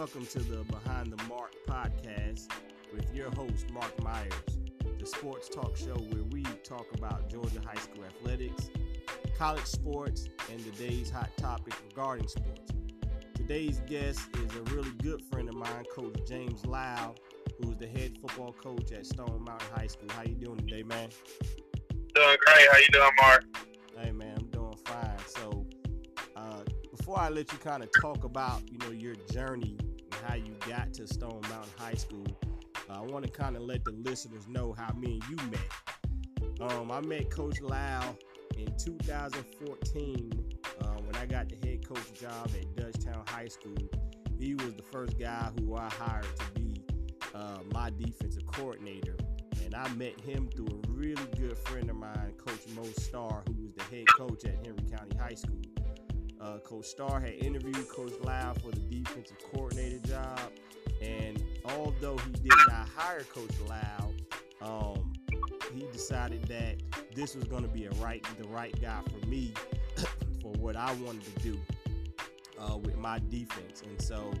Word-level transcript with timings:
welcome 0.00 0.24
to 0.24 0.38
the 0.38 0.64
Behind 0.72 1.12
the 1.12 1.22
Mark 1.24 1.52
podcast 1.68 2.48
with 2.90 3.14
your 3.14 3.30
host, 3.32 3.70
Mark 3.70 4.02
Myers, 4.02 4.32
the 4.98 5.04
sports 5.04 5.46
talk 5.50 5.76
show 5.76 5.92
where 5.92 6.22
we 6.30 6.42
talk 6.64 6.86
about 6.94 7.28
Georgia 7.28 7.60
high 7.62 7.78
school 7.78 8.04
athletics, 8.06 8.70
college 9.36 9.66
sports, 9.66 10.26
and 10.50 10.58
today's 10.64 11.10
hot 11.10 11.28
topic 11.36 11.74
regarding 11.86 12.26
sports. 12.28 12.72
Today's 13.34 13.80
guest 13.80 14.22
is 14.36 14.56
a 14.56 14.62
really 14.74 14.90
good 15.02 15.20
friend 15.30 15.50
of 15.50 15.54
mine, 15.54 15.84
Coach 15.94 16.16
James 16.26 16.64
Lal, 16.64 17.14
who 17.60 17.72
is 17.72 17.76
the 17.76 17.86
head 17.86 18.16
football 18.22 18.54
coach 18.54 18.92
at 18.92 19.04
Stone 19.04 19.44
Mountain 19.46 19.68
High 19.74 19.88
School. 19.88 20.08
How 20.16 20.22
you 20.22 20.34
doing 20.34 20.60
today, 20.60 20.82
man? 20.82 21.10
Doing 22.14 22.36
great. 22.46 22.68
How 22.72 22.78
you 22.78 22.88
doing, 22.90 23.10
Mark? 23.20 23.44
Hey, 23.98 24.12
man, 24.12 24.34
I'm 24.38 24.46
doing 24.46 24.76
fine. 24.82 25.18
So, 25.26 25.66
uh, 26.36 26.62
before 26.90 27.20
I 27.20 27.28
let 27.28 27.52
you 27.52 27.58
kind 27.58 27.82
of 27.82 27.90
talk 28.00 28.24
about, 28.24 28.62
you 28.72 28.78
know, 28.78 28.92
your 28.92 29.14
journey 29.30 29.76
how 30.30 30.36
you 30.36 30.54
got 30.68 30.94
to 30.94 31.08
Stone 31.08 31.40
Mountain 31.48 31.72
High 31.76 31.94
School, 31.94 32.26
uh, 32.88 32.98
I 32.98 33.00
want 33.00 33.24
to 33.24 33.30
kind 33.30 33.56
of 33.56 33.62
let 33.62 33.84
the 33.84 33.90
listeners 33.90 34.46
know 34.46 34.72
how 34.72 34.94
me 34.94 35.20
and 35.20 35.30
you 35.30 35.50
met. 35.50 36.70
Um, 36.70 36.92
I 36.92 37.00
met 37.00 37.30
Coach 37.30 37.60
Lal 37.60 38.16
in 38.56 38.72
2014 38.78 40.30
uh, 40.82 40.86
when 40.86 41.16
I 41.16 41.26
got 41.26 41.48
the 41.48 41.56
head 41.66 41.84
coach 41.84 42.12
job 42.14 42.48
at 42.54 42.76
Dutchtown 42.76 43.28
High 43.28 43.48
School. 43.48 43.74
He 44.38 44.54
was 44.54 44.74
the 44.74 44.84
first 44.84 45.18
guy 45.18 45.50
who 45.58 45.74
I 45.74 45.88
hired 45.88 46.26
to 46.36 46.60
be 46.60 46.80
uh, 47.34 47.58
my 47.72 47.90
defensive 47.98 48.46
coordinator. 48.46 49.16
And 49.64 49.74
I 49.74 49.88
met 49.94 50.20
him 50.20 50.48
through 50.54 50.80
a 50.84 50.90
really 50.90 51.26
good 51.36 51.56
friend 51.56 51.90
of 51.90 51.96
mine, 51.96 52.34
Coach 52.38 52.68
Mo 52.76 52.84
Starr, 52.98 53.42
who 53.48 53.64
was 53.64 53.74
the 53.74 53.82
head 53.96 54.06
coach 54.16 54.44
at 54.44 54.54
Henry 54.64 54.88
County 54.96 55.16
High 55.18 55.34
School. 55.34 55.69
Uh, 56.40 56.58
coach 56.58 56.86
Starr 56.86 57.20
had 57.20 57.34
interviewed 57.34 57.86
Coach 57.88 58.14
Lal 58.22 58.54
for 58.54 58.70
the 58.70 58.80
defensive 58.80 59.36
coordinator 59.52 59.98
job. 60.06 60.40
And 61.02 61.42
although 61.66 62.16
he 62.16 62.32
did 62.32 62.52
not 62.68 62.88
hire 62.88 63.20
Coach 63.20 63.50
Lal, 63.68 64.14
um, 64.62 65.12
he 65.74 65.86
decided 65.92 66.42
that 66.44 66.76
this 67.14 67.34
was 67.34 67.44
going 67.44 67.62
to 67.62 67.68
be 67.68 67.84
a 67.84 67.90
right 67.92 68.24
the 68.38 68.48
right 68.48 68.74
guy 68.80 69.00
for 69.06 69.26
me 69.26 69.52
for 70.42 70.52
what 70.52 70.76
I 70.76 70.92
wanted 70.94 71.24
to 71.24 71.42
do 71.42 71.60
uh, 72.58 72.76
with 72.76 72.96
my 72.96 73.20
defense. 73.28 73.82
And 73.82 74.00
so 74.00 74.32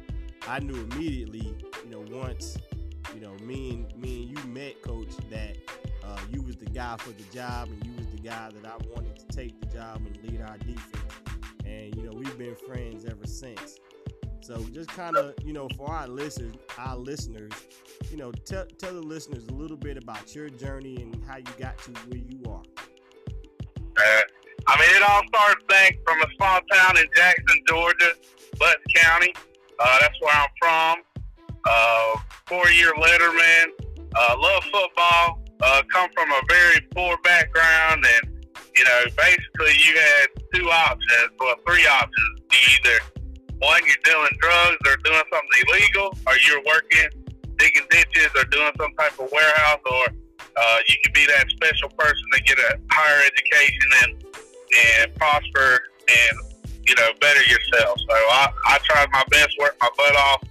I 0.48 0.60
knew 0.60 0.74
immediately, 0.92 1.54
you 1.84 1.90
know, 1.90 2.04
once 2.10 2.56
you 3.14 3.20
know 3.20 3.34
me 3.42 3.70
and 3.70 4.02
me 4.02 4.22
and 4.22 4.38
you 4.38 4.44
met, 4.50 4.80
Coach, 4.80 5.10
that 5.30 5.56
uh, 6.02 6.18
you 6.30 6.40
was 6.40 6.56
the 6.56 6.66
guy 6.66 6.96
for 6.98 7.10
the 7.10 7.24
job, 7.24 7.68
and 7.68 7.84
you 7.84 7.92
was 7.96 8.06
the 8.08 8.26
guy 8.26 8.50
that 8.50 8.64
I 8.64 8.76
wanted 8.94 9.16
to 9.16 9.26
take 9.36 9.60
the 9.60 9.66
job 9.66 10.00
and 10.06 10.18
lead 10.30 10.40
our 10.40 10.56
defense. 10.58 11.29
And 11.70 11.94
you 11.94 12.02
know, 12.02 12.12
we've 12.12 12.36
been 12.36 12.56
friends 12.56 13.04
ever 13.04 13.26
since. 13.26 13.78
So 14.40 14.64
just 14.72 14.88
kind 14.88 15.16
of, 15.16 15.34
you 15.44 15.52
know, 15.52 15.68
for 15.76 15.88
our 15.90 16.08
listeners, 16.08 16.54
our 16.78 16.96
listeners, 16.96 17.52
you 18.10 18.16
know, 18.16 18.32
tell 18.32 18.66
tell 18.78 18.94
the 18.94 19.02
listeners 19.02 19.46
a 19.46 19.52
little 19.52 19.76
bit 19.76 19.96
about 19.96 20.34
your 20.34 20.48
journey 20.48 20.96
and 20.96 21.22
how 21.26 21.36
you 21.36 21.44
got 21.58 21.78
to 21.78 21.92
where 22.08 22.18
you 22.18 22.42
are. 22.50 22.62
Uh, 23.96 24.22
I 24.66 24.78
mean, 24.78 24.96
it 24.96 25.02
all 25.02 25.22
starts 25.28 25.64
back 25.68 25.96
from 26.04 26.20
a 26.22 26.26
small 26.36 26.60
town 26.72 26.98
in 26.98 27.04
Jackson, 27.14 27.60
Georgia, 27.68 28.12
Butts 28.58 28.82
County. 28.96 29.32
Uh, 29.78 29.98
that's 30.00 30.20
where 30.20 30.34
I'm 30.34 30.48
from. 30.58 31.04
Uh, 31.68 32.16
four-year 32.46 32.92
letterman. 32.94 33.66
Uh, 34.16 34.36
love 34.38 34.64
football. 34.64 35.42
Uh, 35.62 35.82
come 35.92 36.08
from 36.14 36.30
a 36.30 36.40
very 36.48 36.80
poor 36.94 37.16
background, 37.22 38.04
and 38.04 38.46
you 38.76 38.84
know, 38.84 39.04
basically, 39.16 39.74
you 39.86 39.98
had 39.98 40.26
two 40.54 40.68
options, 40.70 41.30
well, 41.38 41.54
three 41.66 41.86
options. 41.86 42.40
You 42.52 42.58
either 42.78 42.98
one, 43.60 43.82
you're 43.86 44.04
doing 44.04 44.30
drugs 44.40 44.80
or 44.86 44.96
doing 45.04 45.22
something 45.30 45.58
illegal, 45.68 46.16
or 46.26 46.34
you're 46.46 46.62
working, 46.64 47.08
digging 47.56 47.86
ditches, 47.90 48.30
or 48.36 48.44
doing 48.44 48.72
some 48.78 48.92
type 48.94 49.18
of 49.20 49.28
warehouse, 49.32 49.80
or 49.84 50.06
uh, 50.56 50.78
you 50.88 50.96
could 51.04 51.12
be 51.12 51.26
that 51.26 51.48
special 51.50 51.88
person 51.90 52.24
to 52.32 52.42
get 52.42 52.58
a 52.58 52.78
higher 52.90 53.22
education 53.24 53.88
and 54.04 54.24
and 54.70 55.14
prosper 55.16 55.80
and 56.08 56.38
you 56.86 56.94
know 56.94 57.10
better 57.20 57.42
yourself. 57.42 57.98
So 57.98 58.14
I, 58.14 58.48
I 58.66 58.78
tried 58.84 59.08
my 59.12 59.24
best, 59.30 59.56
work 59.58 59.76
my 59.80 59.90
butt 59.96 60.16
off 60.16 60.44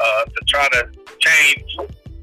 uh, 0.00 0.24
to 0.24 0.44
try 0.46 0.68
to 0.68 0.88
change 1.18 1.64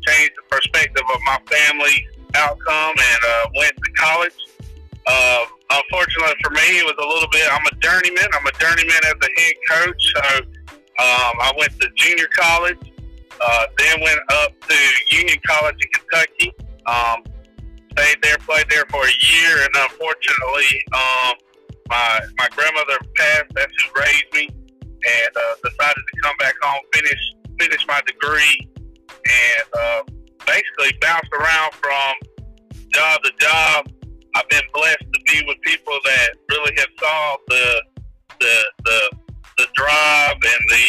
change 0.08 0.32
the 0.36 0.44
perspective 0.50 1.04
of 1.14 1.20
my 1.26 1.40
family 1.50 2.06
outcome, 2.36 2.96
and 2.98 3.20
uh, 3.28 3.50
went 3.56 3.74
to 3.76 3.92
college. 3.94 4.34
Uh, 5.06 5.46
unfortunately 5.82 6.36
for 6.44 6.52
me, 6.52 6.80
it 6.80 6.86
was 6.86 6.98
a 7.00 7.08
little 7.08 7.30
bit. 7.32 7.48
I'm 7.50 7.66
a 7.66 7.76
journeyman. 7.82 8.30
I'm 8.34 8.46
a 8.46 8.56
journeyman 8.60 9.02
as 9.06 9.18
a 9.18 9.32
head 9.40 9.56
coach. 9.70 10.14
So 10.14 10.74
um, 11.00 11.34
I 11.42 11.52
went 11.58 11.74
to 11.82 11.90
junior 11.96 12.28
college, 12.36 12.78
uh, 13.42 13.66
then 13.78 14.02
went 14.02 14.20
up 14.30 14.52
to 14.70 14.78
Union 15.12 15.38
College 15.46 15.76
in 15.82 15.90
Kentucky. 15.90 16.52
Um, 16.86 17.24
stayed 17.98 18.22
there, 18.22 18.38
played 18.40 18.66
there 18.70 18.86
for 18.90 19.04
a 19.04 19.16
year, 19.32 19.66
and 19.66 19.74
unfortunately, 19.74 20.70
um, 20.94 21.34
my 21.90 22.20
my 22.38 22.48
grandmother 22.52 22.98
passed. 23.16 23.52
That's 23.56 23.74
who 23.84 24.02
raised 24.02 24.30
me, 24.34 24.50
and 24.82 25.32
uh, 25.36 25.56
decided 25.64 26.04
to 26.06 26.22
come 26.22 26.36
back 26.38 26.56
home, 26.62 26.82
finish 26.94 27.34
finish 27.60 27.88
my 27.88 28.02
degree, 28.06 28.70
and 29.10 29.68
uh, 29.78 30.02
basically 30.46 30.98
bounced 31.02 31.32
around 31.34 31.74
from 31.74 32.14
job 32.94 33.22
to 33.24 33.32
job. 33.40 33.88
I've 34.36 34.50
been 34.50 34.64
blessed 34.74 35.06
to 35.14 35.20
be 35.28 35.44
with 35.48 35.58
people 35.62 35.98
that 36.06 36.30
really 36.50 36.74
have 36.78 36.90
saw 37.00 37.36
the 37.48 37.84
the 38.40 38.72
the, 38.86 39.10
the 39.58 39.68
drive 39.74 40.34
and 40.34 40.70
the 40.70 40.86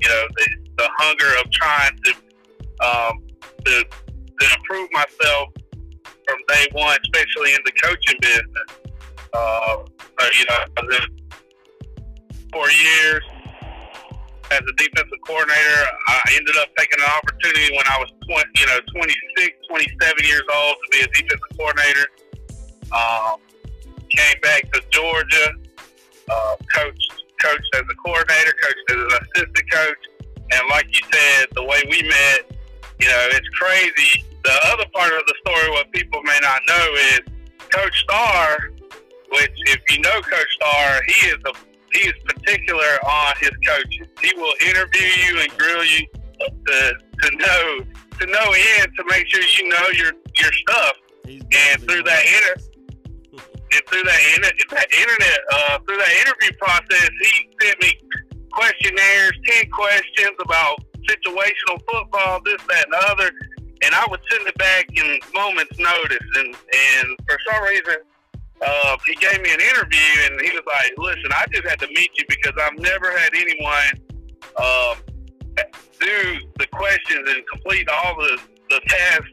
you 0.00 0.08
know 0.08 0.24
the, 0.36 0.46
the 0.78 0.88
hunger 0.98 1.30
of 1.40 1.50
trying 1.50 1.98
to 2.04 2.12
um, 2.84 3.26
to 3.64 3.84
to 4.40 4.46
improve 4.56 4.88
myself 4.92 5.48
from 6.04 6.38
day 6.48 6.66
one, 6.72 6.98
especially 7.04 7.54
in 7.54 7.60
the 7.64 7.72
coaching 7.82 8.18
business. 8.20 8.68
Uh, 9.34 9.84
you 10.38 10.44
know, 10.48 10.98
four 12.52 12.70
years 12.70 13.22
as 14.50 14.60
a 14.60 14.74
defensive 14.76 15.20
coordinator. 15.26 15.84
I 16.08 16.32
ended 16.36 16.56
up 16.56 16.68
taking 16.76 16.98
an 17.00 17.10
opportunity 17.10 17.68
when 17.76 17.86
I 17.86 17.96
was 18.00 18.10
20, 18.24 18.48
you 18.56 18.66
know, 18.66 18.80
26, 19.36 19.56
27 19.68 20.24
years 20.24 20.42
old 20.48 20.76
to 20.80 20.86
be 20.90 21.00
a 21.04 21.08
defensive 21.12 21.52
coordinator. 21.56 22.06
Um, 22.92 23.40
came 24.08 24.40
back 24.40 24.70
to 24.72 24.82
Georgia, 24.90 25.52
uh, 26.30 26.56
coached, 26.74 27.12
coached 27.40 27.74
as 27.74 27.82
a 27.90 27.94
coordinator, 27.94 28.52
coached 28.62 28.90
as 28.90 28.96
an 28.96 29.12
assistant 29.22 29.70
coach. 29.70 30.02
And 30.50 30.62
like 30.70 30.86
you 30.88 31.06
said, 31.12 31.48
the 31.54 31.64
way 31.64 31.82
we 31.90 32.02
met, 32.02 32.50
you 32.98 33.06
know, 33.06 33.28
it's 33.32 33.48
crazy. 33.50 34.24
The 34.44 34.56
other 34.66 34.84
part 34.94 35.12
of 35.12 35.22
the 35.26 35.34
story, 35.46 35.70
what 35.70 35.90
people 35.92 36.22
may 36.22 36.38
not 36.40 36.60
know, 36.66 36.94
is 37.12 37.20
Coach 37.70 37.98
Starr, 38.00 38.70
which 39.32 39.52
if 39.66 39.80
you 39.90 40.00
know 40.00 40.20
Coach 40.22 40.48
Starr, 40.56 41.00
he 41.06 41.26
is 41.26 41.38
a 41.46 41.52
he 41.92 42.00
is 42.00 42.14
particular 42.24 42.98
on 43.04 43.34
his 43.40 43.50
coaches. 43.66 44.06
He 44.20 44.32
will 44.36 44.54
interview 44.66 45.08
you 45.26 45.40
and 45.40 45.58
grill 45.58 45.84
you 45.84 46.06
to 46.66 46.94
to 47.22 47.36
know 47.36 47.80
to 48.20 48.26
know 48.26 48.54
in 48.54 48.84
to 48.96 49.04
make 49.08 49.28
sure 49.28 49.42
you 49.42 49.68
know 49.68 49.88
your 49.94 50.12
your 50.36 50.52
stuff. 50.52 50.96
And 51.26 51.82
through 51.82 52.04
that 52.04 52.24
inter 52.24 52.67
and 53.72 53.82
through 53.86 54.02
that, 54.04 54.20
that 54.70 54.88
internet 54.92 55.38
uh, 55.52 55.78
through 55.86 55.98
that 55.98 56.14
interview 56.24 56.56
process, 56.58 57.10
he 57.20 57.48
sent 57.60 57.80
me 57.80 57.92
questionnaires, 58.52 59.32
ten 59.44 59.70
questions 59.70 60.36
about 60.40 60.78
situational 61.08 61.80
football, 61.90 62.40
this, 62.44 62.60
that, 62.68 62.84
and 62.84 62.92
the 62.92 63.02
other. 63.10 63.30
And 63.84 63.94
I 63.94 64.06
would 64.10 64.20
send 64.30 64.46
it 64.46 64.58
back 64.58 64.86
in 64.96 65.20
moments' 65.34 65.78
notice. 65.78 66.26
And 66.36 66.54
and 66.54 67.06
for 67.28 67.38
some 67.46 67.62
reason, 67.62 67.96
uh, 68.60 68.96
he 69.06 69.14
gave 69.16 69.40
me 69.42 69.52
an 69.52 69.60
interview 69.60 70.10
and 70.24 70.40
he 70.40 70.50
was 70.50 70.64
like, 70.66 70.92
"Listen, 70.98 71.30
I 71.30 71.46
just 71.52 71.68
had 71.68 71.78
to 71.80 71.88
meet 71.88 72.10
you 72.16 72.24
because 72.28 72.54
I've 72.60 72.78
never 72.78 73.16
had 73.16 73.30
anyone 73.34 73.92
um, 74.56 74.96
do 76.00 76.40
the 76.58 76.66
questions 76.72 77.28
and 77.30 77.42
complete 77.52 77.88
all 77.88 78.16
the 78.16 78.40
the 78.70 78.80
tasks 78.88 79.30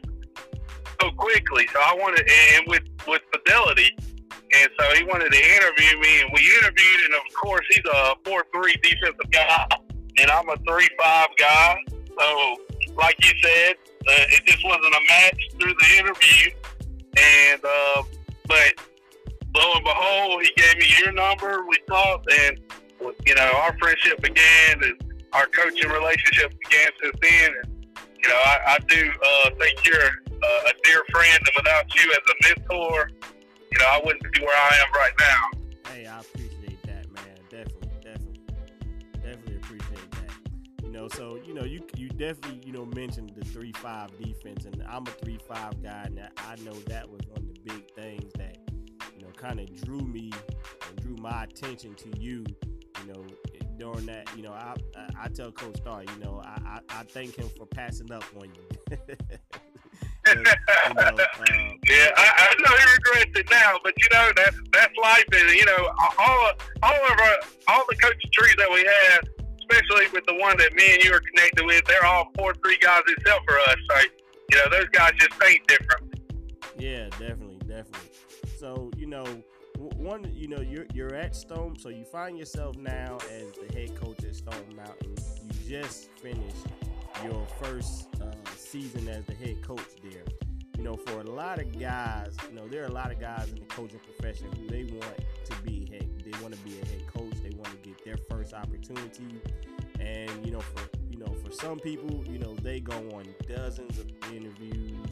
so 1.00 1.10
quickly. 1.12 1.66
So 1.72 1.80
I 1.80 1.94
wanted 1.98 2.28
and 2.28 2.68
with 2.68 2.84
with 3.08 3.22
fidelity." 3.32 3.96
And 4.52 4.70
so 4.78 4.94
he 4.94 5.04
wanted 5.04 5.32
to 5.32 5.38
interview 5.38 6.00
me, 6.00 6.20
and 6.22 6.30
we 6.32 6.40
interviewed. 6.60 7.04
And 7.06 7.14
of 7.14 7.34
course, 7.34 7.66
he's 7.70 7.84
a 7.84 8.14
four 8.24 8.44
three 8.54 8.76
defensive 8.82 9.30
guy, 9.30 9.66
and 10.18 10.30
I'm 10.30 10.48
a 10.48 10.56
three 10.58 10.88
five 10.98 11.28
guy. 11.38 11.76
So, 12.18 12.56
like 12.96 13.16
you 13.24 13.32
said, 13.42 13.74
uh, 14.08 14.24
it 14.30 14.46
just 14.46 14.64
wasn't 14.64 14.94
a 14.94 15.00
match 15.08 15.40
through 15.60 15.74
the 15.78 15.98
interview. 15.98 16.50
And 17.18 17.64
uh, 17.64 18.02
but 18.46 18.74
lo 19.54 19.74
and 19.74 19.84
behold, 19.84 20.42
he 20.42 20.50
gave 20.56 20.76
me 20.78 20.86
your 21.02 21.12
number. 21.12 21.66
We 21.66 21.78
talked, 21.88 22.30
and 22.32 22.60
you 23.26 23.34
know, 23.34 23.52
our 23.62 23.76
friendship 23.78 24.22
began, 24.22 24.82
and 24.82 25.14
our 25.32 25.46
coaching 25.46 25.90
relationship 25.90 26.52
began 26.64 26.88
since 27.02 27.16
then. 27.20 27.50
And 27.62 27.76
you 28.22 28.28
know, 28.28 28.36
I, 28.36 28.58
I 28.66 28.78
do 28.88 29.10
uh, 29.10 29.50
think 29.58 29.84
you're 29.84 30.10
a 30.42 30.72
dear 30.84 31.02
friend, 31.10 31.38
and 31.38 31.56
without 31.56 31.94
you 31.94 32.12
as 32.12 32.18
a 32.18 32.48
mentor, 32.48 33.10
you 33.72 33.78
know, 33.78 33.86
I 33.86 34.00
wouldn't 34.04 34.32
be 34.32 34.40
where 34.40 34.56
I 34.56 34.76
am 34.76 34.92
right 34.94 35.12
now. 35.18 35.92
Hey, 35.92 36.06
I 36.06 36.20
appreciate 36.20 36.82
that, 36.84 37.10
man. 37.12 37.36
Definitely, 37.50 37.90
definitely, 38.02 38.40
definitely 39.14 39.56
appreciate 39.56 40.10
that. 40.12 40.30
You 40.82 40.90
know, 40.90 41.08
so 41.08 41.38
you 41.44 41.54
know, 41.54 41.64
you 41.64 41.82
you 41.96 42.08
definitely 42.08 42.60
you 42.64 42.72
know 42.72 42.86
mentioned 42.86 43.32
the 43.36 43.44
three 43.44 43.72
five 43.72 44.16
defense, 44.18 44.64
and 44.64 44.82
I'm 44.88 45.06
a 45.06 45.10
three 45.10 45.38
five 45.48 45.82
guy, 45.82 46.04
and 46.06 46.20
I 46.20 46.56
know 46.62 46.74
that 46.86 47.08
was 47.08 47.20
one 47.28 47.38
of 47.38 47.54
the 47.54 47.60
big 47.64 47.90
things 47.94 48.32
that 48.34 48.58
you 49.16 49.24
know 49.24 49.32
kind 49.32 49.60
of 49.60 49.74
drew 49.82 50.00
me 50.00 50.32
and 50.88 51.02
drew 51.02 51.16
my 51.16 51.44
attention 51.44 51.94
to 51.94 52.20
you. 52.20 52.44
You 53.00 53.12
know, 53.12 53.26
during 53.78 54.06
that, 54.06 54.30
you 54.36 54.42
know, 54.42 54.52
I 54.52 54.74
I, 54.96 55.24
I 55.24 55.28
tell 55.28 55.52
Coach 55.52 55.76
Starr, 55.76 56.02
you 56.02 56.24
know, 56.24 56.40
I, 56.44 56.58
I, 56.66 57.00
I 57.00 57.02
thank 57.04 57.36
him 57.36 57.48
for 57.56 57.66
passing 57.66 58.10
up 58.10 58.24
on 58.40 58.48
you. 58.54 58.96
you 60.26 60.34
know, 60.34 60.40
um, 61.10 61.78
yeah, 61.88 62.10
I, 62.16 62.32
He 62.76 62.84
regrets 62.92 63.38
it 63.38 63.50
now, 63.50 63.78
but 63.82 63.94
you 63.96 64.08
know 64.12 64.30
that's 64.36 64.56
that's 64.72 64.94
life, 65.02 65.24
and 65.32 65.50
you 65.50 65.64
know 65.64 65.90
all 66.18 66.50
all 66.82 66.94
of 66.94 67.18
our 67.18 67.36
all 67.68 67.84
the 67.88 67.96
coaching 67.96 68.30
trees 68.32 68.54
that 68.58 68.70
we 68.70 68.84
have, 68.84 69.24
especially 69.60 70.06
with 70.12 70.24
the 70.26 70.34
one 70.34 70.56
that 70.58 70.74
me 70.74 70.94
and 70.94 71.02
you 71.02 71.12
are 71.12 71.20
connected 71.20 71.64
with, 71.64 71.84
they're 71.86 72.04
all 72.04 72.30
four 72.36 72.54
three 72.62 72.78
guys 72.80 73.02
except 73.08 73.44
for 73.46 73.58
us. 73.70 73.76
So 73.90 73.96
you 74.50 74.56
know 74.58 74.70
those 74.70 74.88
guys 74.92 75.12
just 75.18 75.34
think 75.34 75.66
different. 75.66 76.20
Yeah, 76.78 77.08
definitely, 77.10 77.58
definitely. 77.66 78.10
So 78.58 78.90
you 78.96 79.06
know 79.06 79.42
one, 79.76 80.30
you 80.34 80.48
know, 80.48 80.60
you're 80.60 80.86
you're 80.94 81.14
at 81.14 81.34
Stone, 81.34 81.78
so 81.78 81.88
you 81.88 82.04
find 82.04 82.38
yourself 82.38 82.76
now 82.76 83.18
as 83.32 83.52
the 83.52 83.78
head 83.78 83.94
coach 83.94 84.24
at 84.24 84.34
Stone 84.34 84.74
Mountain. 84.74 85.16
You 85.42 85.68
just 85.68 86.10
finished 86.22 86.66
your 87.24 87.46
first 87.60 88.08
uh, 88.20 88.26
season 88.56 89.08
as 89.08 89.24
the 89.26 89.34
head 89.34 89.62
coach 89.62 89.80
there. 90.02 90.24
You 90.76 90.82
know, 90.82 90.96
for 90.96 91.20
a 91.20 91.24
lot 91.24 91.58
of 91.58 91.78
guys, 91.78 92.36
you 92.48 92.54
know, 92.54 92.68
there 92.68 92.82
are 92.82 92.86
a 92.86 92.92
lot 92.92 93.10
of 93.10 93.18
guys 93.18 93.48
in 93.48 93.58
the 93.58 93.64
coaching 93.66 94.00
profession 94.00 94.48
who 94.58 94.68
they 94.68 94.84
want 94.84 95.16
to 95.44 95.62
be 95.62 95.88
head, 95.90 96.08
they 96.22 96.38
want 96.42 96.54
to 96.54 96.60
be 96.60 96.78
a 96.80 96.84
head 96.86 97.06
coach, 97.06 97.34
they 97.42 97.50
want 97.56 97.70
to 97.70 97.88
get 97.88 98.04
their 98.04 98.18
first 98.30 98.52
opportunity, 98.52 99.40
and 100.00 100.30
you 100.44 100.52
know, 100.52 100.60
for 100.60 100.88
you 101.16 101.24
know, 101.24 101.32
for 101.42 101.50
some 101.50 101.78
people, 101.78 102.22
you 102.30 102.38
know, 102.38 102.54
they 102.62 102.80
go 102.80 102.96
on 103.14 103.24
dozens 103.48 103.98
of 103.98 104.06
interviews 104.30 105.08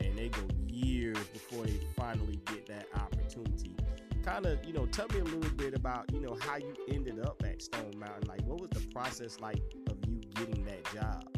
and 0.00 0.18
they 0.18 0.28
go 0.28 0.42
years 0.68 1.18
before 1.32 1.64
they 1.64 1.78
finally 1.96 2.40
get 2.46 2.66
that 2.66 2.86
opportunity. 2.96 3.76
Kind 4.24 4.46
of, 4.46 4.64
you 4.64 4.72
know, 4.72 4.86
tell 4.86 5.06
me 5.08 5.20
a 5.20 5.24
little 5.24 5.50
bit 5.50 5.74
about, 5.74 6.12
you 6.12 6.20
know, 6.20 6.36
how 6.40 6.56
you 6.56 6.74
ended 6.90 7.20
up 7.20 7.42
at 7.46 7.62
Stone 7.62 7.92
Mountain. 7.96 8.26
Like, 8.26 8.42
what 8.42 8.60
was 8.60 8.70
the 8.70 8.80
process 8.88 9.38
like 9.40 9.62
of 9.88 9.96
you 10.08 10.20
getting 10.34 10.64
that 10.64 10.84
job? 10.92 11.35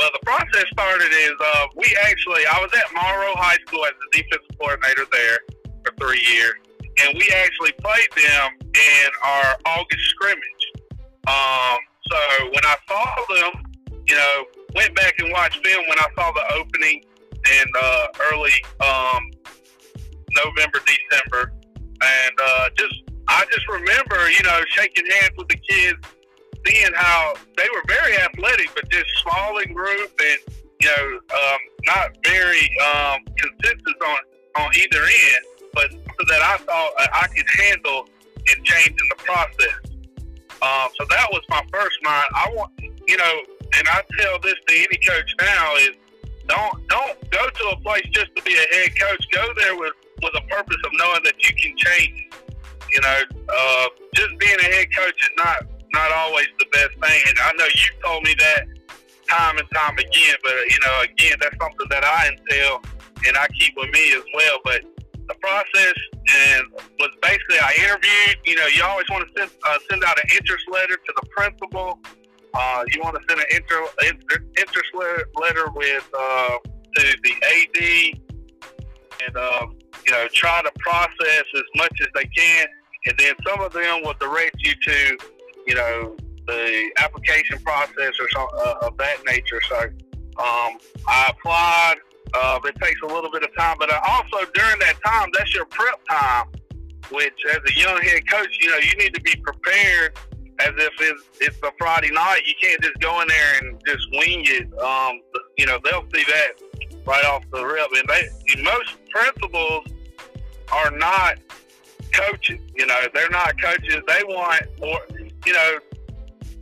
Well, 0.00 0.08
the 0.14 0.24
process 0.24 0.64
started 0.72 1.12
is 1.12 1.34
uh, 1.38 1.66
we 1.76 1.84
actually, 2.04 2.40
I 2.50 2.58
was 2.58 2.72
at 2.72 2.88
Morrow 2.94 3.36
High 3.36 3.58
School 3.68 3.84
as 3.84 3.92
the 4.00 4.16
defensive 4.16 4.56
coordinator 4.58 5.04
there 5.12 5.38
for 5.84 5.92
three 6.00 6.24
years, 6.24 6.54
and 7.04 7.12
we 7.12 7.28
actually 7.28 7.72
played 7.84 8.08
them 8.16 8.56
in 8.64 9.08
our 9.22 9.56
August 9.66 10.00
scrimmage. 10.08 10.64
Um, 11.28 11.76
so 12.08 12.16
when 12.48 12.64
I 12.64 12.76
saw 12.88 13.12
them, 13.28 13.52
you 14.08 14.16
know, 14.16 14.44
went 14.74 14.96
back 14.96 15.18
and 15.18 15.30
watched 15.32 15.60
film 15.62 15.84
when 15.86 15.98
I 15.98 16.08
saw 16.16 16.32
the 16.32 16.54
opening 16.54 17.04
in 17.60 17.66
uh, 17.78 18.06
early 18.32 18.56
um, 18.80 19.30
November, 20.32 20.80
December, 20.80 21.52
and 21.76 22.34
uh, 22.42 22.70
just 22.78 22.94
I 23.28 23.44
just 23.52 23.68
remember, 23.68 24.30
you 24.30 24.42
know, 24.44 24.60
shaking 24.70 25.04
hands 25.20 25.36
with 25.36 25.48
the 25.48 25.60
kids 25.68 26.00
seeing 26.66 26.92
how 26.94 27.34
they 27.56 27.66
were 27.74 27.82
very 27.86 28.16
athletic, 28.18 28.70
but 28.74 28.88
just 28.90 29.06
small 29.22 29.58
in 29.58 29.72
group 29.72 30.10
and 30.20 30.38
you 30.80 30.88
know 30.88 31.20
um, 31.34 31.58
not 31.86 32.16
very 32.24 32.70
um, 32.86 33.18
consistent 33.36 33.96
on 34.06 34.18
on 34.62 34.70
either 34.76 35.02
end. 35.02 35.44
But 35.72 35.90
so 35.92 36.24
that 36.28 36.42
I 36.42 36.56
thought 36.58 36.92
I 36.98 37.26
could 37.28 37.46
handle 37.64 38.08
and 38.48 38.64
change 38.64 38.88
in 38.88 39.08
the 39.08 39.16
process. 39.18 39.78
Um, 40.62 40.88
so 40.98 41.06
that 41.08 41.28
was 41.30 41.42
my 41.48 41.62
first 41.72 41.96
mind. 42.02 42.28
I 42.34 42.52
want 42.54 42.72
you 42.80 43.16
know, 43.16 43.40
and 43.78 43.88
I 43.88 44.02
tell 44.18 44.38
this 44.40 44.54
to 44.68 44.74
any 44.74 44.98
coach 44.98 45.34
now 45.40 45.76
is 45.76 45.90
don't 46.46 46.88
don't 46.88 47.30
go 47.30 47.48
to 47.48 47.64
a 47.72 47.80
place 47.80 48.06
just 48.12 48.34
to 48.36 48.42
be 48.42 48.54
a 48.54 48.74
head 48.74 48.90
coach. 48.98 49.24
Go 49.32 49.46
there 49.56 49.76
with 49.76 49.92
with 50.22 50.32
a 50.36 50.42
purpose 50.48 50.76
of 50.84 50.92
knowing 50.94 51.22
that 51.24 51.34
you 51.38 51.54
can 51.54 51.76
change. 51.76 52.28
You 52.92 53.00
know, 53.00 53.20
uh, 53.48 53.86
just 54.14 54.38
being 54.38 54.58
a 54.58 54.64
head 54.64 54.88
coach 54.94 55.22
is 55.22 55.30
not 55.36 55.66
not 55.92 56.12
always 56.12 56.48
the 56.58 56.66
best 56.72 56.92
thing. 57.00 57.20
And 57.28 57.38
I 57.38 57.52
know 57.58 57.64
you 57.64 57.88
told 58.04 58.24
me 58.24 58.34
that 58.38 58.66
time 59.28 59.58
and 59.58 59.68
time 59.74 59.98
again, 59.98 60.36
but 60.42 60.54
you 60.68 60.78
know, 60.84 61.02
again, 61.02 61.36
that's 61.40 61.56
something 61.60 61.86
that 61.90 62.04
I 62.04 62.30
entail 62.30 62.82
and 63.26 63.36
I 63.36 63.46
keep 63.58 63.74
with 63.76 63.90
me 63.90 64.12
as 64.12 64.24
well. 64.34 64.58
But 64.64 64.82
the 65.28 65.34
process 65.40 65.94
and 66.14 66.62
was 66.98 67.10
basically 67.22 67.58
I 67.58 67.74
interviewed. 67.78 68.38
You 68.44 68.56
know, 68.56 68.66
you 68.66 68.82
always 68.84 69.06
want 69.10 69.26
to 69.26 69.32
send 69.38 69.50
uh, 69.66 69.78
send 69.88 70.04
out 70.04 70.18
an 70.18 70.30
interest 70.36 70.64
letter 70.70 70.96
to 70.96 71.12
the 71.16 71.26
principal. 71.36 71.98
Uh, 72.52 72.84
you 72.92 73.00
want 73.00 73.14
to 73.14 73.22
send 73.28 73.40
an 73.40 73.46
inter, 73.50 73.86
inter, 74.02 74.44
interest 74.58 74.90
letter 75.36 75.70
with 75.74 76.08
uh, 76.18 76.58
to 76.96 77.16
the 77.22 77.34
AD, 77.54 78.20
and 79.24 79.36
um, 79.36 79.76
you 80.06 80.12
know, 80.12 80.26
try 80.34 80.60
to 80.62 80.72
process 80.78 81.44
as 81.54 81.62
much 81.76 81.92
as 82.00 82.08
they 82.14 82.24
can. 82.36 82.66
And 83.06 83.16
then 83.18 83.34
some 83.46 83.60
of 83.60 83.72
them 83.72 84.02
will 84.02 84.14
direct 84.20 84.56
you 84.58 84.74
to 84.74 85.18
you 85.66 85.74
know, 85.74 86.16
the 86.46 86.90
application 86.98 87.58
process 87.60 88.12
or 88.20 88.28
some 88.30 88.48
uh, 88.58 88.86
of 88.86 88.96
that 88.98 89.18
nature. 89.26 89.60
So 89.68 89.78
um, 90.38 90.78
I 91.06 91.30
applied. 91.30 91.96
Uh, 92.32 92.60
it 92.64 92.76
takes 92.80 93.00
a 93.02 93.06
little 93.06 93.30
bit 93.30 93.42
of 93.42 93.54
time, 93.56 93.76
but 93.78 93.90
also 93.92 94.48
during 94.54 94.78
that 94.78 94.94
time, 95.04 95.30
that's 95.36 95.52
your 95.54 95.66
prep 95.66 96.00
time. 96.08 96.46
Which, 97.10 97.34
as 97.50 97.58
a 97.66 97.78
young 97.78 98.00
head 98.02 98.22
coach, 98.30 98.56
you 98.60 98.70
know 98.70 98.76
you 98.76 98.94
need 98.96 99.12
to 99.14 99.20
be 99.20 99.34
prepared 99.36 100.16
as 100.60 100.72
if 100.76 100.92
it's, 101.00 101.22
it's 101.40 101.56
a 101.64 101.72
Friday 101.78 102.10
night. 102.12 102.42
You 102.46 102.54
can't 102.60 102.80
just 102.82 103.00
go 103.00 103.20
in 103.20 103.28
there 103.28 103.58
and 103.60 103.82
just 103.84 104.06
wing 104.12 104.44
it. 104.44 104.72
Um, 104.78 105.20
you 105.58 105.66
know 105.66 105.78
they'll 105.82 106.04
see 106.14 106.24
that 106.28 106.52
right 107.04 107.24
off 107.24 107.42
the 107.52 107.64
rip, 107.64 107.88
and 107.96 108.08
they 108.08 108.62
most 108.62 108.96
principals 109.10 109.86
are 110.72 110.90
not 110.92 111.38
coaches. 112.12 112.60
You 112.76 112.86
know 112.86 113.00
they're 113.12 113.30
not 113.30 113.60
coaches. 113.60 114.02
They 114.06 114.22
want 114.24 114.62
or 114.80 115.00
you 115.46 115.52
know, 115.52 115.78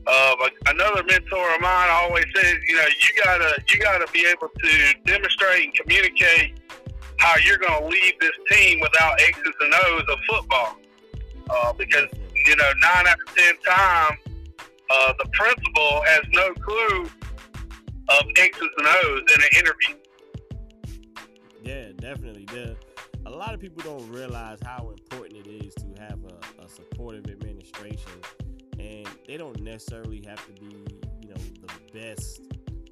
uh, 0.07 0.35
another 0.67 1.03
mentor 1.05 1.55
of 1.55 1.61
mine 1.61 1.89
always 1.91 2.25
says, 2.35 2.57
you 2.67 2.77
know, 2.77 2.87
you 2.87 3.23
gotta 3.25 3.63
you 3.69 3.79
gotta 3.79 4.11
be 4.13 4.27
able 4.27 4.49
to 4.49 4.95
demonstrate 5.05 5.65
and 5.65 5.75
communicate 5.75 6.59
how 7.19 7.37
you're 7.45 7.59
going 7.59 7.83
to 7.83 7.87
lead 7.89 8.15
this 8.21 8.31
team 8.51 8.81
without 8.81 9.21
X's 9.21 9.53
and 9.61 9.75
O's 9.87 10.05
of 10.09 10.19
football. 10.29 10.77
Uh, 11.51 11.73
because 11.73 12.07
you 12.47 12.57
know, 12.57 12.71
nine 12.81 13.07
out 13.07 13.17
of 13.27 13.35
ten 13.35 13.55
times, 13.67 14.19
uh, 14.91 15.13
the 15.19 15.29
principal 15.33 16.03
has 16.07 16.23
no 16.33 16.55
clue 16.55 17.05
of 18.09 18.25
X's 18.37 18.69
and 18.79 18.87
O's 18.87 19.23
in 19.35 19.43
an 19.43 19.49
interview. 19.59 19.95
Yeah, 21.63 21.93
definitely. 21.97 22.45
The, 22.47 22.77
a 23.27 23.31
lot 23.31 23.53
of 23.53 23.61
people 23.61 23.83
don't 23.83 24.11
realize 24.11 24.59
how 24.63 24.88
necessarily 29.79 30.21
have 30.27 30.45
to 30.45 30.61
be, 30.61 30.75
you 31.23 31.29
know, 31.29 31.41
the 31.61 31.97
best 31.97 32.41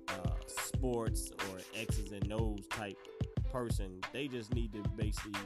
uh, 0.06 0.36
sports 0.46 1.32
or 1.50 1.58
X's 1.76 2.12
and 2.12 2.32
O's 2.32 2.64
type 2.70 2.96
person. 3.50 4.00
They 4.12 4.28
just 4.28 4.54
need 4.54 4.72
to 4.74 4.88
basically 4.90 5.40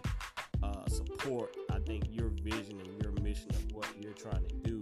uh, 0.62 0.87
support, 0.87 1.56
I 1.70 1.78
think, 1.78 2.04
your 2.11 2.28
vision 2.42 2.78
and 2.85 3.02
your 3.02 3.12
mission 3.23 3.49
of 3.52 3.73
what 3.73 3.88
you're 3.99 4.12
trying 4.12 4.47
to 4.49 4.54
do. 4.56 4.80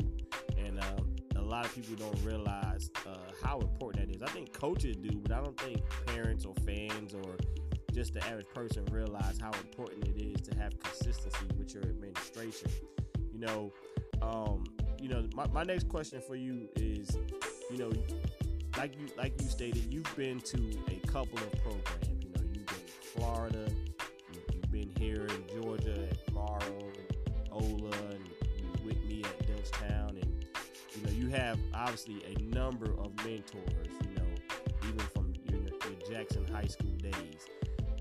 And 0.57 0.81
um, 0.81 1.15
a 1.37 1.41
lot 1.41 1.65
of 1.65 1.73
people 1.77 1.95
don't 1.95 2.25
realize 2.25 2.91
uh, 3.07 3.31
how 3.41 3.61
important 3.61 4.09
that 4.09 4.17
is. 4.17 4.21
I 4.21 4.27
think 4.27 4.53
coaches 4.53 4.97
do, 4.97 5.11
but 5.17 5.31
I 5.31 5.41
don't 5.41 5.61
think 5.61 5.81
parents 6.07 6.45
or 6.45 6.55
fans 6.67 7.15
or 7.15 7.37
just 7.93 8.15
the 8.15 8.27
average 8.27 8.49
person 8.53 8.85
realize 8.91 9.39
how 9.41 9.53
important 9.53 10.09
it 10.09 10.21
is 10.21 10.41
to 10.49 10.59
have 10.59 10.77
consistency 10.81 11.47
with 11.57 11.73
your 11.73 11.85
administration. 11.85 12.69
You 13.33 13.39
know, 13.39 13.73
um, 14.23 14.65
you 15.01 15.09
know, 15.09 15.25
my, 15.35 15.47
my 15.49 15.63
next 15.63 15.89
question 15.89 16.21
for 16.21 16.37
you 16.37 16.69
is, 16.77 17.17
you 17.71 17.79
know, 17.79 17.93
like 18.77 18.99
you 18.99 19.09
like 19.17 19.41
you 19.41 19.49
stated, 19.49 19.93
you've 19.93 20.17
been 20.17 20.41
to 20.41 20.79
a 20.89 21.07
couple 21.07 21.39
of 21.39 21.53
programs. 21.63 22.09
You 22.21 22.31
know, 22.31 22.43
you've 22.53 22.67
been 22.67 22.77
in 22.77 23.21
Florida, 23.21 23.69
you, 24.33 24.61
have 24.61 24.73
been 24.73 24.91
here 24.99 25.27
in 25.27 25.63
Georgia 25.63 26.09
at 26.11 26.33
Morrow 26.33 26.61
and 26.69 27.49
Ola, 27.51 27.97
and 28.11 28.85
with 28.85 29.03
me 29.05 29.25
at 29.25 29.47
Dutchtown, 29.47 30.11
and 30.11 30.45
you 30.95 31.05
know, 31.05 31.11
you 31.13 31.29
have 31.29 31.59
obviously 31.75 32.23
a 32.37 32.43
number 32.43 32.87
of 32.99 33.15
mentors. 33.25 33.93
You 34.09 34.17
know, 34.17 34.89
even 34.89 35.01
from 35.15 35.33
your, 35.51 35.61
your 35.61 36.11
Jackson 36.11 36.47
High 36.53 36.67
School 36.67 36.97
days. 36.97 37.47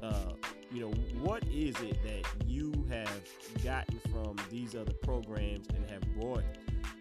Uh, 0.01 0.33
you 0.71 0.81
know, 0.81 0.91
what 1.21 1.43
is 1.47 1.75
it 1.81 1.97
that 2.03 2.23
you 2.45 2.71
have 2.89 3.21
gotten 3.63 3.99
from 4.11 4.35
these 4.51 4.75
other 4.75 4.93
programs 5.01 5.67
and 5.69 5.89
have 5.89 6.01
brought 6.13 6.43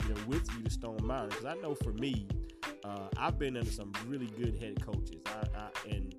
you 0.07 0.15
know, 0.15 0.21
with 0.27 0.49
you 0.55 0.63
to 0.63 0.71
Stone 0.71 1.01
Mountain. 1.03 1.31
Because 1.31 1.45
I 1.45 1.55
know 1.61 1.75
for 1.75 1.93
me, 1.93 2.29
uh, 2.85 3.09
I've 3.17 3.39
been 3.39 3.57
under 3.57 3.71
some 3.71 3.93
really 4.07 4.27
good 4.39 4.57
head 4.57 4.81
coaches, 4.85 5.21
I, 5.27 5.59
I, 5.59 5.69
and 5.91 6.15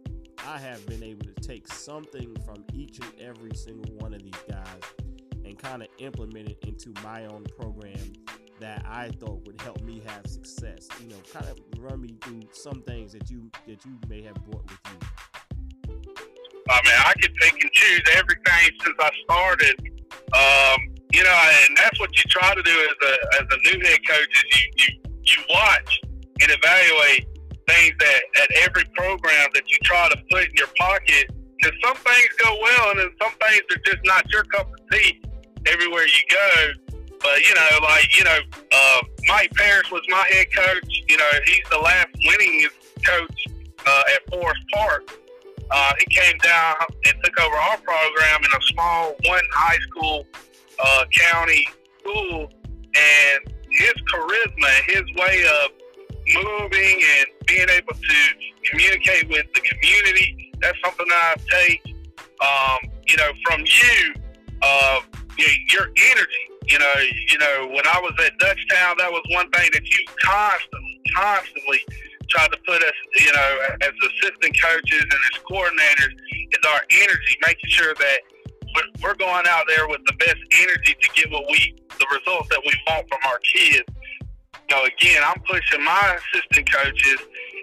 I 0.45 0.57
have 0.57 0.85
been 0.85 1.03
able 1.03 1.25
to 1.25 1.33
take 1.35 1.67
something 1.67 2.35
from 2.45 2.63
each 2.73 2.99
and 2.99 3.11
every 3.19 3.55
single 3.55 3.93
one 3.95 4.13
of 4.13 4.21
these 4.21 4.41
guys 4.49 4.81
and 5.45 5.57
kind 5.57 5.81
of 5.81 5.89
implement 5.99 6.49
it 6.49 6.57
into 6.67 6.93
my 7.03 7.25
own 7.25 7.45
program 7.57 8.13
that 8.59 8.85
I 8.89 9.09
thought 9.09 9.45
would 9.45 9.61
help 9.61 9.81
me 9.81 10.01
have 10.07 10.25
success. 10.25 10.87
You 11.01 11.09
know, 11.09 11.17
kind 11.31 11.45
of 11.47 11.57
run 11.79 12.01
me 12.01 12.15
through 12.21 12.41
some 12.51 12.81
things 12.81 13.13
that 13.13 13.29
you 13.29 13.49
that 13.67 13.85
you 13.85 13.97
may 14.09 14.21
have 14.23 14.35
brought 14.45 14.63
with 14.63 14.79
you. 14.85 15.93
I 16.69 16.81
mean, 16.83 16.95
I 16.97 17.13
could 17.21 17.33
pick 17.35 17.53
and 17.61 17.71
choose 17.71 18.01
everything 18.15 18.77
since 18.83 18.97
I 18.99 19.11
started. 19.23 19.79
Um, 20.33 20.86
you 21.17 21.23
know, 21.23 21.33
and 21.65 21.75
that's 21.75 21.99
what 21.99 22.15
you 22.15 22.23
try 22.29 22.53
to 22.53 22.61
do 22.61 22.71
as 22.71 22.97
a 23.09 23.13
as 23.41 23.47
a 23.49 23.57
new 23.65 23.83
head 23.83 23.99
coach 24.07 24.45
is 24.45 24.61
you 24.61 24.69
you, 24.77 25.11
you 25.25 25.37
watch 25.49 25.99
and 26.05 26.51
evaluate 26.53 27.25
things 27.67 27.93
that 27.99 28.21
at 28.43 28.49
every 28.61 28.85
program 28.95 29.49
that 29.55 29.63
you 29.67 29.77
try 29.83 30.07
to 30.09 30.17
put 30.29 30.45
in 30.45 30.53
your 30.55 30.69
pocket. 30.77 31.33
Because 31.57 31.75
some 31.83 31.95
things 31.95 32.29
go 32.37 32.55
well, 32.61 32.91
and 32.91 32.99
then 32.99 33.09
some 33.19 33.33
things 33.41 33.63
are 33.71 33.81
just 33.83 34.05
not 34.05 34.31
your 34.31 34.43
cup 34.43 34.69
of 34.69 34.79
tea 34.91 35.19
everywhere 35.65 36.05
you 36.05 36.23
go. 36.29 36.97
But 37.19 37.41
you 37.41 37.55
know, 37.55 37.79
like 37.81 38.15
you 38.15 38.23
know, 38.23 38.37
uh, 38.71 39.01
Mike 39.27 39.49
Parrish 39.55 39.91
was 39.91 40.03
my 40.09 40.23
head 40.29 40.45
coach. 40.55 41.01
You 41.09 41.17
know, 41.17 41.31
he's 41.47 41.67
the 41.71 41.79
last 41.79 42.09
winning 42.25 42.67
coach 43.03 43.47
uh, 43.87 44.03
at 44.13 44.29
Forest 44.29 44.61
Park. 44.71 45.19
Uh, 45.71 45.93
he 45.97 46.05
came 46.13 46.37
down 46.37 46.75
and 47.07 47.15
took 47.23 47.41
over 47.41 47.55
our 47.55 47.77
program 47.77 48.39
in 48.39 48.51
a 48.55 48.61
small 48.71 49.15
one 49.25 49.43
high 49.51 49.77
school 49.89 50.25
uh, 50.79 51.05
county 51.11 51.67
school, 51.99 52.51
and 52.95 53.53
his 53.71 53.93
charisma, 54.11 54.69
his 54.85 55.03
way 55.15 55.43
of 55.63 55.71
moving 56.33 57.01
and 57.17 57.27
being 57.45 57.67
able 57.69 57.93
to 57.93 58.17
communicate 58.65 59.29
with 59.29 59.45
the 59.53 59.61
community, 59.61 60.51
that's 60.61 60.77
something 60.83 61.05
I 61.09 61.35
take, 61.49 61.81
um, 62.41 62.91
you 63.07 63.17
know, 63.17 63.31
from 63.45 63.61
you, 63.61 64.13
uh, 64.61 64.99
your 65.71 65.87
energy. 66.11 66.43
You 66.69 66.79
know, 66.79 66.93
you 67.31 67.37
know, 67.37 67.67
when 67.67 67.87
I 67.87 68.01
was 68.01 68.13
at 68.25 68.37
Dutchtown, 68.39 68.97
that 68.97 69.09
was 69.09 69.23
one 69.31 69.49
thing 69.51 69.69
that 69.71 69.87
you 69.87 70.05
constantly, 70.21 71.01
constantly 71.15 71.79
tried 72.27 72.51
to 72.51 72.57
put 72.67 72.83
us, 72.83 72.91
you 73.23 73.31
know, 73.31 73.57
as 73.81 73.91
assistant 74.03 74.53
coaches 74.61 75.01
and 75.01 75.13
as 75.13 75.41
coordinators, 75.49 76.11
is 76.51 76.59
our 76.67 76.81
energy, 76.91 77.37
making 77.45 77.69
sure 77.69 77.93
that 77.95 78.19
we're 79.01 79.15
going 79.15 79.45
out 79.47 79.65
there 79.67 79.87
with 79.87 80.01
the 80.05 80.13
best 80.13 80.39
energy 80.61 80.95
to 80.99 81.09
get 81.15 81.31
what 81.31 81.45
we, 81.49 81.75
the 81.99 82.07
results 82.11 82.49
that 82.49 82.61
we 82.65 82.73
want 82.87 83.07
from 83.09 83.19
our 83.25 83.39
kids. 83.39 83.87
You 84.69 84.75
know, 84.75 84.83
again, 84.83 85.21
I'm 85.23 85.39
pushing 85.47 85.83
my 85.83 86.17
assistant 86.19 86.71
coaches 86.71 87.19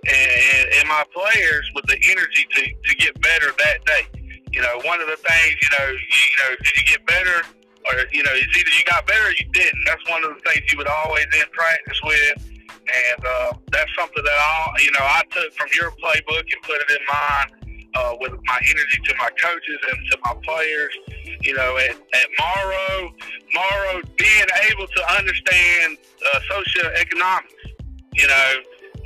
and, 0.08 0.68
and 0.80 0.88
my 0.88 1.04
players 1.12 1.70
with 1.75 1.84
the 1.87 1.99
energy 2.11 2.46
to, 2.54 2.62
to 2.62 2.96
get 2.96 3.20
better 3.20 3.52
that 3.58 3.84
day. 3.84 4.06
You 4.52 4.62
know, 4.62 4.80
one 4.84 5.00
of 5.00 5.08
the 5.08 5.16
things, 5.16 5.56
you 5.61 5.70
know, 5.78 5.90
you, 5.90 5.99
you 5.99 6.37
know, 6.38 6.56
did 6.62 6.76
you 6.76 6.84
get 6.84 7.06
better? 7.06 7.42
Or, 7.84 7.92
you 8.12 8.23
know, 8.23 8.32
it's 8.32 8.56
either 8.56 8.70
you 8.70 8.84
got 8.84 9.06
better 9.06 9.26
or 9.28 9.34
you 9.37 9.44
didn't. 9.52 9.80
That's 9.84 10.08
one 10.08 10.25
of 10.25 10.30
the 10.32 10.40
things 10.49 10.73
you 10.73 10.78
would 10.78 10.88
always 10.88 11.26
end 11.37 11.50
practice 11.52 12.00
with. 12.04 12.50
And 12.64 13.26
uh, 13.26 13.52
that's 13.73 13.90
something 13.99 14.23
that 14.25 14.38
I, 14.38 14.73
you 14.80 14.92
know, 14.92 15.04
I 15.04 15.23
took 15.30 15.52
from 15.52 15.68
your 15.76 15.90
playbook 16.00 16.49
and 16.49 16.62
put 16.62 16.80
it 16.80 16.90
in 16.90 17.04
mine 17.08 17.63
uh, 17.95 18.15
with 18.21 18.33
my 18.45 18.59
energy 18.63 18.99
to 19.05 19.15
my 19.19 19.31
coaches 19.41 19.79
and 19.91 19.99
to 20.11 20.19
my 20.25 20.35
players. 20.43 20.95
You 21.43 21.55
know, 21.55 21.77
at, 21.77 21.91
at 21.91 22.29
Morrow, 22.39 23.13
Morrow 23.53 24.03
being 24.17 24.47
able 24.71 24.87
to 24.87 25.17
understand 25.17 25.99
uh, 26.35 26.41
socioeconomics. 26.51 27.75
You 28.15 28.29
know, 28.29 28.55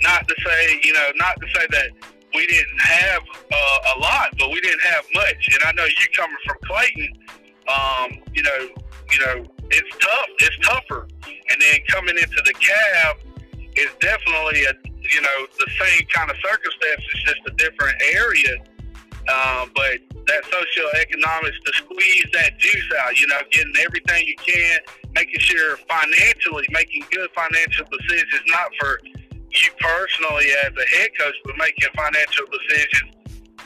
not 0.03 0.29
to 0.29 0.35
say, 0.45 0.81
you 0.85 0.93
know, 0.93 1.09
not 1.17 1.37
to 1.41 1.47
say 1.55 1.67
that 1.71 1.91
we 2.35 2.47
didn't 2.47 2.81
have 2.81 3.23
uh, 3.53 3.95
a 3.97 3.99
lot, 3.99 4.29
but 4.39 4.51
we 4.51 4.61
didn't 4.61 4.83
have 4.83 5.05
much. 5.15 5.49
And 5.55 5.65
I 5.65 5.73
know 5.73 5.85
you 5.85 6.07
coming 6.15 6.37
from 6.47 6.57
Clayton, 6.65 7.09
um, 7.69 8.23
you 8.35 8.43
know, 8.43 8.69
you 9.13 9.27
know, 9.27 9.47
it's 9.71 9.97
tough. 9.97 10.29
It's 10.41 10.59
tougher. 10.67 11.09
And 11.25 11.61
then 11.61 11.81
coming 11.89 12.17
into 12.17 12.37
DeKalb 12.45 13.17
is 13.77 13.89
definitely 14.01 14.65
a, 14.65 14.73
you 14.85 15.21
know, 15.23 15.47
the 15.59 15.71
same 15.81 16.07
kind 16.13 16.31
of 16.31 16.37
circumstances, 16.45 17.25
just 17.25 17.41
a 17.47 17.53
different 17.57 17.97
area 18.15 18.59
um, 19.29 19.71
but 19.75 20.01
that 20.27 20.45
socioeconomics 20.45 21.61
to 21.65 21.73
squeeze 21.75 22.27
that 22.33 22.59
juice 22.59 22.89
out, 23.01 23.21
you 23.21 23.27
know, 23.29 23.41
getting 23.51 23.73
everything 23.81 24.27
you 24.27 24.37
can, 24.37 24.79
making 25.15 25.41
sure 25.41 25.77
financially, 25.89 26.65
making 26.71 27.05
good 27.11 27.29
financial 27.35 27.85
decisions, 27.93 28.43
not 28.49 28.69
for 28.81 29.01
you 29.05 29.71
personally 29.81 30.47
as 30.65 30.73
a 30.73 30.87
head 30.97 31.11
coach, 31.19 31.35
but 31.45 31.57
making 31.57 31.89
financial 31.97 32.47
decisions 32.53 33.13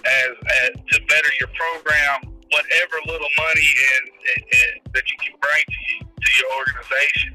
as, 0.07 0.33
as 0.63 0.71
to 0.91 1.01
better 1.07 1.31
your 1.39 1.51
program, 1.55 2.35
whatever 2.51 2.97
little 3.07 3.33
money 3.39 3.71
and, 3.95 4.05
and, 4.35 4.43
and 4.43 4.95
that 4.95 5.05
you 5.11 5.17
can 5.23 5.35
bring 5.39 5.63
to 5.67 5.81
you, 5.91 5.99
to 6.03 6.31
your 6.43 6.51
organization. 6.59 7.33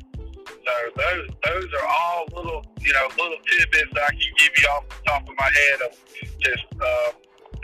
So 0.47 0.73
those 0.95 1.27
those 1.47 1.69
are 1.79 1.87
all 1.87 2.27
little 2.35 2.65
you 2.79 2.91
know 2.91 3.07
little 3.17 3.39
tidbits 3.47 3.91
that 3.93 4.03
I 4.03 4.11
can 4.11 4.31
give 4.37 4.51
you 4.61 4.67
off 4.67 4.83
the 4.89 4.95
top 5.07 5.23
of 5.23 5.35
my 5.39 5.47
head 5.47 5.79
of 5.87 5.91
just 6.39 6.65
uh, 6.75 7.11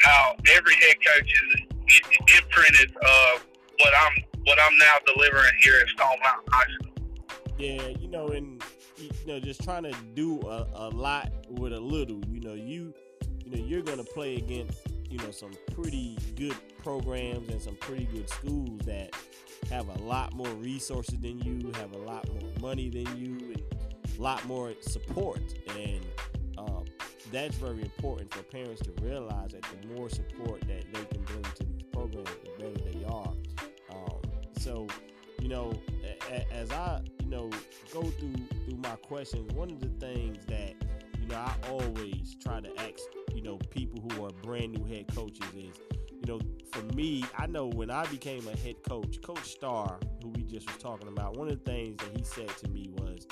how 0.03 0.35
every 0.53 0.75
head 0.75 0.95
coach 1.05 1.33
is 1.33 2.01
imprinted 2.37 2.95
of 2.97 3.45
what 3.79 3.93
I'm 4.01 4.23
what 4.45 4.57
I'm 4.61 4.77
now 4.77 5.13
delivering 5.13 5.51
here 5.61 5.75
at 5.81 5.87
Stone 5.89 6.17
Mountain 6.23 6.51
High 6.51 6.73
School. 6.73 6.93
Yeah, 7.57 7.87
you 7.99 8.07
know, 8.09 8.27
and 8.27 8.61
you 8.97 9.09
know, 9.25 9.39
just 9.39 9.63
trying 9.63 9.83
to 9.83 9.95
do 10.15 10.41
a, 10.41 10.67
a 10.73 10.89
lot 10.89 11.31
with 11.49 11.73
a 11.73 11.79
little. 11.79 12.21
You 12.27 12.41
know, 12.41 12.53
you 12.53 12.93
you 13.45 13.51
know 13.51 13.63
you're 13.65 13.81
gonna 13.81 14.03
play 14.03 14.35
against 14.35 14.79
you 15.09 15.17
know 15.19 15.31
some 15.31 15.51
pretty 15.73 16.17
good 16.35 16.55
programs 16.83 17.49
and 17.49 17.61
some 17.61 17.75
pretty 17.77 18.05
good 18.05 18.29
schools 18.29 18.79
that 18.85 19.15
have 19.69 19.87
a 19.87 19.99
lot 20.03 20.33
more 20.33 20.49
resources 20.49 21.19
than 21.19 21.39
you, 21.39 21.71
have 21.73 21.93
a 21.93 21.97
lot 21.97 22.27
more 22.29 22.51
money 22.59 22.89
than 22.89 23.05
you, 23.17 23.37
and 23.53 23.63
a 24.17 24.21
lot 24.21 24.45
more 24.45 24.73
support. 24.81 25.41
And 25.77 26.01
that's 27.31 27.55
very 27.55 27.81
important 27.81 28.33
for 28.33 28.43
parents 28.43 28.81
to 28.81 28.91
realize 29.01 29.51
that 29.51 29.63
the 29.63 29.87
more 29.95 30.09
support 30.09 30.61
that 30.61 30.85
they 30.93 31.05
can 31.05 31.21
bring 31.23 31.43
to 31.43 31.63
these 31.63 31.83
programs, 31.91 32.29
the 32.43 32.49
better 32.57 32.91
they 32.91 33.05
are. 33.05 33.33
Um, 33.91 34.21
so, 34.57 34.87
you 35.41 35.49
know, 35.49 35.73
as 36.51 36.71
I, 36.71 37.01
you 37.21 37.29
know, 37.29 37.49
go 37.91 38.03
through 38.03 38.35
through 38.65 38.77
my 38.77 38.95
questions, 38.97 39.51
one 39.53 39.71
of 39.71 39.79
the 39.79 39.89
things 40.05 40.45
that 40.47 40.73
you 41.19 41.27
know 41.27 41.35
I 41.35 41.53
always 41.69 42.35
try 42.41 42.59
to 42.59 42.69
ask, 42.79 43.03
you 43.33 43.41
know, 43.41 43.57
people 43.69 44.01
who 44.09 44.25
are 44.25 44.29
brand 44.41 44.73
new 44.73 44.85
head 44.85 45.13
coaches 45.13 45.47
is, 45.55 45.79
you 46.11 46.25
know, 46.27 46.39
for 46.71 46.81
me, 46.95 47.23
I 47.37 47.47
know 47.47 47.67
when 47.67 47.91
I 47.91 48.05
became 48.07 48.47
a 48.47 48.57
head 48.57 48.75
coach, 48.87 49.21
Coach 49.21 49.43
Starr, 49.43 49.99
who 50.21 50.29
we 50.29 50.43
just 50.43 50.67
was 50.67 50.77
talking 50.77 51.07
about, 51.07 51.37
one 51.37 51.49
of 51.49 51.63
the 51.63 51.71
things 51.71 51.97
that 51.97 52.17
he 52.17 52.23
said 52.23 52.49
to 52.57 52.69
me 52.69 52.89
was, 52.97 53.27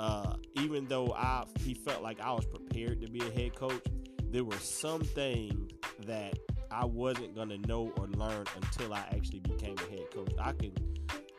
uh, 0.00 0.34
even 0.54 0.86
though 0.86 1.12
I 1.16 1.44
he 1.60 1.74
felt 1.74 2.02
like 2.02 2.20
I 2.20 2.32
was 2.32 2.46
prepared 2.46 3.00
to 3.00 3.08
be 3.08 3.20
a 3.20 3.30
head 3.30 3.54
coach, 3.54 3.82
there 4.30 4.44
were 4.44 4.58
some 4.58 5.00
things 5.02 5.72
that 6.06 6.38
I 6.70 6.84
wasn't 6.84 7.34
gonna 7.34 7.58
know 7.58 7.92
or 7.98 8.06
learn 8.08 8.46
until 8.56 8.94
I 8.94 9.04
actually 9.12 9.40
became 9.40 9.76
a 9.78 9.90
head 9.90 10.10
coach. 10.12 10.32
I 10.38 10.52
can 10.52 10.72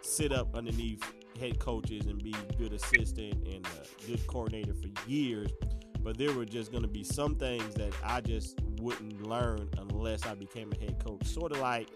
sit 0.01 0.31
up 0.31 0.55
underneath 0.55 1.03
head 1.39 1.59
coaches 1.59 2.07
and 2.07 2.21
be 2.21 2.33
a 2.33 2.53
good 2.55 2.73
assistant 2.73 3.47
and 3.47 3.65
a 3.65 4.07
good 4.07 4.25
coordinator 4.27 4.73
for 4.73 5.09
years, 5.09 5.51
but 6.01 6.17
there 6.17 6.33
were 6.33 6.45
just 6.45 6.71
gonna 6.71 6.87
be 6.87 7.03
some 7.03 7.35
things 7.35 7.75
that 7.75 7.93
I 8.03 8.21
just 8.21 8.59
wouldn't 8.81 9.21
learn 9.21 9.69
unless 9.77 10.25
I 10.25 10.33
became 10.35 10.71
a 10.71 10.83
head 10.83 11.03
coach. 11.03 11.25
Sort 11.25 11.51
of 11.51 11.59
like, 11.59 11.89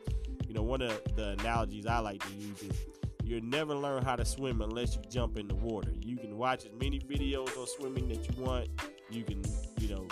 you 0.48 0.53
know, 0.53 0.63
one 0.63 0.82
of 0.82 1.01
the 1.15 1.32
analogies 1.39 1.86
I 1.86 2.00
like 2.00 2.24
to 2.25 2.34
use 2.34 2.62
is 2.62 2.86
You'll 3.24 3.44
never 3.44 3.74
learn 3.74 4.03
how 4.03 4.15
to 4.15 4.25
swim 4.25 4.62
unless 4.62 4.96
you 4.96 5.01
jump 5.10 5.38
in 5.38 5.48
the 5.48 5.56
water. 5.56 5.92
You 6.01 6.18
can 6.18 6.38
watch 6.38 6.65
as 6.65 6.72
many 6.80 7.00
videos 7.00 7.58
on 7.58 7.68
swimming 7.68 8.10
that 8.10 8.27
you 8.27 8.44
want. 8.44 8.68
You 9.10 9.24
can, 9.24 9.42
you 9.80 9.89
know, 9.89 10.08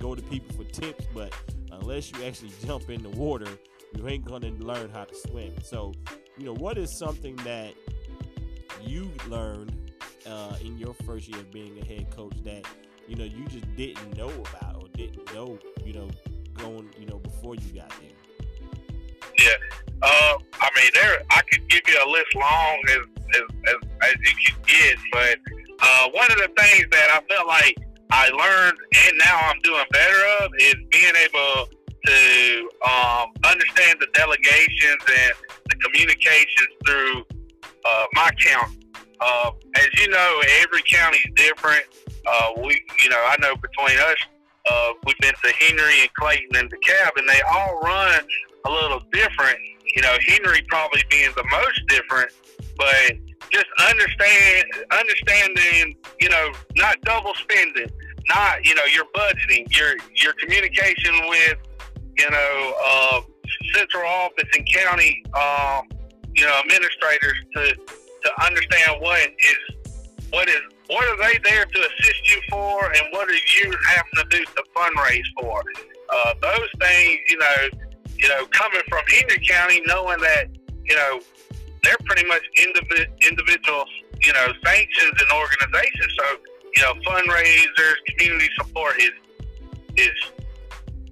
go 0.00 0.14
to 0.14 0.22
people 0.22 0.56
for 0.56 0.64
tips, 0.70 1.04
but 1.12 1.34
unless 1.72 2.10
you 2.10 2.24
actually 2.24 2.52
jump 2.66 2.88
in 2.88 3.02
the 3.02 3.10
water, 3.10 3.48
you 3.94 4.08
ain't 4.08 4.24
gonna 4.24 4.50
learn 4.58 4.90
how 4.90 5.04
to 5.04 5.14
swim. 5.14 5.52
So, 5.62 5.92
you 6.38 6.46
know, 6.46 6.54
what 6.54 6.78
is 6.78 6.90
something 6.90 7.36
that 7.36 7.74
you 8.80 9.12
learned 9.28 9.92
uh, 10.26 10.56
in 10.62 10.78
your 10.78 10.94
first 10.94 11.28
year 11.28 11.40
of 11.40 11.50
being 11.52 11.78
a 11.78 11.84
head 11.84 12.10
coach 12.10 12.34
that 12.44 12.66
you 13.06 13.16
know 13.16 13.24
you 13.24 13.44
just 13.46 13.76
didn't 13.76 14.16
know 14.16 14.30
about 14.30 14.82
or 14.82 14.88
didn't 14.94 15.32
know, 15.34 15.58
you 15.84 15.92
know, 15.92 16.08
going, 16.54 16.88
you 16.98 17.06
know, 17.06 17.18
before 17.18 17.54
you 17.54 17.72
got 17.74 17.90
there? 18.00 18.10
Yeah. 19.38 19.52
Uh, 20.02 20.38
I 20.64 20.70
mean, 20.76 20.90
there 20.94 21.22
I 21.30 21.42
could 21.50 21.68
give 21.68 21.82
you 21.86 21.98
a 22.04 22.08
list 22.08 22.34
long 22.34 22.80
as 22.88 22.98
as, 23.34 23.42
as, 23.68 23.88
as 24.02 24.14
you 24.20 24.34
can 24.44 24.62
get, 24.66 24.96
but 25.12 25.38
uh, 25.80 26.08
one 26.10 26.30
of 26.30 26.38
the 26.38 26.48
things 26.56 26.86
that 26.90 27.08
I 27.10 27.34
felt 27.34 27.48
like 27.48 27.76
I 28.10 28.28
learned 28.28 28.78
and 29.06 29.18
now 29.18 29.40
I'm 29.50 29.60
doing 29.62 29.84
better 29.90 30.20
of 30.40 30.52
is 30.58 30.76
being 30.90 31.14
able 31.24 31.68
to 32.06 32.70
um, 32.86 33.32
understand 33.44 33.98
the 34.00 34.06
delegations 34.14 35.02
and 35.08 35.32
the 35.68 35.76
communications 35.76 36.68
through 36.86 37.24
uh, 37.84 38.06
my 38.14 38.30
county. 38.40 38.78
Uh, 39.20 39.50
as 39.76 39.88
you 39.98 40.08
know, 40.08 40.42
every 40.60 40.82
county 40.82 41.18
is 41.18 41.32
different. 41.34 41.84
Uh, 42.26 42.52
we, 42.62 42.80
you 43.02 43.08
know, 43.08 43.18
I 43.18 43.36
know 43.40 43.56
between 43.56 43.98
us, 43.98 44.16
uh, 44.70 44.92
we've 45.06 45.18
been 45.18 45.34
to 45.42 45.52
Henry 45.52 46.00
and 46.00 46.12
Clayton 46.14 46.56
and 46.56 46.70
DeKalb, 46.70 47.10
and 47.16 47.28
they 47.28 47.40
all 47.52 47.80
run 47.80 48.20
a 48.66 48.70
little 48.70 49.00
different. 49.12 49.58
You 49.94 50.02
know, 50.02 50.16
Henry 50.26 50.62
probably 50.68 51.02
being 51.10 51.30
the 51.36 51.44
most 51.50 51.80
different, 51.88 52.30
but 52.76 53.12
just 53.50 53.66
understand 53.88 54.64
understanding, 54.90 55.96
you 56.20 56.28
know, 56.28 56.52
not 56.76 57.00
double 57.02 57.32
spending, 57.34 57.90
not 58.28 58.64
you 58.64 58.74
know 58.74 58.84
your 58.84 59.04
budgeting, 59.14 59.66
your 59.76 59.94
your 60.16 60.32
communication 60.34 61.14
with 61.28 61.58
you 62.18 62.30
know 62.30 62.74
uh, 62.84 63.20
central 63.74 64.04
office 64.04 64.48
and 64.54 64.66
county 64.72 65.22
um, 65.34 65.88
you 66.34 66.44
know 66.44 66.58
administrators 66.64 67.38
to 67.54 67.74
to 67.74 68.44
understand 68.44 69.00
what 69.00 69.20
is 69.20 69.84
what 70.30 70.48
is 70.48 70.60
what 70.88 71.06
are 71.06 71.16
they 71.16 71.38
there 71.44 71.64
to 71.64 71.80
assist 71.80 72.30
you 72.30 72.40
for, 72.50 72.92
and 72.92 73.02
what 73.10 73.28
are 73.28 73.32
you 73.32 73.74
having 73.88 74.12
to 74.16 74.24
do 74.30 74.44
to 74.44 74.64
fundraise 74.76 75.24
for? 75.40 75.62
Uh, 76.10 76.34
those 76.42 76.68
things, 76.78 77.18
you 77.28 77.38
know, 77.38 77.68
you 78.18 78.28
know, 78.28 78.46
coming 78.46 78.80
from 78.88 79.02
Henry 79.08 79.44
County, 79.46 79.82
knowing 79.86 80.20
that 80.20 80.46
you 80.84 80.94
know 80.94 81.20
they're 81.82 81.96
pretty 82.04 82.26
much 82.26 82.42
individ- 82.58 83.12
individual, 83.28 83.84
you 84.22 84.32
know, 84.32 84.46
sanctions 84.64 85.14
and 85.20 85.30
organizations. 85.30 86.12
So, 86.18 86.24
you 86.76 86.82
know, 86.82 86.94
fundraisers, 87.06 87.94
community 88.08 88.48
support 88.58 88.96
is 88.98 89.12
is 89.96 90.16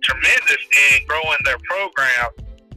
tremendous 0.02 0.62
in 0.92 1.06
growing 1.06 1.38
their 1.44 1.58
program. 1.62 2.28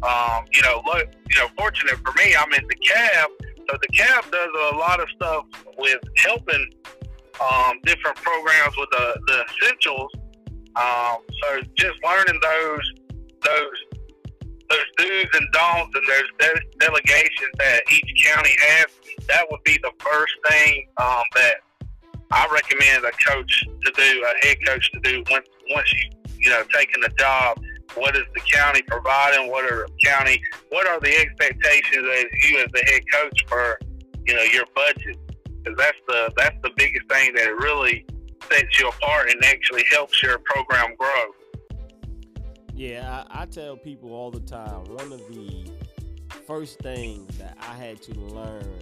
Um, 0.03 0.45
you 0.53 0.61
know, 0.61 0.83
look, 0.85 1.07
you 1.29 1.39
know, 1.39 1.47
fortunate 1.57 1.97
for 1.97 2.13
me, 2.13 2.35
I'm 2.35 2.53
in 2.53 2.67
DeKalb, 2.67 3.27
so 3.67 3.77
DeKalb 3.77 4.31
does 4.31 4.49
a 4.73 4.75
lot 4.75 4.99
of 4.99 5.09
stuff 5.15 5.45
with 5.77 5.99
helping 6.17 6.69
um, 7.41 7.79
different 7.83 8.17
programs 8.17 8.75
with 8.77 8.89
the, 8.91 9.19
the 9.27 9.45
essentials. 9.49 10.11
Um, 10.75 11.17
so 11.41 11.61
just 11.75 12.03
learning 12.03 12.39
those 12.41 12.93
those 13.41 13.94
those 14.69 14.85
do's 14.97 15.27
and 15.33 15.47
don'ts 15.51 15.95
and 15.95 16.07
those 16.07 16.29
de- 16.39 16.77
delegations 16.79 17.53
that 17.57 17.81
each 17.91 18.25
county 18.25 18.55
has, 18.59 18.87
that 19.27 19.45
would 19.49 19.63
be 19.63 19.77
the 19.81 19.91
first 19.99 20.33
thing 20.49 20.87
um, 20.97 21.23
that 21.35 21.55
I 22.31 22.47
recommend 22.51 23.05
a 23.05 23.11
coach 23.11 23.63
to 23.83 23.91
do, 23.95 24.25
a 24.25 24.45
head 24.45 24.57
coach 24.65 24.91
to 24.91 24.99
do 25.01 25.23
once 25.29 25.47
once 25.71 25.93
you 25.93 26.09
you 26.39 26.49
know 26.49 26.63
taking 26.73 27.01
the 27.01 27.09
job. 27.17 27.59
What 27.95 28.15
is 28.15 28.23
the 28.33 28.41
county 28.41 28.81
providing? 28.81 29.49
What 29.49 29.71
are 29.71 29.87
county? 30.03 30.41
What 30.69 30.87
are 30.87 30.99
the 30.99 31.15
expectations 31.15 32.05
as 32.17 32.25
you 32.49 32.59
as 32.59 32.67
the 32.73 32.83
head 32.85 33.01
coach 33.13 33.45
for 33.47 33.79
you 34.25 34.35
know 34.35 34.43
your 34.43 34.65
budget? 34.75 35.17
Because 35.63 35.77
that's 35.77 35.97
the 36.07 36.33
that's 36.35 36.57
the 36.63 36.71
biggest 36.75 37.07
thing 37.09 37.33
that 37.35 37.55
really 37.57 38.05
sets 38.51 38.79
you 38.79 38.89
apart 38.89 39.29
and 39.29 39.43
actually 39.45 39.83
helps 39.91 40.21
your 40.21 40.39
program 40.39 40.95
grow. 40.97 41.25
Yeah, 42.75 43.23
I, 43.29 43.43
I 43.43 43.45
tell 43.45 43.77
people 43.77 44.13
all 44.13 44.31
the 44.31 44.41
time. 44.41 44.83
One 44.85 45.13
of 45.13 45.19
the 45.29 45.71
first 46.45 46.79
things 46.79 47.37
that 47.37 47.57
I 47.61 47.73
had 47.73 48.01
to 48.01 48.19
learn, 48.19 48.81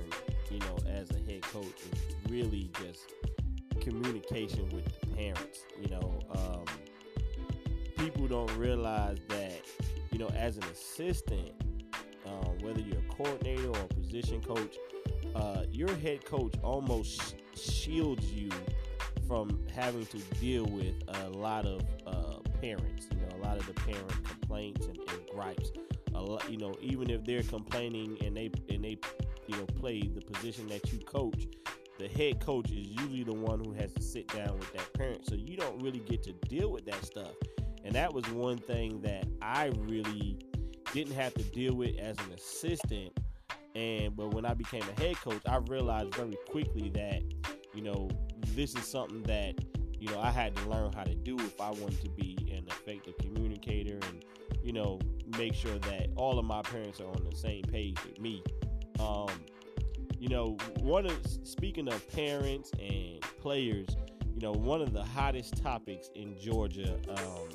you 0.49 0.57
know, 0.57 0.77
as 0.87 1.11
a 1.11 1.31
head 1.31 1.43
coach 1.43 1.65
is 1.91 2.31
really 2.31 2.71
just 2.81 3.13
communication 3.81 4.67
with 4.69 4.85
the 4.99 5.07
parents. 5.15 5.59
You 5.79 5.89
know, 5.89 6.19
um, 6.35 6.65
people 7.95 8.27
don't 8.27 8.51
realize 8.57 9.19
that, 9.29 9.61
you 10.11 10.17
know, 10.17 10.29
as 10.29 10.57
an 10.57 10.63
assistant, 10.71 11.51
um, 12.25 12.57
whether 12.61 12.79
you're 12.79 12.97
a 12.97 13.13
coordinator 13.13 13.69
or 13.69 13.79
a 13.79 13.93
position 13.93 14.41
coach, 14.41 14.75
uh, 15.35 15.65
your 15.71 15.93
head 15.97 16.25
coach 16.25 16.55
almost 16.63 17.35
shields 17.55 18.31
you 18.33 18.49
from 19.33 19.59
having 19.73 20.05
to 20.05 20.19
deal 20.39 20.63
with 20.65 20.93
a 21.07 21.29
lot 21.31 21.65
of 21.65 21.81
uh, 22.05 22.37
parents. 22.61 23.07
You 23.11 23.17
know, 23.21 23.43
a 23.43 23.47
lot 23.47 23.57
of 23.57 23.65
the 23.65 23.73
parent 23.73 24.07
complaints 24.23 24.85
and, 24.85 24.95
and 24.95 25.27
gripes. 25.33 25.71
A 26.13 26.21
lot, 26.21 26.47
you 26.51 26.57
know, 26.57 26.75
even 26.81 27.09
if 27.09 27.25
they're 27.25 27.41
complaining 27.41 28.15
and 28.23 28.37
they 28.37 28.51
and 28.69 28.83
they, 28.83 28.99
you 29.47 29.55
know, 29.55 29.65
play 29.65 30.01
the 30.01 30.21
position 30.21 30.67
that 30.67 30.93
you 30.93 30.99
coach, 30.99 31.47
the 31.97 32.07
head 32.09 32.41
coach 32.41 32.69
is 32.69 32.85
usually 32.89 33.23
the 33.23 33.33
one 33.33 33.59
who 33.65 33.73
has 33.73 33.91
to 33.93 34.03
sit 34.03 34.27
down 34.27 34.59
with 34.59 34.71
that 34.73 34.93
parent. 34.93 35.25
So 35.27 35.33
you 35.33 35.57
don't 35.57 35.81
really 35.81 36.01
get 36.01 36.21
to 36.23 36.33
deal 36.47 36.71
with 36.71 36.85
that 36.85 37.03
stuff. 37.03 37.31
And 37.83 37.95
that 37.95 38.13
was 38.13 38.29
one 38.29 38.59
thing 38.59 39.01
that 39.01 39.25
I 39.41 39.71
really 39.79 40.37
didn't 40.93 41.15
have 41.15 41.33
to 41.33 41.43
deal 41.43 41.73
with 41.73 41.97
as 41.97 42.15
an 42.19 42.33
assistant. 42.35 43.19
And 43.73 44.15
but 44.15 44.31
when 44.35 44.45
I 44.45 44.53
became 44.53 44.83
a 44.95 45.01
head 45.01 45.15
coach, 45.15 45.41
I 45.47 45.57
realized 45.57 46.13
very 46.13 46.37
quickly 46.51 46.89
that, 46.89 47.23
you 47.73 47.81
know, 47.81 48.09
this 48.55 48.75
is 48.75 48.85
something 48.85 49.23
that, 49.23 49.55
you 49.99 50.09
know, 50.09 50.19
I 50.19 50.31
had 50.31 50.55
to 50.55 50.69
learn 50.69 50.91
how 50.93 51.03
to 51.03 51.15
do 51.15 51.37
if 51.39 51.59
I 51.59 51.69
wanted 51.69 52.01
to 52.01 52.09
be 52.09 52.37
an 52.51 52.65
effective 52.67 53.17
communicator 53.19 53.99
and, 54.09 54.25
you 54.63 54.73
know, 54.73 54.99
make 55.37 55.53
sure 55.55 55.77
that 55.79 56.09
all 56.15 56.37
of 56.37 56.45
my 56.45 56.61
parents 56.61 56.99
are 56.99 57.07
on 57.07 57.27
the 57.29 57.35
same 57.35 57.63
page 57.63 57.97
with 58.05 58.19
me. 58.19 58.43
Um, 58.99 59.29
you 60.19 60.29
know, 60.29 60.57
one 60.79 61.05
of 61.05 61.17
speaking 61.43 61.87
of 61.87 62.07
parents 62.13 62.71
and 62.79 63.21
players, 63.41 63.87
you 64.33 64.41
know, 64.41 64.51
one 64.51 64.81
of 64.81 64.93
the 64.93 65.03
hottest 65.03 65.61
topics 65.61 66.09
in 66.15 66.37
Georgia, 66.39 66.97
um, 67.09 67.49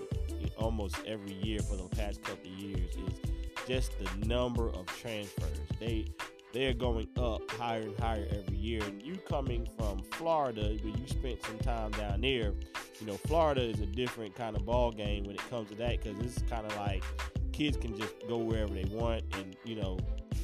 almost 0.59 0.97
every 1.07 1.33
year 1.35 1.61
for 1.61 1.77
the 1.77 1.89
past 1.97 2.23
couple 2.23 2.51
years, 2.51 2.95
is 2.95 3.21
just 3.67 3.93
the 3.99 4.27
number 4.27 4.69
of 4.69 4.87
transfers. 4.87 5.59
They 5.81 6.07
they're 6.53 6.73
going 6.73 7.09
up 7.17 7.51
higher 7.53 7.83
and 7.83 7.99
higher 7.99 8.27
every 8.31 8.57
year. 8.57 8.83
And 8.85 9.03
you 9.03 9.17
coming 9.29 9.69
from 9.79 10.03
Florida, 10.13 10.77
where 10.83 10.97
you 10.97 11.07
spent 11.07 11.45
some 11.45 11.59
time 11.59 11.91
down 11.93 12.21
there, 12.21 12.55
you 13.01 13.07
know, 13.07 13.15
Florida 13.15 13.63
is 13.63 13.81
a 13.81 13.87
different 13.87 14.35
kind 14.35 14.57
of 14.57 14.65
ball 14.65 14.91
game 14.91 15.25
when 15.25 15.35
it 15.35 15.51
comes 15.51 15.69
to 15.71 15.75
that 15.77 16.03
because 16.03 16.19
it's 16.21 16.43
kind 16.51 16.67
of 16.67 16.77
like 16.77 17.05
kids 17.53 17.77
can 17.77 17.97
just 17.99 18.15
go 18.29 18.39
wherever 18.39 18.73
they 18.73 18.85
want, 18.85 19.25
and 19.37 19.57
you 19.65 19.77
know, 19.77 19.99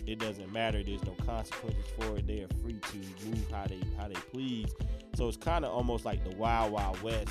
it 0.07 0.19
doesn't 0.19 0.53
matter. 0.53 0.83
There's 0.83 1.05
no 1.05 1.17
consequences 1.27 1.85
for 1.99 2.19
it. 2.19 2.27
They 2.27 2.41
are 2.41 2.49
free 2.63 2.79
to 2.79 2.97
move 3.27 3.51
how 3.51 3.67
they 3.67 3.81
how 3.99 4.09
they 4.09 4.15
please. 4.15 4.73
So 5.15 5.29
it's 5.29 5.37
kind 5.37 5.65
of 5.65 5.73
almost 5.73 6.05
like 6.05 6.29
the 6.29 6.37
wild 6.37 6.73
wild 6.73 7.01
west. 7.03 7.31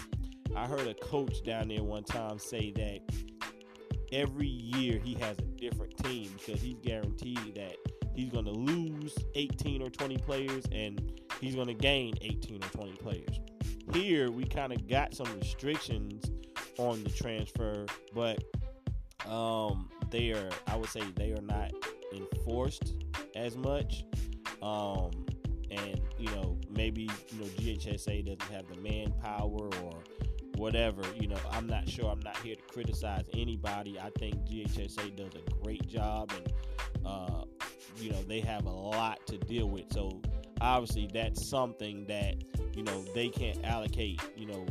I 0.56 0.68
heard 0.68 0.88
a 0.88 0.94
coach 0.94 1.44
down 1.44 1.68
there 1.68 1.84
one 1.84 2.04
time 2.04 2.40
say 2.40 2.72
that 2.72 3.00
every 4.12 4.48
year 4.48 5.00
he 5.04 5.16
has 5.16 5.38
a 5.40 5.42
different 5.42 5.98
team 5.98 6.30
because 6.38 6.62
he's 6.62 6.78
guaranteed 6.80 7.56
that 7.56 7.76
he's 8.14 8.30
going 8.30 8.46
to 8.46 8.52
lose 8.52 9.16
18 9.36 9.82
or 9.82 9.90
20 9.90 10.18
players 10.18 10.64
and 10.72 11.22
he's 11.40 11.56
going 11.56 11.68
to 11.68 11.74
gain 11.74 12.14
18 12.22 12.64
or 12.64 12.68
20 12.70 12.92
players. 12.94 13.40
Here 13.94 14.32
we 14.32 14.46
kind 14.46 14.72
of 14.72 14.88
got 14.88 15.14
some 15.14 15.28
restrictions 15.40 16.32
on 16.78 17.04
the 17.04 17.10
transfer, 17.10 17.86
but 18.14 18.44
um, 19.28 19.90
they 20.10 20.32
are 20.32 20.50
I 20.68 20.76
would 20.76 20.90
say 20.90 21.02
they 21.16 21.32
are 21.32 21.42
not 21.42 21.72
enforced 22.14 22.94
as 23.36 23.58
much. 23.58 24.06
Um, 24.62 25.12
and 25.72 26.00
you 26.18 26.30
know 26.36 26.58
maybe 26.70 27.10
you 27.32 27.40
know 27.40 27.46
GHSA 27.58 28.26
doesn't 28.26 28.54
have 28.54 28.66
the 28.70 28.80
manpower 28.82 29.70
or 29.84 30.04
whatever. 30.58 31.02
You 31.20 31.28
know 31.28 31.40
I'm 31.52 31.68
not 31.68 31.88
sure. 31.90 32.10
I'm 32.10 32.20
not 32.22 32.38
here 32.38 32.56
to 32.56 32.62
criticize 32.74 33.26
anybody. 33.34 34.00
I 34.00 34.10
think 34.18 34.36
GHSA 34.46 35.16
does 35.16 35.34
a 35.36 35.64
great 35.64 35.88
job, 35.88 36.32
and 36.36 36.54
uh, 37.06 37.44
you 37.98 38.12
know 38.12 38.22
they 38.24 38.40
have 38.42 38.66
a 38.66 38.72
lot 38.72 39.26
to 39.28 39.38
deal 39.38 39.70
with. 39.70 39.92
So 39.92 40.22
obviously 40.62 41.10
that's 41.14 41.46
something 41.48 42.06
that 42.08 42.36
you 42.76 42.84
know 42.84 43.04
they 43.14 43.30
can't 43.30 43.64
allocate 43.64 44.22
you 44.36 44.48
know 44.48 44.66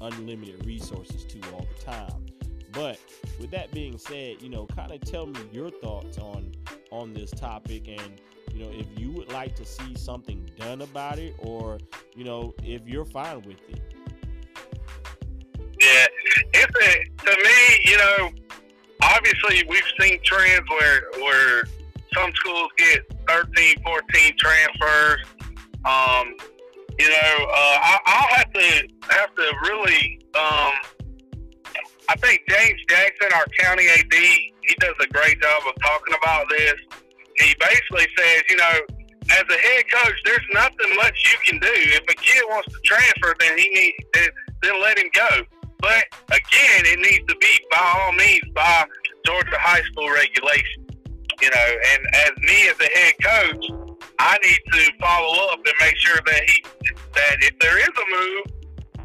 unlimited 0.00 0.64
resources 0.66 1.24
to 1.24 1.40
all 1.52 1.66
the 1.76 1.84
time. 1.84 2.26
But 2.72 2.98
with 3.38 3.52
that 3.52 3.70
being 3.70 3.98
said, 3.98 4.42
you 4.42 4.48
know, 4.48 4.66
kind 4.66 4.90
of 4.90 5.00
tell 5.02 5.26
me 5.26 5.38
your 5.52 5.70
thoughts 5.70 6.18
on 6.18 6.52
on 6.90 7.12
this 7.12 7.30
topic 7.30 7.88
and 7.88 8.20
you 8.52 8.62
know 8.62 8.70
if 8.72 8.86
you 8.96 9.10
would 9.10 9.32
like 9.32 9.56
to 9.56 9.64
see 9.64 9.96
something 9.96 10.48
done 10.56 10.82
about 10.82 11.18
it 11.18 11.34
or 11.38 11.78
you 12.14 12.24
know 12.24 12.54
if 12.62 12.86
you're 12.86 13.04
fine 13.04 13.42
with 13.42 13.58
it 13.68 13.93
it's 16.54 16.78
a, 16.78 17.24
to 17.24 17.32
me 17.42 17.90
you 17.90 17.96
know 17.98 18.30
obviously 19.02 19.64
we've 19.68 19.82
seen 20.00 20.18
trends 20.24 20.68
where 20.70 21.02
where 21.20 21.64
some 22.14 22.32
schools 22.34 22.70
get 22.76 23.02
13 23.28 23.76
14 23.84 24.32
transfers 24.38 25.18
um 25.84 26.34
you 26.98 27.08
know 27.08 27.46
uh, 27.50 27.78
I, 27.82 27.98
i'll 28.06 28.36
have 28.36 28.52
to 28.52 28.88
have 29.10 29.34
to 29.34 29.52
really 29.62 30.20
um 30.34 30.72
I 32.08 32.16
think 32.16 32.42
James 32.48 32.80
Jackson, 32.88 33.28
our 33.34 33.46
county 33.58 33.88
AD, 33.88 34.12
he 34.12 34.74
does 34.78 34.94
a 35.00 35.06
great 35.06 35.40
job 35.40 35.62
of 35.66 35.74
talking 35.82 36.14
about 36.14 36.46
this. 36.50 36.74
He 37.38 37.54
basically 37.58 38.06
says, 38.16 38.42
you 38.48 38.56
know, 38.56 38.80
as 39.32 39.44
a 39.50 39.58
head 39.58 39.84
coach, 39.90 40.14
there's 40.24 40.46
nothing 40.52 40.94
much 40.96 41.32
you 41.32 41.38
can 41.46 41.60
do. 41.60 41.72
If 41.72 42.02
a 42.02 42.14
kid 42.14 42.42
wants 42.48 42.68
to 42.72 42.80
transfer, 42.84 43.34
then 43.40 43.58
he 43.58 43.68
needs 43.70 43.96
then, 44.12 44.28
then 44.62 44.82
let 44.82 44.98
him 44.98 45.08
go. 45.14 45.28
But 45.84 46.08
again, 46.32 46.80
it 46.88 46.98
needs 46.98 47.28
to 47.28 47.36
be 47.36 47.52
by 47.70 47.76
all 47.76 48.12
means 48.12 48.48
by 48.54 48.86
Georgia 49.26 49.60
high 49.60 49.82
school 49.92 50.08
regulation. 50.08 50.88
You 51.42 51.50
know, 51.52 51.68
and 51.92 52.00
as 52.24 52.32
me 52.40 52.72
as 52.72 52.80
a 52.80 52.88
head 52.88 53.14
coach, 53.20 53.64
I 54.18 54.38
need 54.40 54.60
to 54.72 54.92
follow 54.96 55.52
up 55.52 55.60
and 55.60 55.76
make 55.84 55.96
sure 55.98 56.16
that 56.24 56.40
he 56.48 56.64
that 57.12 57.36
if 57.44 57.58
there 57.58 57.76
is 57.76 57.92
a 57.92 58.06
move, 58.16 58.44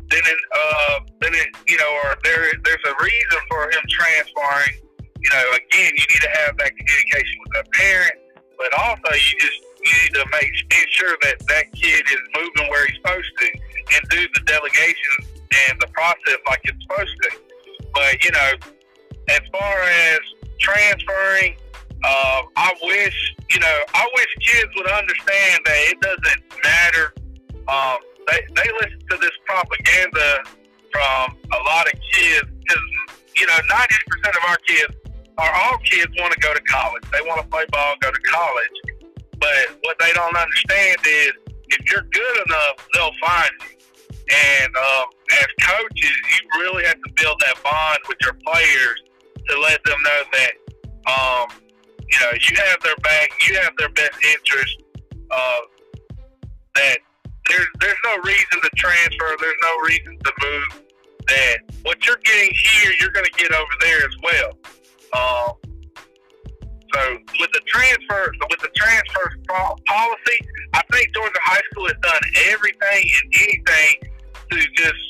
then 0.07 0.23
it, 0.23 0.39
uh, 0.55 0.99
then 1.19 1.35
it, 1.35 1.49
you 1.67 1.75
know, 1.75 1.91
or 2.05 2.15
there 2.23 2.47
there's 2.63 2.85
a 2.87 2.95
reason 3.03 3.39
for 3.51 3.63
him 3.75 3.83
transferring. 3.89 4.79
You 5.19 5.29
know, 5.35 5.45
again, 5.51 5.91
you 5.99 6.05
need 6.07 6.23
to 6.23 6.31
have 6.47 6.55
that 6.63 6.71
communication 6.79 7.35
with 7.43 7.53
the 7.59 7.63
parent, 7.75 8.15
but 8.55 8.71
also 8.79 9.11
you 9.11 9.35
just 9.35 9.59
you 9.83 9.91
need 9.99 10.13
to 10.15 10.25
make 10.31 10.53
ensure 10.79 11.17
that 11.27 11.43
that 11.43 11.73
kid 11.73 12.07
is 12.07 12.23
moving 12.31 12.71
where 12.71 12.87
he's 12.87 12.95
supposed 13.03 13.31
to 13.39 13.47
and 13.51 14.01
do 14.07 14.23
the 14.31 14.41
delegation 14.47 15.38
and 15.69 15.79
the 15.79 15.87
process 15.87 16.37
like 16.47 16.61
it's 16.63 16.77
supposed 16.83 17.15
to. 17.23 17.29
But 17.93 18.23
you 18.23 18.31
know, 18.31 18.51
as 19.29 19.41
far 19.51 19.81
as 19.83 20.19
transferring, 20.59 21.55
uh, 22.03 22.41
I 22.55 22.73
wish 22.83 23.35
you 23.51 23.59
know 23.59 23.77
I 23.93 24.07
wish 24.15 24.27
kids 24.41 24.71
would 24.75 24.89
understand 24.89 25.61
that 25.65 25.79
it 25.89 26.01
doesn't 26.01 26.43
matter. 26.63 27.13
Um, 27.67 27.97
they 28.27 28.39
they 28.55 28.69
listen 28.81 28.99
to 29.09 29.17
this 29.17 29.35
propaganda 29.45 30.43
from 30.91 31.37
a 31.53 31.63
lot 31.63 31.87
of 31.87 31.93
kids 32.13 32.47
because 32.59 32.83
you 33.35 33.45
know 33.47 33.57
ninety 33.69 33.95
percent 34.07 34.35
of 34.35 34.43
our 34.49 34.57
kids 34.67 34.93
or 35.39 35.47
all 35.47 35.77
kids 35.79 36.11
want 36.19 36.33
to 36.33 36.39
go 36.39 36.53
to 36.53 36.61
college. 36.61 37.03
They 37.11 37.21
want 37.27 37.41
to 37.41 37.47
play 37.47 37.65
ball, 37.71 37.95
go 38.01 38.11
to 38.11 38.19
college. 38.19 38.75
But 39.39 39.79
what 39.83 39.97
they 39.99 40.11
don't 40.13 40.35
understand 40.35 40.99
is 41.07 41.31
if 41.69 41.91
you're 41.91 42.03
good 42.11 42.35
enough, 42.45 42.87
they'll 42.93 43.15
find 43.21 43.51
you. 43.61 43.78
And 44.29 44.75
um, 44.75 45.05
as 45.41 45.47
coaches, 45.61 46.17
you 46.29 46.61
really 46.61 46.85
have 46.85 47.01
to 47.01 47.11
build 47.15 47.41
that 47.41 47.63
bond 47.63 47.99
with 48.07 48.17
your 48.21 48.33
players 48.45 49.01
to 49.47 49.59
let 49.59 49.83
them 49.83 49.97
know 50.03 50.21
that 50.31 50.51
um, 51.09 51.47
you 51.99 52.19
know 52.19 52.31
you 52.33 52.55
have 52.67 52.79
their 52.81 52.95
back, 52.97 53.31
you 53.47 53.57
have 53.59 53.73
their 53.77 53.89
best 53.89 54.17
interest. 54.23 54.83
Uh, 55.31 55.59
that 56.75 56.97
there's 57.49 57.67
there's 57.79 57.97
no 58.05 58.17
reason 58.23 58.61
to 58.61 58.69
transfer, 58.75 59.35
there's 59.39 59.61
no 59.63 59.87
reason 59.87 60.17
to 60.23 60.31
move. 60.41 60.83
That 61.27 61.57
what 61.83 62.05
you're 62.05 62.21
getting 62.23 62.53
here, 62.53 62.91
you're 62.99 63.11
going 63.11 63.25
to 63.25 63.37
get 63.37 63.51
over 63.51 63.73
there 63.81 64.05
as 64.05 64.15
well. 64.23 64.51
Um, 65.11 65.53
so 66.93 67.17
with 67.39 67.51
the 67.51 67.61
transfer, 67.67 68.31
with 68.49 68.59
the 68.59 68.69
transfer 68.75 69.35
policy, 69.85 70.39
I 70.73 70.81
think 70.91 71.13
Georgia 71.13 71.39
High 71.43 71.61
School 71.71 71.87
has 71.87 71.97
done 72.01 72.21
everything 72.49 73.09
and 73.23 73.33
anything 73.41 74.09
to 74.51 74.57
just 74.75 75.03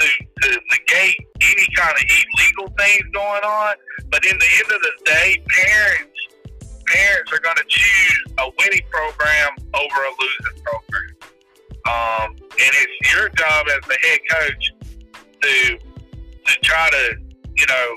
to, 0.00 0.06
to 0.42 0.60
negate 0.70 1.16
any 1.40 1.66
kind 1.74 1.94
of 1.94 2.04
illegal 2.04 2.74
things 2.78 3.04
going 3.12 3.42
on. 3.42 3.74
But 4.10 4.24
in 4.24 4.38
the 4.38 4.46
end 4.58 4.72
of 4.72 4.80
the 4.80 4.92
day, 5.04 5.42
parents 5.48 6.10
parents 6.86 7.32
are 7.32 7.38
going 7.38 7.56
to 7.56 7.64
choose 7.68 8.24
a 8.38 8.50
winning 8.58 8.86
program 8.90 9.50
over 9.74 9.98
a 10.02 10.10
losing 10.18 10.62
program. 10.64 11.10
Um, 11.86 12.36
and 12.40 12.72
it's 12.74 13.14
your 13.14 13.28
job 13.30 13.66
as 13.70 13.86
the 13.86 13.98
head 14.02 14.18
coach 14.30 14.72
to 15.42 15.78
to 15.78 16.60
try 16.62 16.90
to 16.90 17.16
you 17.56 17.66
know 17.66 17.96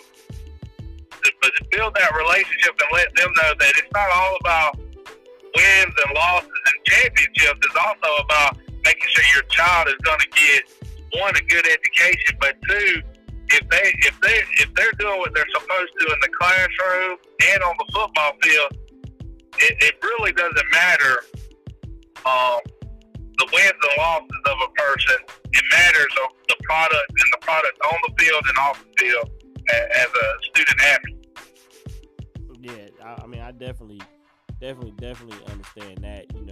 but 1.42 1.52
to 1.56 1.64
build 1.72 1.96
that 1.96 2.12
relationship 2.16 2.76
and 2.80 2.90
let 2.92 3.16
them 3.16 3.32
know 3.38 3.54
that 3.60 3.74
it's 3.78 3.92
not 3.94 4.10
all 4.12 4.36
about 4.42 4.78
wins 5.56 5.96
and 6.06 6.16
losses 6.16 6.50
and 6.50 6.76
championships. 6.86 7.60
It's 7.64 7.76
also 7.76 8.24
about 8.24 8.58
making 8.94 9.10
sure 9.10 9.26
your 9.34 9.44
child 9.50 9.88
is 9.88 9.98
going 10.04 10.20
to 10.20 10.30
get 10.30 10.62
one 11.22 11.36
a 11.36 11.42
good 11.50 11.66
education, 11.66 12.38
but 12.40 12.56
two, 12.70 13.02
if 13.50 13.64
they 13.70 13.94
if 14.06 14.16
they 14.22 14.38
if 14.62 14.74
they're 14.74 14.94
doing 15.00 15.20
what 15.20 15.34
they're 15.34 15.50
supposed 15.54 15.92
to 16.00 16.06
in 16.06 16.20
the 16.22 16.30
classroom 16.40 17.18
and 17.54 17.64
on 17.64 17.76
the 17.78 17.86
football 17.94 18.32
field, 18.42 18.72
it, 19.60 19.78
it 19.82 19.96
really 20.02 20.32
doesn't 20.34 20.70
matter 20.72 21.26
um, 22.26 22.60
the 23.38 23.48
wins 23.54 23.74
and 23.74 23.96
losses 23.98 24.44
of 24.46 24.58
a 24.62 24.70
person. 24.74 25.18
It 25.54 25.66
matters 25.72 26.14
of 26.24 26.30
the 26.48 26.56
product 26.64 27.10
and 27.10 27.30
the 27.34 27.42
product 27.42 27.78
on 27.86 27.98
the 28.08 28.24
field 28.24 28.44
and 28.48 28.58
off 28.58 28.84
the 28.84 29.06
field 29.06 29.30
as 29.74 30.08
a 30.08 30.28
student 30.50 30.82
athlete 30.82 31.14
yeah, 32.64 32.88
I, 33.04 33.24
I, 33.24 33.28
mean, 33.28 33.42
I 33.42 33.52
definitely, 33.52 34.02
definitely, 34.62 34.94
definitely 34.98 35.46
understand 35.52 35.98
that. 36.02 36.34
You 36.34 36.43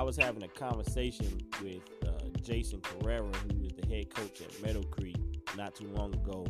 I 0.00 0.02
was 0.02 0.16
having 0.16 0.42
a 0.42 0.48
conversation 0.48 1.42
with 1.62 1.82
uh, 2.06 2.12
Jason 2.40 2.80
Carrera, 2.80 3.26
who 3.26 3.66
is 3.66 3.72
the 3.78 3.86
head 3.86 4.08
coach 4.08 4.40
at 4.40 4.62
Meadow 4.62 4.82
Creek, 4.84 5.18
not 5.58 5.74
too 5.74 5.88
long 5.88 6.14
ago, 6.14 6.46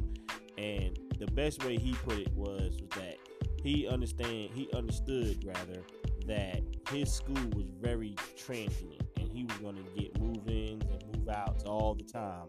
and 0.57 0.97
the 1.19 1.27
best 1.33 1.65
way 1.65 1.77
he 1.77 1.93
put 1.95 2.17
it 2.17 2.33
was, 2.33 2.79
was 2.81 2.89
that 2.91 3.17
he 3.61 3.89
understand, 3.89 4.51
he 4.55 4.71
understood 4.73 5.45
rather 5.45 5.83
that 6.29 6.61
his 6.91 7.13
school 7.13 7.45
was 7.57 7.67
very 7.81 8.15
transient, 8.37 9.03
and 9.17 9.29
he 9.33 9.43
was 9.43 9.57
going 9.57 9.75
to 9.75 10.01
get 10.01 10.17
move-ins 10.21 10.85
and 10.85 11.05
move-outs 11.17 11.65
all 11.65 11.97
the 11.97 12.05
time. 12.05 12.47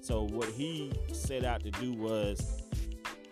So 0.00 0.28
what 0.28 0.48
he 0.48 0.90
set 1.12 1.44
out 1.44 1.62
to 1.64 1.70
do 1.72 1.92
was 1.92 2.62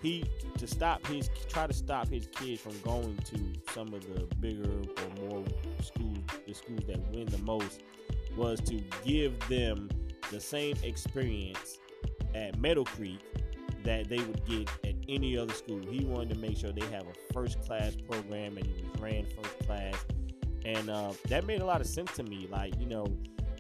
he 0.02 0.24
to 0.58 0.66
stop 0.66 1.06
his 1.06 1.30
try 1.48 1.66
to 1.66 1.72
stop 1.72 2.08
his 2.08 2.26
kids 2.26 2.60
from 2.60 2.78
going 2.80 3.16
to 3.24 3.72
some 3.72 3.92
of 3.94 4.02
the 4.14 4.26
bigger 4.36 4.70
or 4.70 5.28
more 5.28 5.44
schools, 5.82 6.18
the 6.46 6.54
schools 6.54 6.80
that 6.86 6.98
win 7.12 7.26
the 7.26 7.38
most, 7.38 7.82
was 8.36 8.60
to 8.60 8.80
give 9.04 9.38
them 9.48 9.88
the 10.30 10.40
same 10.40 10.76
experience 10.82 11.78
at 12.34 12.58
Meadow 12.58 12.84
Creek 12.84 13.20
that 13.84 14.08
they 14.08 14.18
would 14.18 14.44
get 14.44 14.68
at 14.84 14.94
any 15.08 15.38
other 15.38 15.54
school. 15.54 15.80
He 15.88 16.04
wanted 16.04 16.34
to 16.34 16.40
make 16.40 16.56
sure 16.56 16.72
they 16.72 16.86
have 16.86 17.06
a 17.06 17.32
first 17.32 17.60
class 17.62 17.96
program 18.08 18.58
and 18.58 18.66
it 18.66 18.84
was 18.92 19.00
ran 19.00 19.24
first 19.24 19.58
class. 19.60 19.94
And 20.64 20.90
uh, 20.90 21.12
that 21.28 21.46
made 21.46 21.60
a 21.60 21.64
lot 21.64 21.80
of 21.80 21.86
sense 21.86 22.12
to 22.16 22.24
me. 22.24 22.48
Like, 22.50 22.78
you 22.80 22.86
know, 22.86 23.06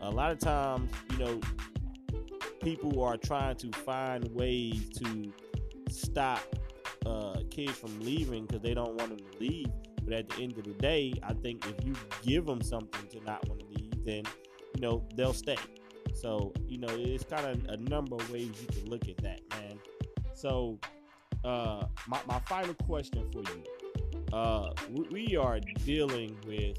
a 0.00 0.10
lot 0.10 0.32
of 0.32 0.40
times, 0.40 0.90
you 1.12 1.18
know, 1.18 1.40
people 2.60 3.00
are 3.00 3.16
trying 3.16 3.54
to 3.56 3.70
find 3.70 4.28
ways 4.34 4.88
to 4.98 5.32
stop 5.96 6.40
uh, 7.04 7.40
kids 7.50 7.72
from 7.72 7.98
leaving 8.00 8.46
because 8.46 8.62
they 8.62 8.74
don't 8.74 8.94
want 8.94 9.10
them 9.10 9.18
to 9.18 9.38
leave. 9.38 9.68
But 10.02 10.12
at 10.14 10.28
the 10.28 10.42
end 10.42 10.56
of 10.56 10.64
the 10.64 10.74
day, 10.74 11.14
I 11.22 11.32
think 11.34 11.66
if 11.66 11.84
you 11.84 11.94
give 12.22 12.46
them 12.46 12.62
something 12.62 13.08
to 13.08 13.24
not 13.24 13.46
want 13.48 13.60
to 13.60 13.66
leave, 13.66 14.04
then 14.04 14.22
you 14.74 14.80
know 14.80 15.04
they'll 15.16 15.32
stay. 15.32 15.56
So 16.14 16.52
you 16.66 16.78
know 16.78 16.88
it's 16.90 17.24
kind 17.24 17.46
of 17.46 17.64
a 17.70 17.76
number 17.76 18.16
of 18.16 18.30
ways 18.30 18.50
you 18.60 18.68
can 18.68 18.88
look 18.88 19.08
at 19.08 19.16
that, 19.18 19.40
man. 19.50 19.78
So 20.34 20.78
uh, 21.44 21.86
my 22.06 22.20
my 22.26 22.38
final 22.46 22.74
question 22.74 23.28
for 23.32 23.42
you: 23.52 24.32
uh, 24.32 24.70
we, 25.10 25.36
are 25.36 25.58
dealing 25.84 26.36
with 26.46 26.78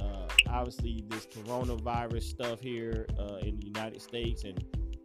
uh, 0.00 0.28
obviously 0.48 1.04
this 1.08 1.26
coronavirus 1.26 2.22
stuff 2.22 2.60
here 2.60 3.06
uh, 3.18 3.38
in 3.38 3.58
the 3.58 3.66
United 3.66 4.00
States 4.00 4.44
and 4.44 4.62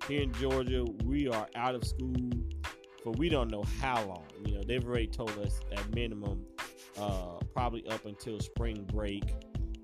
here 0.08 0.22
in 0.24 0.34
Georgia, 0.34 0.86
we 1.06 1.28
are 1.28 1.48
out 1.56 1.76
of 1.76 1.84
school 1.84 2.32
for 3.04 3.12
we 3.12 3.30
don't 3.30 3.52
know 3.52 3.64
how 3.80 4.04
long. 4.06 4.26
You 4.46 4.56
know, 4.56 4.64
they've 4.64 4.86
already 4.86 5.08
told 5.08 5.38
us 5.40 5.60
at 5.72 5.94
minimum, 5.94 6.46
uh, 6.98 7.38
probably 7.54 7.86
up 7.88 8.06
until 8.06 8.40
spring 8.40 8.88
break, 8.92 9.34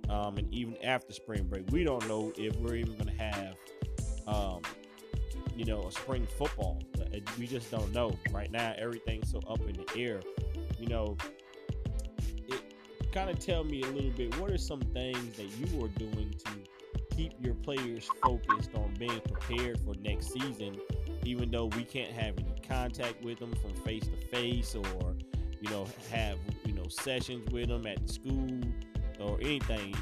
um, 0.09 0.37
and 0.37 0.53
even 0.53 0.77
after 0.83 1.13
spring 1.13 1.43
break. 1.43 1.65
We 1.71 1.83
don't 1.83 2.07
know 2.07 2.31
if 2.37 2.55
we're 2.57 2.75
even 2.75 2.95
going 2.95 3.17
to 3.17 3.23
have, 3.23 3.55
um, 4.27 4.61
you 5.55 5.65
know, 5.65 5.87
a 5.87 5.91
spring 5.91 6.27
football. 6.37 6.81
We 7.39 7.47
just 7.47 7.71
don't 7.71 7.91
know. 7.93 8.17
Right 8.31 8.51
now, 8.51 8.73
everything's 8.77 9.31
so 9.31 9.39
up 9.49 9.61
in 9.61 9.73
the 9.73 9.87
air. 9.97 10.21
You 10.79 10.87
know, 10.87 11.17
it 12.47 12.61
kind 13.11 13.29
of 13.29 13.39
tell 13.39 13.63
me 13.63 13.81
a 13.81 13.87
little 13.87 14.11
bit. 14.11 14.37
What 14.39 14.51
are 14.51 14.57
some 14.57 14.81
things 14.81 15.37
that 15.37 15.47
you 15.57 15.83
are 15.83 15.89
doing 15.89 16.35
to 16.45 17.15
keep 17.15 17.33
your 17.39 17.55
players 17.55 18.07
focused 18.21 18.71
on 18.75 18.93
being 18.99 19.21
prepared 19.21 19.79
for 19.79 19.95
next 19.95 20.33
season? 20.33 20.79
Even 21.27 21.51
though 21.51 21.65
we 21.65 21.83
can't 21.83 22.11
have 22.13 22.35
any 22.37 22.55
contact 22.65 23.21
with 23.21 23.37
them 23.39 23.53
from 23.61 23.73
face 23.83 24.03
to 24.07 24.27
face 24.27 24.75
or 24.75 25.13
you 25.59 25.69
know 25.69 25.85
have 26.09 26.37
you 26.63 26.71
know 26.71 26.87
sessions 26.87 27.51
with 27.51 27.67
them 27.67 27.85
at 27.85 28.09
school 28.09 28.61
or 29.19 29.37
anything 29.41 29.93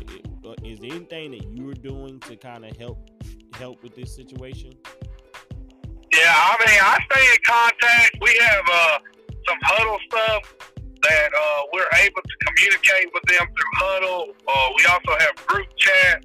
uh, 0.46 0.54
is 0.64 0.78
there 0.80 0.92
anything 0.92 1.32
that 1.32 1.48
you're 1.52 1.74
doing 1.74 2.20
to 2.20 2.36
kind 2.36 2.64
of 2.64 2.78
help 2.78 3.10
help 3.56 3.82
with 3.82 3.96
this 3.96 4.16
situation? 4.16 4.72
Yeah 6.14 6.32
i 6.32 6.56
mean 6.60 6.80
i 6.80 7.00
stay 7.12 7.26
in 7.32 7.38
contact. 7.44 8.18
We 8.22 8.38
have 8.42 8.64
uh, 8.72 9.00
some 9.48 9.58
Hudl 9.66 9.98
stuff 10.08 10.56
that 11.02 11.30
uh, 11.34 11.62
we're 11.74 11.90
able 12.04 12.22
to 12.22 12.36
communicate 12.46 13.10
with 13.16 13.24
them 13.24 13.48
through 13.48 13.88
Hudl. 13.88 14.30
Uh, 14.48 14.70
we 14.78 14.86
also 14.86 15.24
have 15.26 15.48
group 15.48 15.68
chat. 15.76 16.24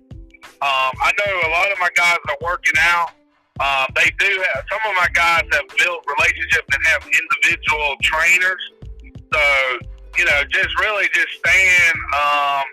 Um, 0.63 0.93
i 1.01 1.11
know 1.17 1.49
a 1.49 1.53
lot 1.53 1.73
of 1.73 1.79
my 1.79 1.89
guys 1.97 2.19
are 2.29 2.37
working 2.43 2.75
out 2.81 3.13
uh, 3.61 3.87
they 3.95 4.11
do 4.19 4.31
have 4.41 4.65
some 4.73 4.81
of 4.89 4.97
my 4.97 5.07
guys 5.13 5.45
have 5.53 5.69
built 5.77 6.01
relationships 6.17 6.67
and 6.73 6.83
have 6.87 7.05
individual 7.05 7.95
trainers. 8.01 8.63
So 9.33 9.43
you 10.17 10.25
know, 10.25 10.41
just 10.51 10.73
really 10.81 11.09
just 11.13 11.29
staying 11.45 11.97
um, 12.17 12.65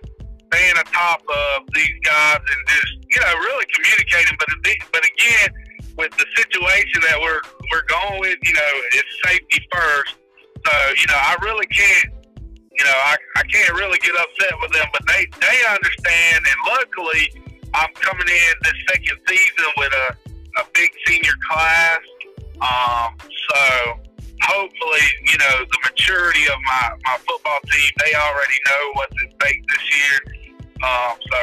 staying 0.47 0.79
atop 0.79 1.21
of 1.27 1.67
these 1.75 1.99
guys 2.03 2.39
and 2.39 2.61
just 2.67 2.93
you 3.03 3.19
know 3.19 3.33
really 3.35 3.65
communicating. 3.75 4.37
But 4.39 4.47
but 4.91 5.03
again, 5.03 5.49
with 5.97 6.11
the 6.15 6.25
situation 6.35 7.01
that 7.03 7.19
we're 7.19 7.41
we're 7.71 7.85
going 7.91 8.19
with, 8.21 8.37
you 8.43 8.53
know, 8.53 8.71
it's 8.95 9.11
safety 9.27 9.67
first. 9.69 10.15
So 10.65 10.73
you 10.95 11.07
know, 11.07 11.19
I 11.19 11.35
really 11.41 11.67
can't. 11.67 12.13
You 12.77 12.85
know, 12.85 12.93
I, 12.93 13.15
I 13.35 13.43
can't 13.51 13.73
really 13.73 13.97
get 13.97 14.13
upset 14.13 14.53
with 14.61 14.71
them, 14.71 14.85
but 14.93 15.01
they 15.07 15.25
they 15.41 15.57
understand, 15.67 16.45
and 16.45 16.59
luckily, 16.69 17.43
I'm 17.73 17.89
coming 17.95 18.27
in 18.27 18.53
this 18.61 18.77
second 18.87 19.17
season 19.27 19.65
with 19.77 19.91
a 19.93 20.26
a 20.59 20.63
big 20.73 20.89
senior 21.05 21.37
class. 21.49 21.99
Um, 22.61 23.17
so 23.21 23.61
hopefully, 24.41 25.07
you 25.25 25.37
know, 25.37 25.65
the 25.65 25.79
maturity 25.83 26.45
of 26.45 26.57
my, 26.65 26.89
my 27.05 27.17
football 27.27 27.59
team, 27.71 27.91
they 28.03 28.13
already 28.15 28.59
know 28.65 28.83
what's 28.93 29.15
at 29.23 29.29
stake 29.41 29.61
this 29.67 29.85
year. 29.93 30.17
Um, 30.83 31.15
so 31.31 31.39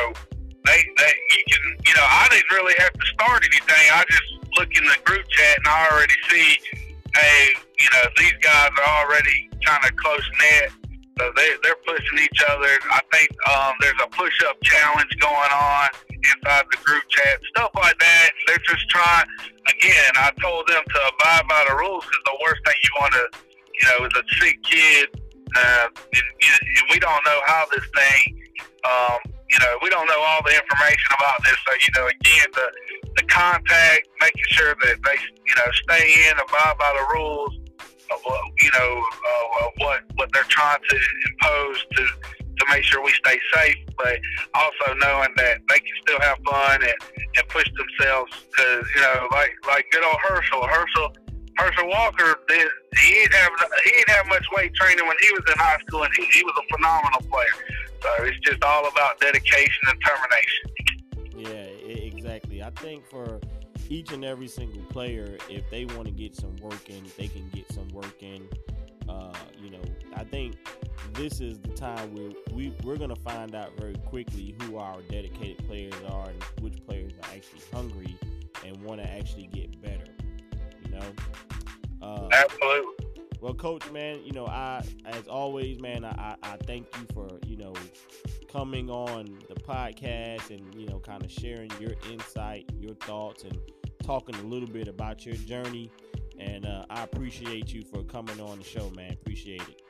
they, 0.65 0.81
they, 0.99 1.13
you 1.47 1.57
can, 1.59 1.77
you 1.87 1.95
know, 1.95 2.07
I 2.07 2.27
didn't 2.31 2.51
really 2.51 2.75
have 2.79 2.93
to 2.93 3.07
start 3.15 3.45
anything. 3.45 3.85
I 3.93 4.05
just 4.11 4.29
look 4.59 4.71
in 4.77 4.85
the 4.85 4.99
group 5.05 5.27
chat 5.29 5.59
and 5.59 5.69
I 5.69 5.89
already 5.93 6.19
see, 6.31 6.57
hey, 7.15 7.55
you 7.79 7.89
know, 7.93 8.05
these 8.17 8.35
guys 8.43 8.71
are 8.79 9.05
already 9.05 9.51
kind 9.65 9.85
of 9.85 9.97
close 9.97 10.29
knit. 10.41 10.71
So 11.19 11.31
they, 11.37 11.51
they're 11.63 11.79
pushing 11.87 12.19
each 12.19 12.43
other. 12.51 12.75
I 12.91 13.01
think 13.13 13.31
um, 13.49 13.73
there's 13.81 14.01
a 14.03 14.09
push 14.09 14.35
up 14.49 14.57
challenge 14.63 15.11
going 15.21 15.53
on 15.53 15.89
inside 16.11 16.65
the 16.71 16.79
group 16.83 17.05
chat, 17.09 17.39
stuff 17.55 17.71
like 17.77 17.99
that. 17.99 18.31
They're 18.47 18.65
just 18.67 18.89
trying, 18.91 19.27
again, 19.69 20.11
I 20.17 20.31
told 20.43 20.67
them 20.67 20.83
to 20.83 20.99
abide 21.15 21.47
by 21.49 21.65
the 21.69 21.77
rules 21.77 22.05
because 22.05 22.25
the 22.27 22.39
worst 22.43 22.61
thing 22.67 22.75
you 22.83 22.91
want 23.01 23.13
to, 23.15 23.27
you 23.79 23.85
know, 23.89 24.07
is 24.07 24.13
a 24.17 24.25
sick 24.43 24.59
kid. 24.65 25.09
Uh, 25.55 25.87
and, 25.87 26.25
and 26.43 26.87
we 26.91 26.99
don't 26.99 27.25
know 27.25 27.41
how 27.47 27.65
this 27.71 27.87
thing, 27.95 28.43
um, 28.83 29.19
you 29.51 29.59
know, 29.61 29.79
we 29.83 29.91
don't 29.91 30.07
know 30.07 30.19
all 30.19 30.43
the 30.43 30.51
information 30.51 31.11
about 31.15 31.39
this. 31.45 31.57
So, 31.63 31.73
you 31.79 31.93
know, 31.95 32.07
again, 32.11 32.49
the, 32.55 32.67
the 33.17 33.23
contact, 33.29 34.09
making 34.21 34.51
sure 34.51 34.75
that 34.75 34.97
they, 35.05 35.19
you 35.47 35.55
know, 35.55 35.71
stay 35.87 36.27
in, 36.27 36.35
abide 36.35 36.75
by 36.77 36.91
the 36.99 37.15
rules 37.15 37.64
of 38.15 38.21
what, 38.25 38.41
you 38.61 38.71
know, 38.73 39.03
uh, 39.03 39.69
what, 39.79 40.01
what 40.15 40.29
they're 40.33 40.43
trying 40.45 40.79
to 40.89 40.97
impose 41.31 41.85
to, 41.97 42.03
to 42.59 42.65
make 42.71 42.85
sure 42.85 43.03
we 43.03 43.13
stay 43.13 43.39
safe, 43.53 43.77
but 43.99 44.19
also 44.55 44.95
knowing 44.99 45.31
that 45.37 45.59
they 45.69 45.79
can 45.79 45.97
still 46.03 46.21
have 46.21 46.39
fun 46.45 46.83
and, 46.83 46.95
and 47.37 47.49
push 47.49 47.69
themselves. 47.77 48.33
Because 48.51 48.87
you 48.95 49.03
know, 49.03 49.29
like 49.33 49.53
like 49.67 49.85
good 49.91 50.05
old 50.05 50.19
Herschel, 50.23 50.67
Herschel, 50.67 51.13
Herschel 51.57 51.89
Walker, 51.89 52.37
did, 52.49 52.69
he 53.03 53.15
didn't 53.15 53.35
have 53.35 53.51
he 53.85 53.91
didn't 53.91 54.11
have 54.11 54.27
much 54.29 54.47
weight 54.57 54.75
training 54.75 55.07
when 55.07 55.17
he 55.21 55.31
was 55.33 55.43
in 55.49 55.59
high 55.59 55.79
school, 55.87 56.03
and 56.05 56.13
he, 56.17 56.25
he 56.27 56.45
was 56.45 56.55
a 56.59 56.77
phenomenal 56.77 57.23
player. 57.31 57.57
So 58.03 58.25
it's 58.25 58.39
just 58.41 58.63
all 58.63 58.87
about 58.87 59.19
dedication 59.21 59.83
and 59.89 59.99
determination. 59.99 60.65
Yeah, 61.37 61.89
exactly. 62.07 62.63
I 62.63 62.71
think 62.71 63.07
for 63.07 63.41
each 63.89 64.13
and 64.13 64.25
every 64.25 64.49
single 64.49 64.83
player, 64.85 65.37
if 65.49 65.69
they 65.71 65.85
want 65.87 66.07
to 66.07 66.11
get 66.13 66.35
some 66.37 66.57
work 66.57 66.89
in, 66.89 67.05
they 67.19 67.29
can 67.29 67.49
get 67.95 68.03
some 68.03 68.03
work 68.03 68.23
in. 68.23 68.49
Uh, 69.09 69.33
you 69.59 69.71
know, 69.71 69.83
I 70.15 70.25
think 70.25 70.57
this 71.13 71.41
is 71.41 71.59
the 71.59 71.69
time 71.69 72.15
where 72.15 72.31
we, 72.53 72.75
we're 72.83 72.97
going 72.97 73.15
to 73.15 73.21
find 73.21 73.55
out 73.55 73.73
very 73.79 73.97
quickly 74.07 74.55
who 74.63 74.79
our 74.79 75.03
dedicated 75.03 75.59
players 75.67 75.95
are 76.09 76.31
and 76.31 76.43
which 76.61 76.85
players 76.87 77.13
are 77.23 77.35
actually 77.35 77.61
hungry 77.73 78.17
and 78.65 78.81
want 78.83 79.03
to 79.03 79.11
actually 79.11 79.47
get 79.47 79.81
better. 79.83 80.11
You 80.85 80.99
know? 80.99 81.13
Uh, 82.03 82.29
Absolutely. 82.33 83.07
Well, 83.41 83.55
Coach, 83.55 83.91
man, 83.91 84.25
you 84.25 84.33
know, 84.33 84.47
I, 84.47 84.83
as 85.05 85.29
always, 85.29 85.79
man, 85.79 86.05
I, 86.05 86.37
I 86.43 86.57
thank 86.67 86.87
you 86.97 87.07
for, 87.13 87.29
you 87.47 87.59
know, 87.59 87.75
coming 88.51 88.89
on 88.89 89.39
the 89.49 89.55
podcast 89.55 90.49
and, 90.49 90.75
you 90.75 90.87
know, 90.87 90.99
kind 90.99 91.23
of 91.23 91.31
sharing 91.31 91.71
your 91.79 91.93
insight, 92.11 92.71
your 92.81 92.95
thoughts, 92.95 93.45
and 93.45 93.59
talking 94.03 94.35
a 94.37 94.43
little 94.43 94.69
bit 94.69 94.89
about 94.89 95.27
your 95.27 95.35
journey. 95.35 95.91
And 96.39 96.67
uh, 96.67 96.85
I 96.91 97.05
appreciate 97.05 97.73
you 97.73 97.83
for 97.85 98.03
coming 98.03 98.41
on 98.41 98.59
the 98.59 98.65
show, 98.65 98.91
man. 98.91 99.13
Appreciate 99.13 99.63
it. 99.63 99.83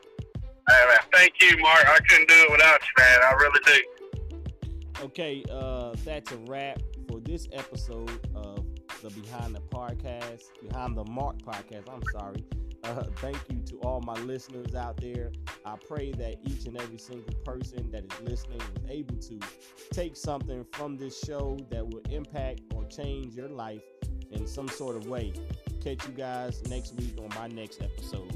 Hey, 0.69 0.87
man. 0.89 0.99
Thank 1.13 1.35
you, 1.41 1.59
Mark. 1.59 1.87
I 1.89 1.99
couldn't 2.09 2.29
do 2.29 2.35
it 2.35 2.51
without 2.51 2.81
you, 2.81 3.03
man. 3.03 3.21
I 3.23 3.33
really 3.35 3.61
do. 3.65 5.05
Okay, 5.05 5.45
uh, 5.51 5.95
that's 6.05 6.33
a 6.33 6.37
wrap 6.49 6.81
for 7.09 7.21
this 7.21 7.49
episode 7.53 8.27
of 8.35 8.65
the 9.03 9.11
Behind 9.11 9.55
the 9.55 9.61
Podcast, 9.61 10.45
Behind 10.67 10.97
the 10.97 11.05
Mark 11.05 11.37
podcast. 11.43 11.93
I'm 11.93 12.03
sorry. 12.19 12.45
Uh, 12.85 13.03
thank 13.17 13.39
you 13.51 13.61
to 13.67 13.79
all 13.81 14.01
my 14.03 14.15
listeners 14.21 14.75
out 14.75 14.99
there. 14.99 15.33
I 15.65 15.77
pray 15.87 16.13
that 16.13 16.37
each 16.47 16.67
and 16.67 16.81
every 16.81 16.99
single 16.99 17.35
person 17.45 17.91
that 17.91 18.05
is 18.05 18.21
listening 18.21 18.59
was 18.59 18.91
able 18.91 19.17
to 19.17 19.39
take 19.93 20.17
something 20.17 20.65
from 20.73 20.97
this 20.97 21.19
show 21.23 21.59
that 21.71 21.87
will 21.87 22.03
impact 22.11 22.61
or 22.75 22.85
change 22.85 23.35
your 23.35 23.49
life 23.49 23.83
in 24.31 24.47
some 24.47 24.69
sort 24.69 24.97
of 24.97 25.07
way. 25.07 25.33
Catch 25.85 26.09
you 26.09 26.15
guys 26.15 26.67
next 26.71 26.95
week 26.95 27.15
on 27.19 27.29
my 27.39 27.47
next 27.47 27.83
episode. 27.83 28.33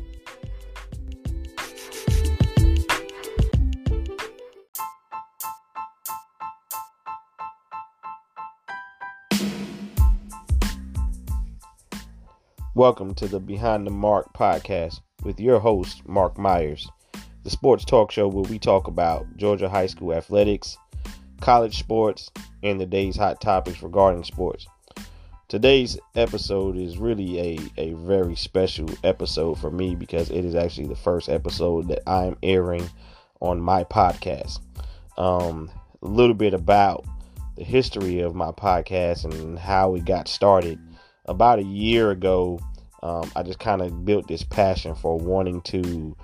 Welcome 12.74 13.14
to 13.14 13.26
the 13.26 13.40
Behind 13.40 13.86
the 13.86 13.90
Mark 13.90 14.30
podcast 14.34 15.00
with 15.22 15.40
your 15.40 15.58
host, 15.58 16.06
Mark 16.06 16.36
Myers, 16.36 16.86
the 17.44 17.50
sports 17.50 17.86
talk 17.86 18.12
show 18.12 18.28
where 18.28 18.44
we 18.50 18.58
talk 18.58 18.88
about 18.88 19.26
Georgia 19.38 19.70
high 19.70 19.86
school 19.86 20.12
athletics, 20.12 20.76
college 21.40 21.78
sports, 21.78 22.30
and 22.62 22.78
the 22.78 22.84
day's 22.84 23.16
hot 23.16 23.40
topics 23.40 23.82
regarding 23.82 24.22
sports. 24.22 24.66
Today's 25.48 25.98
episode 26.14 26.76
is 26.76 26.98
really 26.98 27.38
a, 27.40 27.58
a 27.78 27.94
very 27.94 28.36
special 28.36 28.86
episode 29.02 29.58
for 29.58 29.70
me 29.70 29.94
because 29.94 30.28
it 30.28 30.44
is 30.44 30.54
actually 30.54 30.88
the 30.88 30.94
first 30.94 31.30
episode 31.30 31.88
that 31.88 32.06
I'm 32.06 32.36
airing 32.42 32.86
on 33.40 33.58
my 33.58 33.84
podcast. 33.84 34.60
Um, 35.16 35.70
a 36.02 36.06
little 36.06 36.34
bit 36.34 36.52
about 36.52 37.06
the 37.56 37.64
history 37.64 38.20
of 38.20 38.34
my 38.34 38.50
podcast 38.50 39.24
and 39.24 39.58
how 39.58 39.94
it 39.94 40.04
got 40.04 40.28
started 40.28 40.78
about 41.24 41.60
a 41.60 41.64
year 41.64 42.10
ago, 42.10 42.60
um, 43.02 43.32
I 43.34 43.42
just 43.42 43.58
kind 43.58 43.80
of 43.80 44.04
built 44.04 44.28
this 44.28 44.42
passion 44.42 44.94
for 44.94 45.16
wanting 45.16 45.62
to 45.62 46.14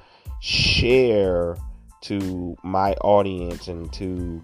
share 0.41 1.57
to 2.03 2.59
my 2.63 2.93
audience 3.01 3.69
and 3.69 3.91
to 3.95 4.43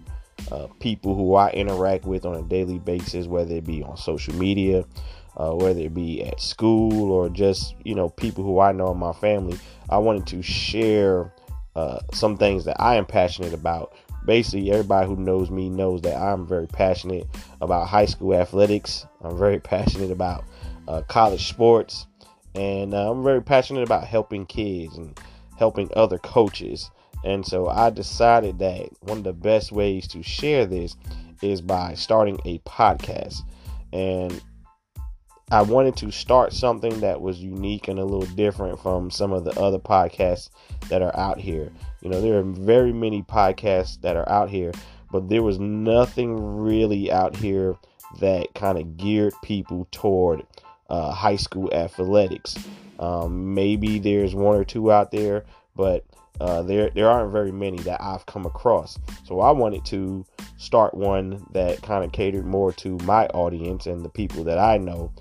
uh, 0.51 0.67
people 0.79 1.15
who 1.15 1.35
I 1.35 1.49
interact 1.51 2.05
with 2.05 2.25
on 2.25 2.35
a 2.35 2.41
daily 2.43 2.79
basis, 2.79 3.27
whether 3.27 3.55
it 3.55 3.65
be 3.65 3.83
on 3.83 3.97
social 3.97 4.35
media, 4.35 4.85
uh, 5.37 5.51
whether 5.51 5.79
it 5.79 5.93
be 5.93 6.23
at 6.23 6.41
school, 6.41 7.11
or 7.11 7.29
just 7.29 7.75
you 7.83 7.95
know 7.95 8.09
people 8.09 8.43
who 8.43 8.59
I 8.59 8.71
know 8.71 8.91
in 8.91 8.97
my 8.97 9.13
family. 9.13 9.57
I 9.89 9.97
wanted 9.97 10.27
to 10.27 10.41
share 10.41 11.33
uh, 11.75 11.99
some 12.13 12.37
things 12.37 12.65
that 12.65 12.79
I 12.79 12.95
am 12.95 13.05
passionate 13.05 13.53
about. 13.53 13.93
Basically, 14.25 14.71
everybody 14.71 15.07
who 15.07 15.15
knows 15.15 15.49
me 15.49 15.69
knows 15.69 16.01
that 16.01 16.15
I'm 16.15 16.45
very 16.45 16.67
passionate 16.67 17.27
about 17.59 17.87
high 17.87 18.05
school 18.05 18.35
athletics. 18.35 19.05
I'm 19.21 19.37
very 19.37 19.59
passionate 19.73 20.11
about 20.11 20.43
uh, 20.87 21.01
college 21.07 21.47
sports, 21.47 22.07
and 22.55 22.93
uh, 22.93 23.11
I'm 23.11 23.23
very 23.23 23.41
passionate 23.41 23.83
about 23.83 24.05
helping 24.05 24.45
kids 24.45 24.97
and 24.97 25.19
helping 25.57 25.89
other 25.95 26.17
coaches. 26.17 26.91
And 27.23 27.45
so 27.45 27.67
I 27.67 27.89
decided 27.89 28.59
that 28.59 28.89
one 29.01 29.19
of 29.19 29.23
the 29.23 29.33
best 29.33 29.71
ways 29.71 30.07
to 30.09 30.23
share 30.23 30.65
this 30.65 30.95
is 31.41 31.61
by 31.61 31.93
starting 31.93 32.39
a 32.45 32.59
podcast. 32.59 33.41
And 33.93 34.41
I 35.51 35.61
wanted 35.63 35.97
to 35.97 36.11
start 36.11 36.53
something 36.53 37.01
that 37.01 37.19
was 37.19 37.39
unique 37.39 37.89
and 37.89 37.99
a 37.99 38.05
little 38.05 38.35
different 38.35 38.79
from 38.81 39.11
some 39.11 39.33
of 39.33 39.43
the 39.43 39.59
other 39.59 39.79
podcasts 39.79 40.49
that 40.87 41.01
are 41.01 41.15
out 41.17 41.39
here. 41.39 41.69
You 42.01 42.09
know, 42.09 42.21
there 42.21 42.39
are 42.39 42.43
very 42.43 42.93
many 42.93 43.21
podcasts 43.23 43.99
that 44.01 44.15
are 44.15 44.27
out 44.29 44.49
here, 44.49 44.71
but 45.11 45.27
there 45.27 45.43
was 45.43 45.59
nothing 45.59 46.61
really 46.61 47.11
out 47.11 47.35
here 47.35 47.75
that 48.21 48.53
kind 48.55 48.77
of 48.77 48.95
geared 48.95 49.33
people 49.43 49.87
toward 49.91 50.43
uh, 50.89 51.11
high 51.11 51.35
school 51.35 51.69
athletics. 51.73 52.57
Um, 52.99 53.53
maybe 53.53 53.99
there's 53.99 54.33
one 54.33 54.55
or 54.55 54.63
two 54.63 54.91
out 54.91 55.11
there, 55.11 55.43
but 55.75 56.05
uh, 56.39 56.61
there 56.63 56.89
there 56.89 57.09
aren't 57.09 57.31
very 57.31 57.51
many 57.51 57.77
that 57.79 58.01
I've 58.01 58.25
come 58.25 58.45
across. 58.45 58.97
So 59.25 59.41
I 59.41 59.51
wanted 59.51 59.85
to 59.85 60.25
start 60.57 60.93
one 60.93 61.45
that 61.51 61.81
kind 61.81 62.03
of 62.03 62.11
catered 62.11 62.45
more 62.45 62.71
to 62.73 62.97
my 62.99 63.27
audience 63.27 63.85
and 63.85 64.03
the 64.03 64.09
people 64.09 64.43
that 64.45 64.57
I 64.57 64.77
know, 64.77 65.11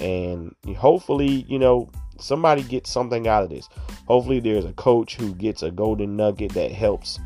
and 0.00 0.54
hopefully, 0.76 1.44
you 1.48 1.58
know, 1.58 1.90
somebody 2.18 2.62
gets 2.62 2.90
something 2.90 3.26
out 3.26 3.44
of 3.44 3.50
this. 3.50 3.68
Hopefully, 4.06 4.40
there's 4.40 4.64
a 4.64 4.72
coach 4.72 5.16
who 5.16 5.34
gets 5.34 5.62
a 5.62 5.70
golden 5.70 6.16
nugget 6.16 6.52
that 6.52 6.72
helps 6.72 7.18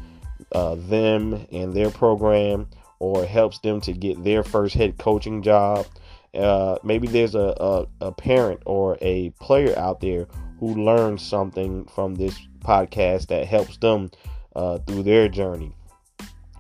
uh, 0.53 0.77
them 0.77 1.47
and 1.53 1.73
their 1.73 1.91
program, 1.91 2.69
or 3.01 3.27
helps 3.27 3.59
them 3.61 3.81
to 3.83 3.93
get 3.93 4.23
their 4.25 4.43
first 4.43 4.75
head 4.75 4.99
coaching 4.99 5.43
job 5.43 5.87
uh, 6.35 6.79
maybe 6.83 7.07
there's 7.07 7.35
a, 7.35 7.55
a, 7.61 7.87
a 8.07 8.13
parent 8.13 8.61
or 8.65 8.97
a 9.03 9.31
player 9.41 9.79
out 9.79 10.01
there 10.01 10.27
who 10.63 10.77
learns 10.77 11.21
something 11.21 11.85
from 11.87 12.15
this 12.15 12.39
podcast 12.61 13.27
that 13.27 13.49
helps 13.49 13.77
them 13.79 14.09
uh, 14.55 14.79
through 14.79 15.03
their 15.03 15.29
journey. 15.29 15.75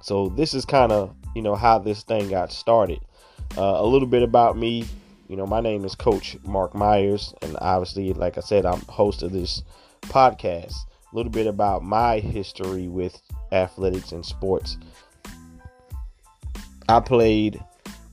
So 0.00 0.28
this 0.30 0.54
is 0.54 0.64
kind 0.64 0.90
of 0.90 1.14
you 1.36 1.42
know 1.42 1.54
how 1.54 1.78
this 1.78 2.02
thing 2.02 2.28
got 2.28 2.50
started. 2.50 2.98
Uh, 3.56 3.76
a 3.76 3.86
little 3.86 4.08
bit 4.08 4.24
about 4.24 4.58
me. 4.58 4.84
You 5.28 5.36
know, 5.36 5.46
my 5.46 5.60
name 5.60 5.84
is 5.84 5.94
Coach 5.94 6.36
Mark 6.42 6.74
Myers, 6.74 7.32
and 7.42 7.56
obviously, 7.60 8.12
like 8.12 8.36
I 8.36 8.40
said, 8.40 8.66
I'm 8.66 8.80
host 8.88 9.22
of 9.22 9.30
this 9.30 9.62
podcast. 10.00 10.74
A 11.12 11.16
little 11.16 11.30
bit 11.30 11.46
about 11.46 11.84
my 11.84 12.18
history 12.18 12.88
with 12.88 13.22
athletics 13.52 14.10
and 14.10 14.26
sports. 14.26 14.78
I 16.88 16.98
played 16.98 17.62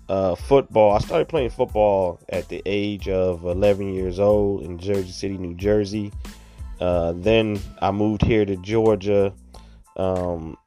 uh, 0.09 0.35
football. 0.35 0.95
I 0.95 0.99
started 0.99 1.29
playing 1.29 1.51
football 1.51 2.19
at 2.29 2.49
the 2.49 2.61
age 2.65 3.07
of 3.07 3.45
11 3.45 3.93
years 3.93 4.19
old 4.19 4.63
in 4.63 4.79
Jersey 4.79 5.11
City, 5.11 5.37
New 5.37 5.55
Jersey. 5.55 6.11
Uh, 6.81 7.13
then 7.15 7.59
I 7.81 7.91
moved 7.91 8.23
here 8.23 8.43
to 8.43 8.55
Georgia 8.57 9.33
um, 9.95 10.57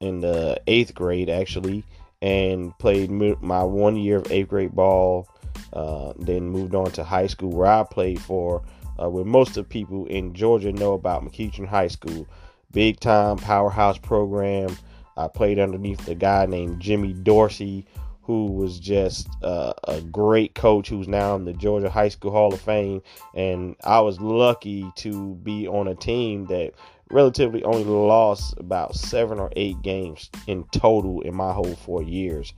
in 0.00 0.20
the 0.20 0.60
eighth 0.66 0.94
grade 0.94 1.28
actually, 1.28 1.84
and 2.22 2.76
played 2.78 3.10
my 3.10 3.62
one 3.62 3.96
year 3.96 4.18
of 4.18 4.32
eighth 4.32 4.48
grade 4.48 4.74
ball. 4.74 5.28
Uh, 5.72 6.12
then 6.18 6.48
moved 6.48 6.74
on 6.74 6.90
to 6.92 7.04
high 7.04 7.26
school 7.26 7.50
where 7.50 7.70
I 7.70 7.84
played 7.84 8.20
for. 8.20 8.62
Uh, 8.98 9.10
where 9.10 9.24
most 9.26 9.58
of 9.58 9.68
people 9.68 10.06
in 10.06 10.32
Georgia 10.32 10.72
know 10.72 10.94
about 10.94 11.22
McEachern 11.22 11.66
High 11.66 11.88
School, 11.88 12.26
big 12.72 12.98
time 12.98 13.36
powerhouse 13.36 13.98
program. 13.98 14.74
I 15.18 15.28
played 15.28 15.58
underneath 15.58 16.08
a 16.08 16.14
guy 16.14 16.46
named 16.46 16.80
Jimmy 16.80 17.12
Dorsey, 17.12 17.86
who 18.26 18.46
was 18.46 18.80
just 18.80 19.28
uh, 19.42 19.72
a 19.84 20.00
great 20.00 20.54
coach 20.54 20.88
who's 20.88 21.06
now 21.06 21.36
in 21.36 21.44
the 21.44 21.52
Georgia 21.52 21.88
High 21.88 22.08
School 22.08 22.32
Hall 22.32 22.52
of 22.52 22.60
Fame. 22.60 23.02
And 23.34 23.76
I 23.84 24.00
was 24.00 24.20
lucky 24.20 24.90
to 24.96 25.34
be 25.36 25.68
on 25.68 25.86
a 25.86 25.94
team 25.94 26.46
that 26.46 26.72
relatively 27.10 27.62
only 27.62 27.84
lost 27.84 28.54
about 28.58 28.96
seven 28.96 29.38
or 29.38 29.52
eight 29.54 29.80
games 29.82 30.28
in 30.48 30.64
total 30.72 31.20
in 31.20 31.36
my 31.36 31.52
whole 31.52 31.76
four 31.76 32.02
years. 32.02 32.52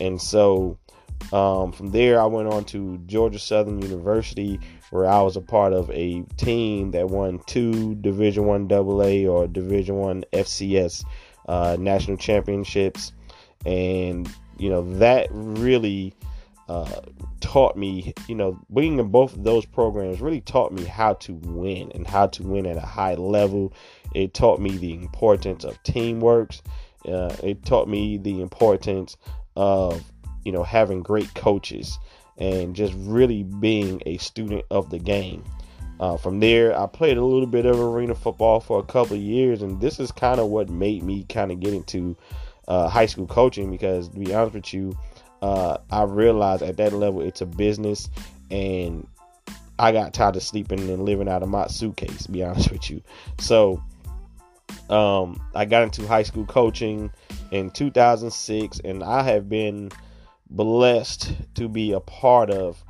And 0.00 0.20
so 0.20 0.78
um, 1.32 1.70
from 1.70 1.92
there, 1.92 2.20
I 2.20 2.26
went 2.26 2.48
on 2.48 2.64
to 2.66 2.98
Georgia 3.06 3.38
Southern 3.38 3.80
University, 3.80 4.58
where 4.90 5.06
I 5.06 5.22
was 5.22 5.36
a 5.36 5.40
part 5.40 5.72
of 5.72 5.88
a 5.90 6.22
team 6.36 6.90
that 6.90 7.08
won 7.08 7.40
two 7.46 7.94
Division 7.96 8.46
One 8.46 8.70
AA 8.70 9.30
or 9.30 9.46
Division 9.46 9.96
One 9.96 10.24
FCS 10.32 11.04
uh, 11.48 11.76
national 11.78 12.16
championships, 12.16 13.12
and 13.64 14.28
you 14.62 14.70
know, 14.70 14.82
that 14.98 15.26
really 15.32 16.14
uh, 16.68 17.00
taught 17.40 17.76
me, 17.76 18.14
you 18.28 18.36
know, 18.36 18.56
being 18.72 19.00
in 19.00 19.08
both 19.08 19.34
of 19.34 19.42
those 19.42 19.66
programs 19.66 20.20
really 20.20 20.40
taught 20.40 20.72
me 20.72 20.84
how 20.84 21.14
to 21.14 21.32
win 21.32 21.90
and 21.96 22.06
how 22.06 22.28
to 22.28 22.44
win 22.44 22.64
at 22.66 22.76
a 22.76 22.80
high 22.80 23.14
level. 23.14 23.72
It 24.14 24.34
taught 24.34 24.60
me 24.60 24.76
the 24.76 24.94
importance 24.94 25.64
of 25.64 25.82
teamwork. 25.82 26.54
Uh, 27.04 27.34
it 27.42 27.64
taught 27.64 27.88
me 27.88 28.18
the 28.18 28.40
importance 28.40 29.16
of, 29.56 30.00
you 30.44 30.52
know, 30.52 30.62
having 30.62 31.02
great 31.02 31.34
coaches 31.34 31.98
and 32.38 32.76
just 32.76 32.94
really 32.98 33.42
being 33.42 34.00
a 34.06 34.16
student 34.18 34.64
of 34.70 34.90
the 34.90 35.00
game. 35.00 35.42
Uh, 35.98 36.16
from 36.16 36.38
there, 36.38 36.78
I 36.78 36.86
played 36.86 37.16
a 37.16 37.24
little 37.24 37.46
bit 37.48 37.66
of 37.66 37.80
arena 37.80 38.14
football 38.14 38.60
for 38.60 38.78
a 38.78 38.84
couple 38.84 39.16
of 39.16 39.22
years, 39.22 39.60
and 39.60 39.80
this 39.80 39.98
is 39.98 40.12
kind 40.12 40.38
of 40.38 40.48
what 40.48 40.68
made 40.68 41.02
me 41.02 41.24
kind 41.28 41.50
of 41.50 41.58
get 41.58 41.74
into 41.74 42.16
uh, 42.68 42.88
high 42.88 43.06
school 43.06 43.26
coaching 43.26 43.70
because 43.70 44.08
to 44.08 44.18
be 44.18 44.34
honest 44.34 44.54
with 44.54 44.74
you, 44.74 44.96
uh, 45.40 45.78
I 45.90 46.04
realized 46.04 46.62
at 46.62 46.76
that 46.76 46.92
level 46.92 47.20
it's 47.20 47.40
a 47.40 47.46
business 47.46 48.08
and 48.50 49.06
I 49.78 49.90
got 49.92 50.14
tired 50.14 50.36
of 50.36 50.42
sleeping 50.42 50.80
and 50.80 51.04
living 51.04 51.28
out 51.28 51.42
of 51.42 51.48
my 51.48 51.66
suitcase, 51.66 52.26
be 52.26 52.44
honest 52.44 52.70
with 52.72 52.90
you. 52.90 53.02
So 53.38 53.82
um, 54.88 55.40
I 55.54 55.64
got 55.64 55.82
into 55.82 56.06
high 56.06 56.22
school 56.22 56.46
coaching 56.46 57.10
in 57.50 57.70
2006 57.70 58.80
and 58.84 59.02
I 59.02 59.22
have 59.22 59.48
been 59.48 59.90
blessed 60.50 61.32
to 61.54 61.68
be 61.68 61.92
a 61.92 62.00
part 62.00 62.50
of 62.50 62.82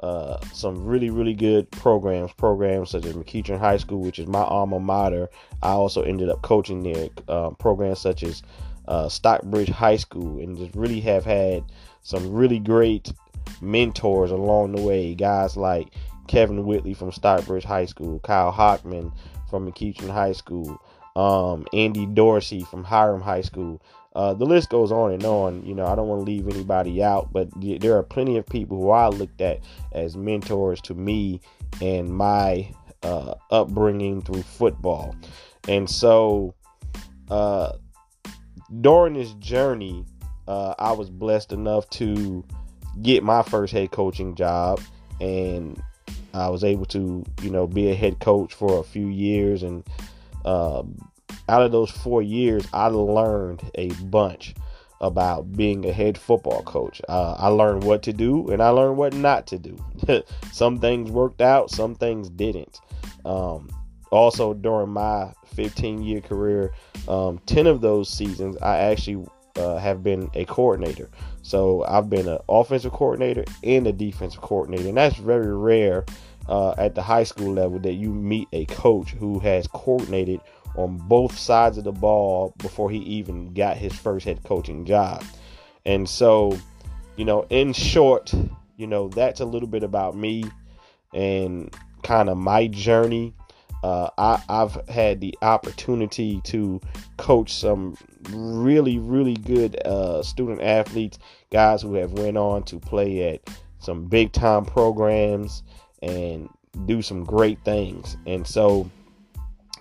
uh, 0.00 0.40
some 0.52 0.84
really, 0.84 1.10
really 1.10 1.34
good 1.34 1.70
programs. 1.70 2.32
Programs 2.32 2.90
such 2.90 3.04
as 3.04 3.14
McEachern 3.14 3.58
High 3.58 3.76
School, 3.76 4.00
which 4.00 4.18
is 4.18 4.26
my 4.26 4.42
alma 4.42 4.80
mater. 4.80 5.28
I 5.62 5.70
also 5.70 6.02
ended 6.02 6.28
up 6.28 6.42
coaching 6.42 6.82
there. 6.82 7.08
Uh, 7.28 7.50
programs 7.50 8.00
such 8.00 8.24
as 8.24 8.42
uh, 8.88 9.08
Stockbridge 9.08 9.68
High 9.68 9.96
School 9.96 10.40
and 10.40 10.56
just 10.56 10.74
really 10.74 11.00
have 11.00 11.24
had 11.24 11.64
some 12.02 12.32
really 12.32 12.58
great 12.58 13.12
mentors 13.60 14.30
along 14.30 14.72
the 14.72 14.82
way. 14.82 15.14
Guys 15.14 15.56
like 15.56 15.88
Kevin 16.28 16.66
Whitley 16.66 16.94
from 16.94 17.12
Stockbridge 17.12 17.64
High 17.64 17.86
School, 17.86 18.18
Kyle 18.20 18.52
Hockman 18.52 19.12
from 19.50 19.70
McEachern 19.70 20.10
High 20.10 20.32
School, 20.32 20.80
um, 21.16 21.66
Andy 21.72 22.06
Dorsey 22.06 22.64
from 22.64 22.84
Hiram 22.84 23.20
High 23.20 23.42
School. 23.42 23.80
Uh, 24.14 24.34
the 24.34 24.44
list 24.44 24.68
goes 24.68 24.92
on 24.92 25.12
and 25.12 25.24
on. 25.24 25.64
You 25.64 25.74
know, 25.74 25.86
I 25.86 25.94
don't 25.94 26.08
want 26.08 26.20
to 26.20 26.30
leave 26.30 26.48
anybody 26.48 27.02
out, 27.02 27.32
but 27.32 27.48
there 27.56 27.96
are 27.96 28.02
plenty 28.02 28.36
of 28.36 28.46
people 28.46 28.78
who 28.78 28.90
I 28.90 29.08
looked 29.08 29.40
at 29.40 29.60
as 29.92 30.16
mentors 30.16 30.80
to 30.82 30.94
me 30.94 31.40
and 31.80 32.14
my 32.14 32.70
uh, 33.02 33.34
upbringing 33.50 34.20
through 34.22 34.42
football. 34.42 35.16
And 35.68 35.88
so, 35.88 36.54
uh, 37.30 37.72
during 38.80 39.14
this 39.14 39.32
journey, 39.34 40.04
uh, 40.48 40.74
I 40.78 40.92
was 40.92 41.10
blessed 41.10 41.52
enough 41.52 41.88
to 41.90 42.44
get 43.02 43.22
my 43.22 43.42
first 43.42 43.72
head 43.72 43.90
coaching 43.90 44.34
job, 44.34 44.80
and 45.20 45.80
I 46.34 46.48
was 46.48 46.64
able 46.64 46.86
to, 46.86 47.24
you 47.42 47.50
know, 47.50 47.66
be 47.66 47.90
a 47.90 47.94
head 47.94 48.20
coach 48.20 48.54
for 48.54 48.78
a 48.78 48.82
few 48.82 49.06
years. 49.06 49.62
And 49.62 49.84
uh, 50.44 50.82
out 51.48 51.62
of 51.62 51.72
those 51.72 51.90
four 51.90 52.22
years, 52.22 52.66
I 52.72 52.86
learned 52.86 53.62
a 53.74 53.88
bunch 54.04 54.54
about 55.00 55.52
being 55.52 55.84
a 55.84 55.92
head 55.92 56.16
football 56.16 56.62
coach. 56.62 57.02
Uh, 57.08 57.34
I 57.36 57.48
learned 57.48 57.84
what 57.84 58.04
to 58.04 58.12
do 58.12 58.48
and 58.50 58.62
I 58.62 58.68
learned 58.68 58.96
what 58.96 59.12
not 59.12 59.48
to 59.48 59.58
do. 59.58 59.76
some 60.52 60.78
things 60.78 61.10
worked 61.10 61.42
out, 61.42 61.70
some 61.70 61.96
things 61.96 62.30
didn't. 62.30 62.80
Um, 63.24 63.68
also, 64.12 64.52
during 64.52 64.90
my 64.90 65.32
15 65.54 66.02
year 66.02 66.20
career, 66.20 66.72
um, 67.08 67.38
10 67.46 67.66
of 67.66 67.80
those 67.80 68.10
seasons, 68.10 68.58
I 68.60 68.76
actually 68.76 69.26
uh, 69.56 69.78
have 69.78 70.02
been 70.02 70.30
a 70.34 70.44
coordinator. 70.44 71.10
So 71.40 71.82
I've 71.84 72.10
been 72.10 72.28
an 72.28 72.38
offensive 72.48 72.92
coordinator 72.92 73.44
and 73.64 73.86
a 73.86 73.92
defensive 73.92 74.42
coordinator. 74.42 74.88
And 74.88 74.98
that's 74.98 75.16
very 75.16 75.56
rare 75.56 76.04
uh, 76.46 76.72
at 76.72 76.94
the 76.94 77.02
high 77.02 77.24
school 77.24 77.54
level 77.54 77.78
that 77.80 77.94
you 77.94 78.12
meet 78.12 78.48
a 78.52 78.66
coach 78.66 79.10
who 79.12 79.38
has 79.38 79.66
coordinated 79.68 80.40
on 80.76 80.96
both 80.96 81.36
sides 81.36 81.78
of 81.78 81.84
the 81.84 81.92
ball 81.92 82.54
before 82.58 82.90
he 82.90 82.98
even 82.98 83.52
got 83.54 83.78
his 83.78 83.94
first 83.94 84.26
head 84.26 84.42
coaching 84.44 84.84
job. 84.84 85.24
And 85.86 86.06
so, 86.06 86.58
you 87.16 87.24
know, 87.24 87.46
in 87.48 87.72
short, 87.72 88.32
you 88.76 88.86
know, 88.86 89.08
that's 89.08 89.40
a 89.40 89.44
little 89.46 89.68
bit 89.68 89.82
about 89.82 90.16
me 90.16 90.44
and 91.14 91.74
kind 92.02 92.28
of 92.28 92.36
my 92.36 92.66
journey 92.66 93.34
uh, 93.82 94.10
I, 94.16 94.42
have 94.48 94.88
had 94.88 95.20
the 95.20 95.36
opportunity 95.42 96.40
to 96.44 96.80
coach 97.16 97.52
some 97.52 97.96
really, 98.30 98.98
really 98.98 99.34
good 99.34 99.80
uh, 99.84 100.22
student 100.22 100.60
athletes, 100.60 101.18
guys 101.50 101.82
who 101.82 101.94
have 101.94 102.12
went 102.12 102.36
on 102.36 102.62
to 102.64 102.78
play 102.78 103.34
at 103.34 103.50
some 103.78 104.04
big 104.04 104.32
time 104.32 104.64
programs 104.64 105.62
and 106.02 106.48
do 106.86 107.02
some 107.02 107.24
great 107.24 107.62
things. 107.64 108.16
And 108.26 108.46
so 108.46 108.88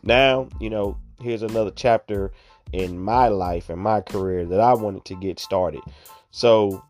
now, 0.04 0.50
you 0.60 0.70
know, 0.70 0.98
here's 1.22 1.44
another 1.44 1.72
chapter 1.72 2.32
in 2.74 3.00
my 3.00 3.28
life 3.28 3.70
and 3.70 3.80
my 3.80 4.02
career 4.02 4.46
that 4.46 4.60
I 4.60 4.74
wanted 4.74 5.06
to 5.06 5.16
get 5.16 5.40
started. 5.40 5.82
So, 6.32 6.84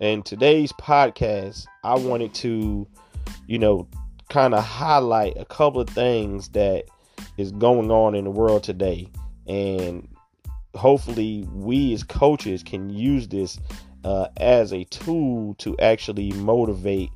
in 0.00 0.22
today's 0.22 0.72
podcast, 0.72 1.66
I 1.84 1.94
wanted 1.94 2.34
to, 2.34 2.86
you 3.46 3.58
know, 3.58 3.88
kind 4.28 4.54
of 4.54 4.64
highlight 4.64 5.36
a 5.36 5.44
couple 5.44 5.80
of 5.80 5.88
things 5.88 6.48
that 6.50 6.84
is 7.36 7.52
going 7.52 7.90
on 7.90 8.14
in 8.14 8.24
the 8.24 8.30
world 8.30 8.62
today. 8.62 9.08
And 9.46 10.08
hopefully 10.74 11.46
we 11.52 11.92
as 11.94 12.02
coaches 12.02 12.62
can 12.62 12.90
use 12.90 13.28
this 13.28 13.58
uh, 14.04 14.28
as 14.36 14.72
a 14.72 14.84
tool 14.84 15.54
to 15.54 15.76
actually 15.78 16.32
motivate 16.32 17.10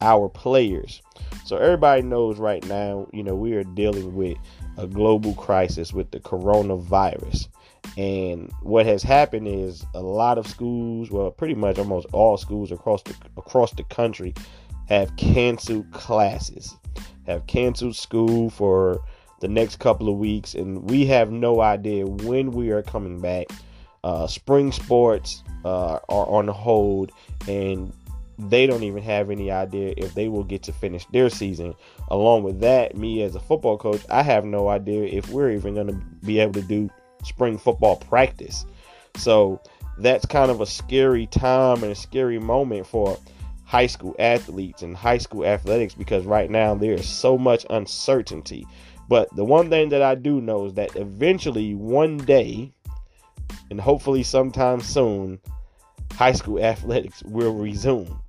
our 0.00 0.28
players. 0.28 1.02
So 1.44 1.56
everybody 1.56 2.02
knows 2.02 2.38
right 2.38 2.64
now 2.66 3.08
you 3.12 3.22
know 3.22 3.34
we 3.34 3.54
are 3.54 3.64
dealing 3.64 4.14
with 4.14 4.36
a 4.76 4.86
global 4.86 5.34
crisis 5.34 5.92
with 5.92 6.10
the 6.10 6.20
coronavirus. 6.20 7.48
And 7.96 8.52
what 8.62 8.84
has 8.84 9.02
happened 9.02 9.48
is 9.48 9.86
a 9.94 10.02
lot 10.02 10.38
of 10.38 10.46
schools 10.46 11.10
well 11.10 11.30
pretty 11.30 11.54
much 11.54 11.78
almost 11.78 12.06
all 12.12 12.36
schools 12.36 12.72
across 12.72 13.02
the 13.02 13.14
across 13.36 13.72
the 13.72 13.84
country 13.84 14.34
have 14.88 15.14
canceled 15.16 15.90
classes, 15.92 16.76
have 17.26 17.46
canceled 17.46 17.96
school 17.96 18.50
for 18.50 19.02
the 19.40 19.48
next 19.48 19.76
couple 19.76 20.08
of 20.08 20.16
weeks, 20.16 20.54
and 20.54 20.88
we 20.88 21.04
have 21.06 21.30
no 21.30 21.60
idea 21.60 22.06
when 22.06 22.50
we 22.50 22.70
are 22.70 22.82
coming 22.82 23.20
back. 23.20 23.46
Uh, 24.04 24.26
spring 24.26 24.70
sports 24.70 25.42
uh, 25.64 25.98
are 26.08 26.26
on 26.28 26.46
hold, 26.46 27.10
and 27.48 27.92
they 28.38 28.66
don't 28.66 28.82
even 28.82 29.02
have 29.02 29.30
any 29.30 29.50
idea 29.50 29.94
if 29.96 30.14
they 30.14 30.28
will 30.28 30.44
get 30.44 30.62
to 30.62 30.72
finish 30.72 31.04
their 31.06 31.28
season. 31.28 31.74
Along 32.08 32.42
with 32.42 32.60
that, 32.60 32.96
me 32.96 33.22
as 33.22 33.34
a 33.34 33.40
football 33.40 33.76
coach, 33.78 34.00
I 34.10 34.22
have 34.22 34.44
no 34.44 34.68
idea 34.68 35.04
if 35.04 35.28
we're 35.30 35.50
even 35.50 35.74
going 35.74 35.88
to 35.88 35.94
be 36.24 36.38
able 36.38 36.54
to 36.54 36.62
do 36.62 36.90
spring 37.24 37.58
football 37.58 37.96
practice. 37.96 38.64
So 39.16 39.60
that's 39.98 40.26
kind 40.26 40.50
of 40.50 40.60
a 40.60 40.66
scary 40.66 41.26
time 41.26 41.82
and 41.82 41.92
a 41.92 41.96
scary 41.96 42.38
moment 42.38 42.86
for 42.86 43.18
high 43.66 43.88
school 43.88 44.14
athletes 44.18 44.82
and 44.82 44.96
high 44.96 45.18
school 45.18 45.44
athletics 45.44 45.92
because 45.92 46.24
right 46.24 46.50
now 46.50 46.74
there 46.74 46.92
is 46.92 47.06
so 47.06 47.36
much 47.36 47.66
uncertainty. 47.68 48.64
But 49.08 49.28
the 49.34 49.44
one 49.44 49.68
thing 49.68 49.88
that 49.90 50.02
I 50.02 50.14
do 50.14 50.40
know 50.40 50.66
is 50.66 50.74
that 50.74 50.96
eventually, 50.96 51.74
one 51.74 52.16
day, 52.16 52.72
and 53.70 53.80
hopefully 53.80 54.22
sometime 54.22 54.80
soon, 54.80 55.40
high 56.12 56.32
school 56.32 56.58
athletics 56.62 57.22
will 57.24 57.54
resume. 57.54 58.20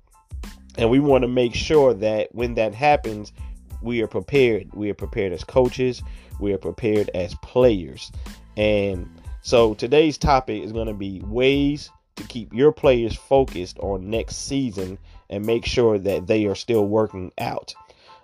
And 0.76 0.90
we 0.90 1.00
want 1.00 1.22
to 1.22 1.28
make 1.28 1.54
sure 1.54 1.94
that 1.94 2.28
when 2.32 2.54
that 2.54 2.74
happens, 2.74 3.32
we 3.80 4.02
are 4.02 4.06
prepared. 4.08 4.72
We 4.74 4.90
are 4.90 4.94
prepared 4.94 5.32
as 5.32 5.44
coaches, 5.44 6.02
we 6.40 6.52
are 6.52 6.58
prepared 6.58 7.10
as 7.14 7.34
players. 7.36 8.10
And 8.56 9.08
So 9.42 9.74
today's 9.74 10.18
topic 10.18 10.62
is 10.64 10.72
going 10.72 10.88
to 10.88 10.94
be 10.94 11.22
ways 11.24 11.90
to 12.16 12.24
keep 12.24 12.52
your 12.52 12.72
players 12.72 13.14
focused 13.14 13.78
on 13.78 14.10
next 14.10 14.36
season 14.36 14.98
and 15.30 15.44
make 15.44 15.64
sure 15.64 15.98
that 15.98 16.26
they 16.26 16.46
are 16.46 16.54
still 16.54 16.86
working 16.86 17.32
out. 17.38 17.74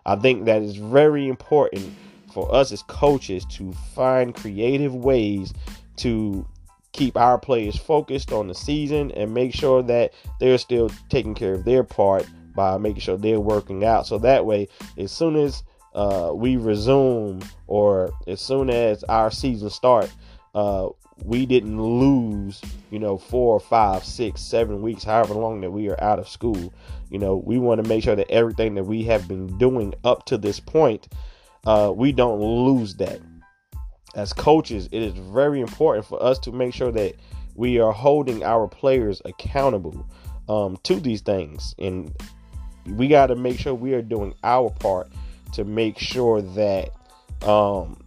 I 0.07 0.17
think 0.17 0.45
that 0.45 0.63
is 0.63 0.77
very 0.77 1.29
important 1.29 1.93
for 2.33 2.53
us 2.55 2.73
as 2.73 2.83
coaches 2.83 3.45
to 3.47 3.73
find 3.95 4.35
creative 4.35 4.95
ways 4.95 5.53
to 5.97 6.47
keep 6.93 7.17
our 7.17 7.39
players 7.39 7.77
focused 7.77 8.33
on 8.33 8.49
the 8.49 8.55
season 8.55 9.11
and 9.13 9.35
make 9.35 9.53
sure 9.55 9.83
that 9.83 10.13
they're 10.41 10.59
still 10.59 10.91
taking 11.09 11.35
care 11.35 11.55
of 11.55 11.65
their 11.65 11.83
part 11.83 12.27
by 12.55 12.79
making 12.79 13.01
sure 13.01 13.17
they're 13.17 13.41
working 13.41 13.85
out. 13.85 14.07
So 14.07 14.19
that 14.19 14.47
way, 14.47 14.69
as 14.97 15.11
soon 15.11 15.37
as 15.37 15.63
uh, 15.95 16.33
we 16.35 16.57
resume 16.57 17.41
or 17.67 18.13
as 18.27 18.41
soon 18.41 18.71
as 18.71 19.03
our 19.05 19.31
season 19.31 19.71
starts, 19.71 20.13
uh, 20.55 20.89
we 21.23 21.47
didn't 21.47 21.81
lose, 21.81 22.61
you 22.91 22.99
know, 22.99 23.17
four, 23.17 23.61
five, 23.61 24.05
six, 24.05 24.41
seven 24.41 24.83
weeks, 24.83 25.05
however 25.05 25.35
long 25.35 25.61
that 25.61 25.71
we 25.71 25.89
are 25.89 26.03
out 26.03 26.19
of 26.19 26.29
school. 26.29 26.73
You 27.11 27.19
know, 27.19 27.37
we 27.37 27.59
want 27.59 27.83
to 27.83 27.89
make 27.89 28.03
sure 28.03 28.17
that 28.17 28.31
everything 28.31 28.75
that 28.75 28.85
we 28.85 29.05
have 29.05 29.29
been 29.29 29.59
doing 29.59 29.95
up 30.05 30.27
to 30.27 30.39
this 30.39 30.59
point, 30.59 31.09
uh, 31.67 31.93
we 31.95 32.13
don't 32.13 32.41
lose 32.41 32.97
that. 32.97 33.21
As 34.15 34.33
coaches, 34.33 34.89
it 34.93 35.03
is 35.03 35.13
very 35.13 35.61
important 35.61 36.07
for 36.07 36.23
us 36.23 36.39
to 36.41 36.53
make 36.53 36.75
sure 36.75 36.93
that 36.93 37.15
we 37.55 37.81
are 37.81 37.93
holding 37.93 38.43
our 38.43 38.69
players 38.69 39.23
accountable 39.25 40.07
um, 40.49 40.77
to 40.83 41.01
these 41.01 41.21
things. 41.21 41.75
And 41.79 42.15
we 42.87 43.09
got 43.09 43.29
to 43.29 43.37
make 43.37 43.59
sure 43.59 43.75
we 43.75 43.95
are 43.95 44.03
doing 44.03 44.35
our 44.43 44.71
part 44.71 45.11
to 45.53 45.65
make 45.65 45.99
sure 45.99 46.43
that 46.43 46.91
um, 47.43 48.04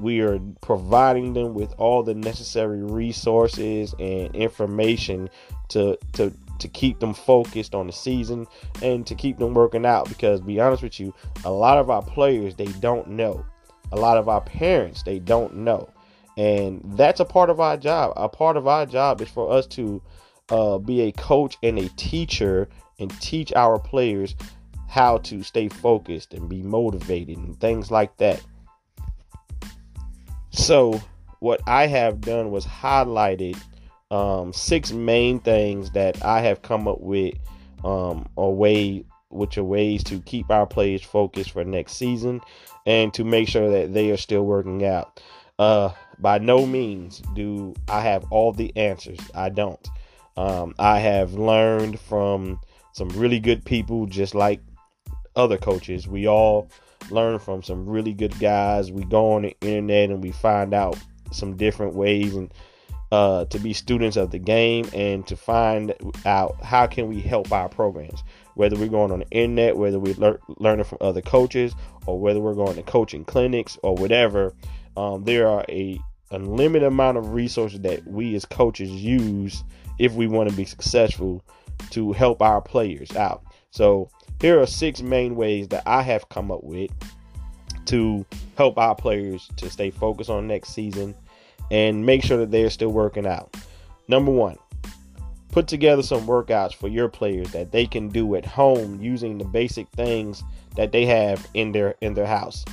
we 0.00 0.20
are 0.20 0.38
providing 0.60 1.34
them 1.34 1.54
with 1.54 1.72
all 1.78 2.02
the 2.02 2.14
necessary 2.14 2.82
resources 2.82 3.94
and 3.98 4.34
information 4.34 5.28
to 5.68 5.98
to 6.12 6.32
to 6.58 6.68
keep 6.68 7.00
them 7.00 7.14
focused 7.14 7.74
on 7.74 7.86
the 7.86 7.92
season 7.92 8.46
and 8.82 9.06
to 9.06 9.14
keep 9.14 9.38
them 9.38 9.54
working 9.54 9.84
out 9.84 10.08
because 10.08 10.40
be 10.40 10.60
honest 10.60 10.82
with 10.82 10.98
you 11.00 11.14
a 11.44 11.50
lot 11.50 11.78
of 11.78 11.90
our 11.90 12.02
players 12.02 12.54
they 12.54 12.66
don't 12.66 13.08
know. 13.08 13.44
A 13.92 13.96
lot 13.96 14.16
of 14.16 14.28
our 14.28 14.40
parents 14.40 15.02
they 15.02 15.18
don't 15.18 15.56
know. 15.56 15.88
And 16.36 16.80
that's 16.96 17.20
a 17.20 17.24
part 17.24 17.48
of 17.48 17.60
our 17.60 17.76
job. 17.76 18.12
A 18.16 18.28
part 18.28 18.56
of 18.56 18.66
our 18.66 18.86
job 18.86 19.20
is 19.20 19.28
for 19.28 19.52
us 19.52 19.66
to 19.68 20.02
uh, 20.48 20.78
be 20.78 21.02
a 21.02 21.12
coach 21.12 21.56
and 21.62 21.78
a 21.78 21.88
teacher 21.90 22.68
and 22.98 23.10
teach 23.20 23.52
our 23.54 23.78
players 23.78 24.34
how 24.88 25.18
to 25.18 25.42
stay 25.42 25.68
focused 25.68 26.34
and 26.34 26.48
be 26.48 26.62
motivated 26.62 27.36
and 27.38 27.58
things 27.60 27.90
like 27.90 28.16
that 28.18 28.40
so, 30.54 31.02
what 31.40 31.60
I 31.66 31.86
have 31.86 32.20
done 32.20 32.50
was 32.50 32.64
highlighted 32.64 33.60
um, 34.10 34.52
six 34.52 34.92
main 34.92 35.40
things 35.40 35.90
that 35.90 36.24
I 36.24 36.40
have 36.40 36.62
come 36.62 36.86
up 36.86 37.00
with, 37.00 37.34
um, 37.84 38.28
or 38.36 38.54
way 38.54 39.04
which 39.30 39.58
are 39.58 39.64
ways 39.64 40.04
to 40.04 40.20
keep 40.20 40.48
our 40.50 40.66
players 40.66 41.02
focused 41.02 41.50
for 41.50 41.64
next 41.64 41.94
season, 41.94 42.40
and 42.86 43.12
to 43.14 43.24
make 43.24 43.48
sure 43.48 43.68
that 43.70 43.92
they 43.92 44.10
are 44.10 44.16
still 44.16 44.46
working 44.46 44.84
out. 44.84 45.20
Uh, 45.58 45.90
by 46.18 46.38
no 46.38 46.64
means 46.66 47.20
do 47.34 47.74
I 47.88 48.00
have 48.00 48.24
all 48.30 48.52
the 48.52 48.74
answers. 48.76 49.18
I 49.34 49.48
don't. 49.48 49.86
Um, 50.36 50.74
I 50.78 50.98
have 51.00 51.34
learned 51.34 51.98
from 51.98 52.60
some 52.92 53.08
really 53.10 53.40
good 53.40 53.64
people, 53.64 54.06
just 54.06 54.34
like 54.34 54.60
other 55.36 55.58
coaches. 55.58 56.06
We 56.06 56.28
all 56.28 56.70
learn 57.10 57.38
from 57.38 57.62
some 57.62 57.86
really 57.86 58.12
good 58.12 58.38
guys. 58.38 58.90
We 58.90 59.04
go 59.04 59.32
on 59.32 59.42
the 59.42 59.56
internet 59.60 60.10
and 60.10 60.22
we 60.22 60.32
find 60.32 60.74
out 60.74 60.98
some 61.32 61.56
different 61.56 61.94
ways 61.94 62.34
and 62.34 62.52
uh, 63.12 63.44
to 63.46 63.58
be 63.58 63.72
students 63.72 64.16
of 64.16 64.30
the 64.30 64.38
game 64.38 64.88
and 64.92 65.26
to 65.26 65.36
find 65.36 65.94
out 66.26 66.60
how 66.62 66.86
can 66.86 67.08
we 67.08 67.20
help 67.20 67.52
our 67.52 67.68
programs. 67.68 68.24
Whether 68.54 68.76
we're 68.76 68.88
going 68.88 69.12
on 69.12 69.20
the 69.20 69.30
internet, 69.30 69.76
whether 69.76 69.98
we're 69.98 70.14
lear- 70.14 70.40
learning 70.58 70.84
from 70.84 70.98
other 71.00 71.20
coaches, 71.20 71.74
or 72.06 72.18
whether 72.18 72.40
we're 72.40 72.54
going 72.54 72.76
to 72.76 72.82
coaching 72.82 73.24
clinics 73.24 73.78
or 73.82 73.94
whatever, 73.94 74.54
um, 74.96 75.24
there 75.24 75.48
are 75.48 75.64
a 75.68 76.00
unlimited 76.30 76.86
amount 76.86 77.18
of 77.18 77.32
resources 77.32 77.80
that 77.80 78.06
we 78.06 78.34
as 78.34 78.44
coaches 78.44 78.90
use 78.90 79.62
if 79.98 80.12
we 80.14 80.26
want 80.26 80.50
to 80.50 80.56
be 80.56 80.64
successful 80.64 81.44
to 81.90 82.12
help 82.12 82.42
our 82.42 82.60
players 82.60 83.14
out. 83.16 83.44
So 83.70 84.10
here 84.40 84.60
are 84.60 84.66
six 84.66 85.02
main 85.02 85.36
ways 85.36 85.68
that 85.68 85.82
I 85.86 86.02
have 86.02 86.28
come 86.28 86.50
up 86.50 86.62
with 86.62 86.90
to 87.86 88.24
help 88.56 88.78
our 88.78 88.94
players 88.94 89.48
to 89.56 89.70
stay 89.70 89.90
focused 89.90 90.30
on 90.30 90.46
next 90.46 90.70
season 90.70 91.14
and 91.70 92.04
make 92.04 92.22
sure 92.22 92.38
that 92.38 92.50
they're 92.50 92.70
still 92.70 92.92
working 92.92 93.26
out. 93.26 93.56
Number 94.08 94.30
one, 94.30 94.56
put 95.50 95.66
together 95.66 96.02
some 96.02 96.26
workouts 96.26 96.74
for 96.74 96.88
your 96.88 97.08
players 97.08 97.50
that 97.52 97.72
they 97.72 97.86
can 97.86 98.08
do 98.08 98.34
at 98.34 98.44
home 98.44 99.00
using 99.00 99.38
the 99.38 99.44
basic 99.44 99.88
things 99.90 100.42
that 100.76 100.92
they 100.92 101.06
have 101.06 101.46
in 101.54 101.72
their 101.72 101.94
in 102.00 102.14
their 102.14 102.26
house. 102.26 102.64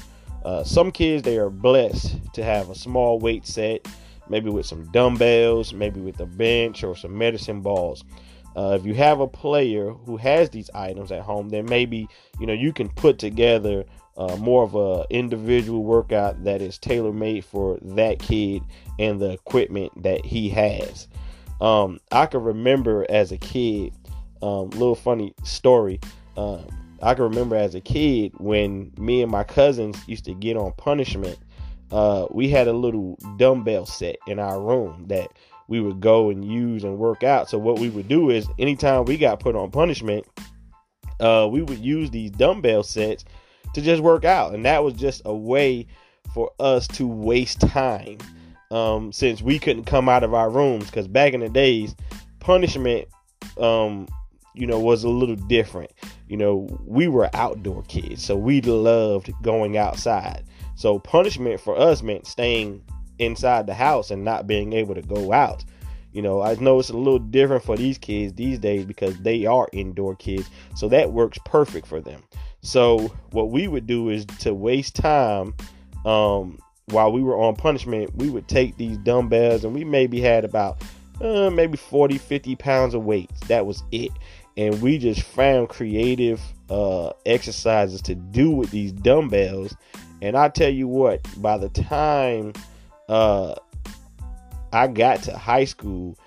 Uh, 0.44 0.64
some 0.64 0.92
kids 0.92 1.24
they 1.24 1.38
are 1.38 1.50
blessed 1.50 2.18
to 2.34 2.44
have 2.44 2.70
a 2.70 2.76
small 2.76 3.20
weight 3.20 3.46
set, 3.46 3.88
maybe 4.28 4.50
with 4.50 4.66
some 4.66 4.92
dumbbells, 4.92 5.74
maybe 5.74 6.02
with 6.02 6.20
a 6.20 6.26
bench 6.26 6.84
or 6.84 6.96
some 6.96 7.16
medicine 7.16 7.62
balls. 7.62 8.04
Uh, 8.56 8.78
if 8.80 8.86
you 8.86 8.94
have 8.94 9.20
a 9.20 9.28
player 9.28 9.92
who 9.92 10.18
has 10.18 10.50
these 10.50 10.70
items 10.74 11.12
at 11.12 11.22
home, 11.22 11.50
then 11.50 11.66
maybe 11.66 12.08
you 12.40 12.46
know 12.46 12.54
you 12.54 12.74
can 12.74 12.90
put 12.90 13.18
together 13.18 13.86
uh, 14.18 14.36
more 14.38 14.64
of 14.64 14.76
a 14.76 15.06
individual 15.10 15.84
workout 15.84 16.44
that 16.44 16.62
is 16.62 16.78
tailor 16.78 17.14
made 17.14 17.46
for 17.46 17.78
that 17.82 18.20
kid 18.20 18.62
and 19.00 19.20
the 19.22 19.32
equipment 19.32 19.92
that 20.04 20.26
he 20.26 20.50
has. 20.50 21.08
Um, 21.62 22.00
I 22.12 22.26
can 22.26 22.44
remember 22.44 23.06
as 23.10 23.32
a 23.32 23.38
kid, 23.38 23.94
um, 24.42 24.70
little 24.72 24.96
funny 24.96 25.34
story. 25.44 26.00
Um, 26.36 26.66
I 27.02 27.14
can 27.14 27.24
remember 27.24 27.56
as 27.56 27.76
a 27.76 27.82
kid 27.82 28.34
when 28.38 28.92
me 28.98 29.22
and 29.22 29.32
my 29.32 29.44
cousins 29.44 29.98
used 30.08 30.26
to 30.26 30.34
get 30.34 30.58
on 30.58 30.74
punishment. 30.74 31.38
Uh, 31.92 32.26
we 32.32 32.48
had 32.48 32.68
a 32.68 32.74
little 32.74 33.18
dumbbell 33.38 33.86
set 33.86 34.16
in 34.28 34.40
our 34.40 34.62
room 34.62 35.06
that 35.08 35.32
we 35.72 35.80
would 35.80 36.02
go 36.02 36.30
and 36.30 36.44
use 36.44 36.84
and 36.84 36.98
work 36.98 37.24
out. 37.24 37.50
So 37.50 37.58
what 37.58 37.80
we 37.80 37.90
would 37.90 38.10
do 38.10 38.30
is 38.30 38.46
anytime 38.60 39.06
we 39.06 39.16
got 39.18 39.40
put 39.40 39.56
on 39.56 39.72
punishment, 39.72 40.28
uh, 41.22 41.48
we 41.50 41.62
would 41.62 41.80
use 41.80 42.12
these 42.12 42.30
dumbbell 42.30 42.84
sets 42.84 43.24
to 43.74 43.82
just 43.82 44.04
work 44.04 44.26
out, 44.26 44.54
and 44.54 44.66
that 44.66 44.84
was 44.84 44.94
just 44.96 45.22
a 45.24 45.34
way 45.34 45.88
for 46.34 46.52
us 46.60 46.90
to 46.90 47.08
waste 47.08 47.62
time. 47.62 48.18
Um, 48.70 49.14
since 49.14 49.42
we 49.42 49.60
couldn't 49.60 49.86
come 49.86 50.10
out 50.10 50.24
of 50.24 50.34
our 50.34 50.50
rooms, 50.50 50.88
because 50.88 51.08
back 51.08 51.34
in 51.34 51.40
the 51.40 51.50
days, 51.50 51.96
punishment, 52.40 53.08
um, 53.58 54.10
you 54.54 54.68
know, 54.68 54.80
was 54.80 55.06
a 55.06 55.10
little 55.10 55.36
different. 55.36 55.92
You 56.28 56.36
know, 56.36 56.68
we 56.86 57.08
were 57.08 57.30
outdoor 57.34 57.84
kids, 57.84 58.24
so 58.24 58.36
we 58.36 58.60
loved 58.62 59.32
going 59.42 59.78
outside. 59.78 60.44
So 60.76 61.00
punishment 61.00 61.62
for 61.62 61.78
us 61.78 62.02
meant 62.02 62.28
staying 62.28 62.84
inside 63.22 63.68
the 63.68 63.74
house 63.74 64.12
and 64.12 64.26
not 64.26 64.48
being 64.48 64.74
able 64.74 64.96
to 64.96 65.02
go 65.02 65.32
out. 65.32 65.64
You 66.12 66.22
know, 66.22 66.42
I 66.42 66.56
know 66.56 66.80
it's 66.80 66.90
a 66.90 66.98
little 66.98 67.20
different 67.20 67.64
for 67.64 67.78
these 67.78 67.98
kids 67.98 68.34
these 68.34 68.60
days 68.60 68.84
because 68.84 69.18
they 69.20 69.46
are 69.46 69.70
indoor 69.72 70.16
kids. 70.16 70.50
So 70.76 70.90
that 70.90 71.14
works 71.14 71.38
perfect 71.46 71.88
for 71.88 72.02
them. 72.02 72.24
So 72.62 73.14
what 73.32 73.50
we 73.50 73.68
would 73.68 73.88
do 73.88 74.10
is 74.10 74.26
to 74.40 74.54
waste 74.54 74.96
time 74.96 75.54
um, 76.06 76.60
while 76.88 77.12
we 77.12 77.22
were 77.22 77.38
on 77.38 77.56
punishment, 77.56 78.14
we 78.16 78.30
would 78.30 78.48
take 78.48 78.76
these 78.78 78.98
dumbbells 78.98 79.64
and 79.64 79.74
we 79.74 79.86
maybe 79.86 80.20
had 80.20 80.44
about 80.44 80.82
uh, 81.22 81.50
maybe 81.50 81.78
40, 81.78 82.18
50 82.18 82.56
pounds 82.56 82.94
of 82.94 83.04
weights. 83.04 83.40
That 83.48 83.66
was 83.66 83.84
it. 83.92 84.12
And 84.58 84.82
we 84.82 84.98
just 84.98 85.22
found 85.22 85.70
creative 85.70 86.42
uh, 86.70 87.12
exercises 87.26 88.02
to 88.04 88.16
do 88.16 88.52
with 88.52 88.72
these 88.72 88.92
dumbbells. 88.92 89.76
And 90.22 90.36
I 90.36 90.50
tell 90.50 90.70
you 90.70 90.88
what, 90.88 91.22
by 91.42 91.58
the 91.58 91.70
time 91.70 92.54
uh, 93.12 93.56
I 94.72 94.88
got 94.88 95.22
to 95.24 95.38
high 95.38 95.66
school, 95.66 96.18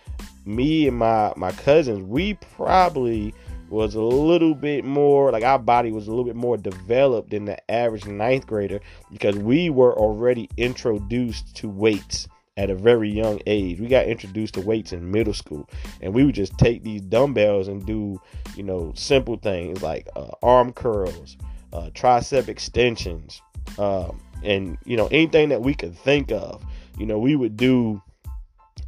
me 0.45 0.87
and 0.87 0.99
my 0.99 1.33
my 1.37 1.51
cousins, 1.53 2.05
we 2.05 2.35
probably 2.35 3.35
was 3.71 3.95
a 3.95 4.03
little 4.03 4.55
bit 4.55 4.85
more 4.85 5.33
like 5.33 5.43
our 5.43 5.59
body 5.59 5.91
was 5.91 6.07
a 6.07 6.11
little 6.11 6.25
bit 6.25 6.37
more 6.37 6.57
developed 6.57 7.31
than 7.31 7.47
the 7.47 7.71
average 7.71 8.05
ninth 8.05 8.47
grader 8.47 8.79
because 9.11 9.37
we 9.37 9.71
were 9.71 9.99
already 9.99 10.49
introduced 10.59 11.57
to 11.57 11.69
weights 11.69 12.29
at 12.57 12.71
a 12.71 12.75
very 12.75 13.11
young 13.11 13.41
age. 13.47 13.81
We 13.81 13.89
got 13.89 14.07
introduced 14.07 14.55
to 14.55 14.61
weights 14.61 14.93
in 14.93 15.11
middle 15.11 15.35
school, 15.35 15.69
and 16.03 16.15
we 16.15 16.25
would 16.25 16.35
just 16.35 16.57
take 16.59 16.85
these 16.85 17.01
dumbbells 17.01 17.67
and 17.67 17.85
do, 17.85 18.21
you 18.55 18.63
know, 18.63 18.93
simple 18.95 19.39
things 19.39 19.83
like 19.83 20.07
uh, 20.15 20.29
arm 20.43 20.73
curls, 20.73 21.39
uh, 21.73 21.91
tricep 21.95 22.49
extensions, 22.49 23.41
um, 23.79 24.21
and 24.45 24.79
you 24.85 24.97
know 24.97 25.07
anything 25.09 25.49
that 25.49 25.63
we 25.63 25.75
could 25.75 25.97
think 25.97 26.31
of 26.31 26.65
you 26.99 27.07
know, 27.07 27.19
we 27.19 27.37
would 27.37 27.57
do 27.57 28.01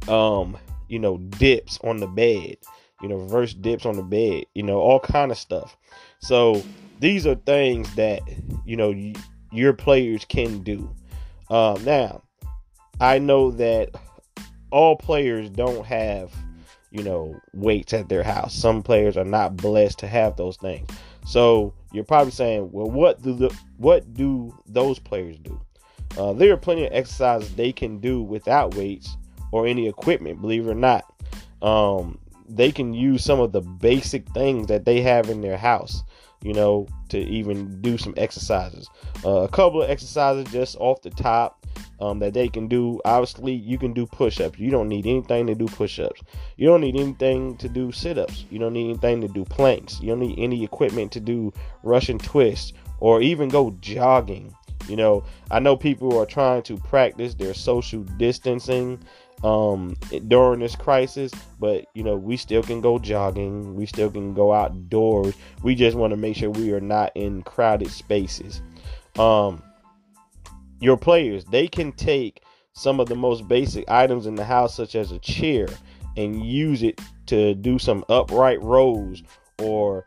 um, 0.07 0.57
you 0.87 0.99
know, 0.99 1.17
dips 1.17 1.79
on 1.83 1.97
the 1.97 2.07
bed, 2.07 2.57
you 3.01 3.09
know, 3.09 3.15
reverse 3.15 3.53
dips 3.53 3.85
on 3.85 3.95
the 3.95 4.03
bed, 4.03 4.45
you 4.55 4.63
know, 4.63 4.79
all 4.79 4.99
kind 4.99 5.31
of 5.31 5.37
stuff. 5.37 5.75
So 6.19 6.63
these 6.99 7.27
are 7.27 7.35
things 7.35 7.93
that, 7.95 8.21
you 8.65 8.77
know, 8.77 8.91
y- 8.91 9.13
your 9.51 9.73
players 9.73 10.23
can 10.25 10.59
do. 10.59 10.89
Um, 11.49 11.83
now, 11.83 12.23
I 13.01 13.19
know 13.19 13.51
that 13.51 13.89
all 14.71 14.95
players 14.95 15.49
don't 15.49 15.85
have, 15.85 16.31
you 16.91 17.03
know, 17.03 17.39
weights 17.53 17.93
at 17.93 18.09
their 18.09 18.23
house. 18.23 18.55
Some 18.55 18.81
players 18.81 19.17
are 19.17 19.25
not 19.25 19.57
blessed 19.57 19.99
to 19.99 20.07
have 20.07 20.37
those 20.37 20.57
things. 20.57 20.89
So 21.25 21.73
you're 21.91 22.03
probably 22.03 22.31
saying, 22.31 22.71
well, 22.71 22.89
what 22.89 23.21
do 23.21 23.33
the 23.33 23.55
what 23.77 24.13
do 24.13 24.57
those 24.67 24.99
players 24.99 25.37
do? 25.39 25.59
Uh, 26.17 26.33
there 26.33 26.51
are 26.53 26.57
plenty 26.57 26.85
of 26.85 26.93
exercises 26.93 27.53
they 27.55 27.71
can 27.71 27.99
do 27.99 28.21
without 28.21 28.75
weights 28.75 29.17
or 29.51 29.67
any 29.67 29.87
equipment. 29.87 30.41
Believe 30.41 30.67
it 30.67 30.71
or 30.71 30.75
not, 30.75 31.05
um, 31.61 32.17
they 32.47 32.71
can 32.71 32.93
use 32.93 33.23
some 33.23 33.39
of 33.39 33.51
the 33.51 33.61
basic 33.61 34.27
things 34.29 34.67
that 34.67 34.85
they 34.85 35.01
have 35.01 35.29
in 35.29 35.41
their 35.41 35.57
house. 35.57 36.03
You 36.41 36.53
know, 36.53 36.87
to 37.09 37.17
even 37.17 37.81
do 37.81 37.97
some 37.97 38.13
exercises. 38.17 38.87
Uh, 39.25 39.41
a 39.41 39.47
couple 39.47 39.81
of 39.81 39.89
exercises 39.89 40.51
just 40.51 40.77
off 40.79 41.01
the 41.01 41.09
top 41.09 41.65
um, 41.99 42.19
that 42.19 42.33
they 42.33 42.47
can 42.47 42.67
do. 42.67 43.01
Obviously, 43.05 43.53
you 43.53 43.77
can 43.77 43.93
do 43.93 44.05
push 44.05 44.39
ups. 44.39 44.59
You 44.59 44.69
don't 44.69 44.87
need 44.87 45.05
anything 45.07 45.47
to 45.47 45.55
do 45.55 45.65
push 45.65 45.99
ups. 45.99 46.21
You 46.55 46.67
don't 46.67 46.81
need 46.81 46.95
anything 46.95 47.57
to 47.57 47.69
do 47.69 47.91
sit 47.91 48.17
ups. 48.17 48.45
You 48.49 48.59
don't 48.59 48.73
need 48.73 48.89
anything 48.89 49.21
to 49.21 49.27
do 49.27 49.45
planks. 49.45 49.99
You 49.99 50.09
don't 50.09 50.19
need 50.19 50.39
any 50.39 50.63
equipment 50.63 51.11
to 51.13 51.19
do 51.19 51.51
Russian 51.83 52.19
twists 52.19 52.73
or 52.99 53.21
even 53.21 53.49
go 53.49 53.75
jogging. 53.81 54.53
You 54.87 54.95
know, 54.95 55.23
I 55.51 55.59
know 55.59 55.75
people 55.75 56.17
are 56.17 56.25
trying 56.25 56.61
to 56.63 56.77
practice 56.77 57.33
their 57.33 57.53
social 57.53 58.03
distancing 58.03 58.99
um 59.43 59.95
during 60.27 60.59
this 60.59 60.75
crisis 60.75 61.31
but 61.59 61.85
you 61.93 62.01
know 62.01 62.15
we 62.15 62.37
still 62.37 62.63
can 62.63 62.81
go 62.81 62.97
jogging. 62.97 63.75
We 63.75 63.85
still 63.85 64.09
can 64.09 64.33
go 64.33 64.51
outdoors. 64.53 65.35
We 65.63 65.75
just 65.75 65.95
want 65.95 66.11
to 66.11 66.17
make 66.17 66.35
sure 66.35 66.49
we 66.49 66.73
are 66.73 66.81
not 66.81 67.11
in 67.15 67.43
crowded 67.43 67.91
spaces. 67.91 68.61
Um 69.17 69.61
your 70.79 70.97
players 70.97 71.45
they 71.45 71.67
can 71.67 71.91
take 71.91 72.43
some 72.73 72.99
of 72.99 73.09
the 73.09 73.15
most 73.15 73.47
basic 73.47 73.89
items 73.89 74.27
in 74.27 74.35
the 74.35 74.45
house 74.45 74.75
such 74.75 74.95
as 74.95 75.11
a 75.11 75.19
chair 75.19 75.67
and 76.15 76.45
use 76.45 76.83
it 76.83 76.99
to 77.27 77.53
do 77.55 77.79
some 77.79 78.03
upright 78.09 78.61
rows 78.61 79.23
or 79.59 80.05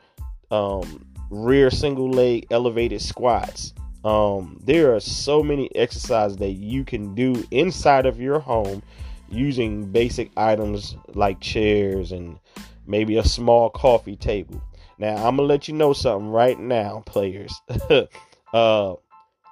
um, 0.51 1.07
rear 1.31 1.71
single 1.71 2.11
leg 2.11 2.47
elevated 2.51 3.01
squats. 3.01 3.75
Um, 4.05 4.61
there 4.65 4.95
are 4.95 5.01
so 5.01 5.43
many 5.43 5.75
exercises 5.77 6.39
that 6.39 6.53
you 6.53 6.85
can 6.85 7.15
do 7.15 7.45
inside 7.51 8.07
of 8.07 8.21
your 8.21 8.39
home 8.39 8.83
using 9.31 9.91
basic 9.91 10.31
items 10.37 10.97
like 11.15 11.41
chairs 11.41 12.13
and 12.13 12.39
maybe 12.87 13.17
a 13.17 13.25
small 13.25 13.71
coffee 13.71 14.17
table. 14.17 14.61
Now, 14.99 15.17
I'm 15.17 15.37
gonna 15.37 15.43
let 15.43 15.69
you 15.69 15.75
know 15.75 15.93
something 15.93 16.31
right 16.31 16.59
now, 16.59 17.03
players. 17.07 17.53
uh, 18.53 18.95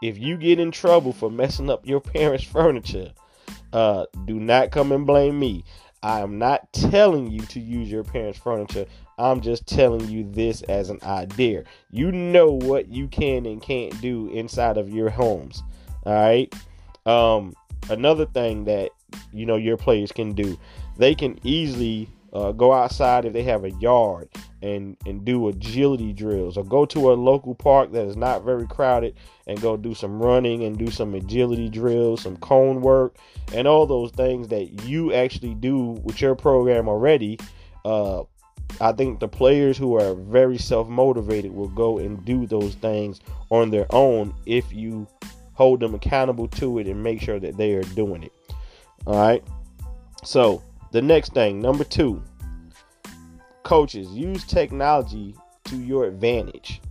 if 0.03 0.19
you 0.19 0.37
get 0.37 0.59
in 0.59 0.71
trouble 0.71 1.13
for 1.13 1.31
messing 1.31 1.71
up 1.71 1.87
your 1.87 2.01
parents' 2.01 2.45
furniture, 2.53 3.13
uh, 3.73 4.07
do 4.25 4.39
not 4.39 4.71
come 4.71 4.93
and 4.93 5.07
blame 5.07 5.39
me. 5.39 5.65
I 6.03 6.21
am 6.21 6.39
not 6.39 6.73
telling 6.73 7.31
you 7.31 7.41
to 7.47 7.61
use 7.61 7.91
your 7.91 8.05
parents' 8.05 8.39
furniture. 8.39 8.87
I'm 9.19 9.41
just 9.41 9.67
telling 9.67 10.09
you 10.09 10.31
this 10.31 10.63
as 10.63 10.91
an 10.91 11.01
idea. 11.03 11.65
You 11.91 12.13
know 12.13 12.53
what 12.53 12.89
you 12.89 13.09
can 13.09 13.47
and 13.47 13.61
can't 13.61 14.01
do 14.01 14.29
inside 14.29 14.77
of 14.77 14.91
your 14.91 15.11
homes. 15.11 15.63
All 16.05 16.13
right. 16.13 16.55
Um, 17.05 17.55
another 17.91 18.27
thing 18.27 18.65
that 18.65 18.91
you 19.33 19.47
know 19.47 19.57
your 19.57 19.77
players 19.77 20.13
can 20.13 20.33
do. 20.33 20.59
They 20.97 21.15
can 21.15 21.39
easily 21.43 22.09
uh, 22.33 22.53
go 22.53 22.73
outside 22.73 23.25
if 23.25 23.33
they 23.33 23.43
have 23.43 23.65
a 23.65 23.71
yard 23.73 24.29
and 24.63 24.97
and 25.07 25.25
do 25.25 25.49
agility 25.49 26.13
drills, 26.13 26.57
or 26.57 26.65
go 26.65 26.85
to 26.87 27.13
a 27.13 27.15
local 27.15 27.55
park 27.55 27.93
that 27.93 28.07
is 28.07 28.17
not 28.17 28.45
very 28.45 28.67
crowded 28.67 29.15
and 29.47 29.61
go 29.61 29.77
do 29.77 29.95
some 29.95 30.21
running 30.21 30.65
and 30.65 30.79
do 30.79 30.91
some 30.91 31.15
agility 31.15 31.69
drills, 31.69 32.23
some 32.23 32.37
cone 32.39 32.81
work, 32.81 33.17
and 33.55 33.67
all 33.67 33.87
those 33.87 34.11
things 34.13 34.49
that 34.49 34.85
you 34.85 35.13
actually 35.13 35.55
do 35.55 35.91
with 36.05 36.21
your 36.21 36.35
program 36.35 36.89
already. 36.89 37.39
Uh, 37.85 38.25
I 38.81 38.93
think 38.93 39.19
the 39.19 39.29
players 39.29 39.79
who 39.79 39.99
are 39.99 40.15
very 40.15 40.59
self 40.59 40.89
motivated 40.89 41.53
will 41.53 41.69
go 41.69 41.99
and 41.99 42.25
do 42.25 42.47
those 42.47 42.75
things 42.75 43.21
on 43.51 43.71
their 43.71 43.87
own 43.91 44.35
if 44.47 44.73
you 44.73 45.07
hold 45.55 45.81
them 45.81 45.95
accountable 45.95 46.47
to 46.47 46.79
it 46.79 46.87
and 46.87 47.03
make 47.03 47.21
sure 47.21 47.41
that 47.41 47.57
they 47.57 47.75
are 47.75 47.83
doing 47.83 48.23
it. 48.23 48.33
All 49.09 49.17
right. 49.17 49.43
So 50.23 50.63
the 50.93 51.01
next 51.01 51.33
thing, 51.33 51.61
number 51.61 51.83
two, 51.83 52.23
coaches 53.63 54.09
use 54.11 54.45
technology 54.45 55.35
to 55.65 55.79
your 55.79 56.05
advantage. 56.05 56.83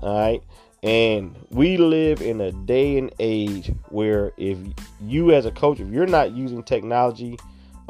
All 0.00 0.18
right. 0.18 0.42
And 0.82 1.36
we 1.50 1.76
live 1.76 2.22
in 2.22 2.40
a 2.40 2.52
day 2.52 2.96
and 2.96 3.12
age 3.18 3.70
where 3.90 4.32
if 4.38 4.56
you 5.02 5.32
as 5.34 5.44
a 5.44 5.50
coach, 5.50 5.78
if 5.78 5.88
you're 5.88 6.06
not 6.06 6.32
using 6.32 6.62
technology 6.62 7.38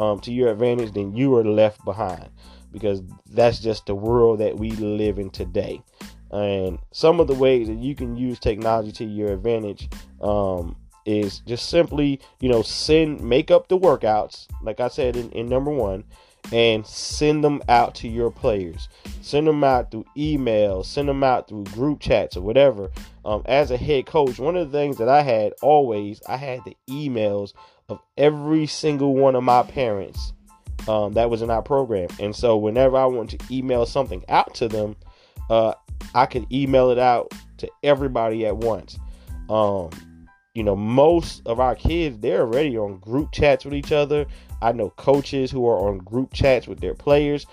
um, 0.00 0.18
to 0.22 0.32
your 0.32 0.50
advantage, 0.50 0.92
then 0.92 1.14
you 1.14 1.36
are 1.36 1.44
left 1.44 1.84
behind 1.84 2.30
because 2.72 3.00
that's 3.30 3.60
just 3.60 3.86
the 3.86 3.94
world 3.94 4.40
that 4.40 4.58
we 4.58 4.72
live 4.72 5.20
in 5.20 5.30
today. 5.30 5.80
And 6.32 6.80
some 6.90 7.20
of 7.20 7.28
the 7.28 7.34
ways 7.34 7.68
that 7.68 7.78
you 7.78 7.94
can 7.94 8.16
use 8.16 8.40
technology 8.40 8.90
to 8.90 9.04
your 9.04 9.32
advantage 9.32 9.88
um, 10.20 10.74
is 11.08 11.40
just 11.40 11.70
simply, 11.70 12.20
you 12.40 12.50
know, 12.50 12.60
send, 12.60 13.22
make 13.22 13.50
up 13.50 13.68
the 13.68 13.78
workouts, 13.78 14.46
like 14.62 14.78
I 14.78 14.88
said 14.88 15.16
in, 15.16 15.30
in 15.32 15.48
number 15.48 15.70
one, 15.70 16.04
and 16.52 16.86
send 16.86 17.42
them 17.42 17.62
out 17.68 17.94
to 17.96 18.08
your 18.08 18.30
players. 18.30 18.88
Send 19.22 19.46
them 19.46 19.64
out 19.64 19.90
through 19.90 20.04
email, 20.16 20.84
send 20.84 21.08
them 21.08 21.24
out 21.24 21.48
through 21.48 21.64
group 21.64 22.00
chats 22.00 22.36
or 22.36 22.42
whatever. 22.42 22.90
Um, 23.24 23.42
as 23.46 23.70
a 23.70 23.76
head 23.76 24.04
coach, 24.04 24.38
one 24.38 24.56
of 24.56 24.70
the 24.70 24.78
things 24.78 24.98
that 24.98 25.08
I 25.08 25.22
had 25.22 25.54
always, 25.62 26.20
I 26.28 26.36
had 26.36 26.60
the 26.64 26.76
emails 26.88 27.54
of 27.88 28.00
every 28.18 28.66
single 28.66 29.14
one 29.14 29.34
of 29.34 29.42
my 29.42 29.62
parents 29.62 30.34
um, 30.88 31.14
that 31.14 31.30
was 31.30 31.40
in 31.40 31.50
our 31.50 31.62
program. 31.62 32.08
And 32.20 32.36
so 32.36 32.56
whenever 32.58 32.98
I 32.98 33.06
want 33.06 33.30
to 33.30 33.38
email 33.50 33.86
something 33.86 34.24
out 34.28 34.54
to 34.56 34.68
them, 34.68 34.96
uh, 35.48 35.72
I 36.14 36.26
could 36.26 36.50
email 36.52 36.90
it 36.90 36.98
out 36.98 37.32
to 37.58 37.68
everybody 37.82 38.46
at 38.46 38.56
once. 38.56 38.98
Um, 39.48 39.90
you 40.58 40.64
know, 40.64 40.74
most 40.74 41.40
of 41.46 41.60
our 41.60 41.76
kids, 41.76 42.18
they're 42.18 42.40
already 42.40 42.76
on 42.76 42.98
group 42.98 43.30
chats 43.30 43.64
with 43.64 43.74
each 43.74 43.92
other. 43.92 44.26
I 44.60 44.72
know 44.72 44.90
coaches 44.90 45.52
who 45.52 45.68
are 45.68 45.88
on 45.88 45.98
group 45.98 46.32
chats 46.32 46.66
with 46.66 46.80
their 46.80 46.94
players. 46.94 47.46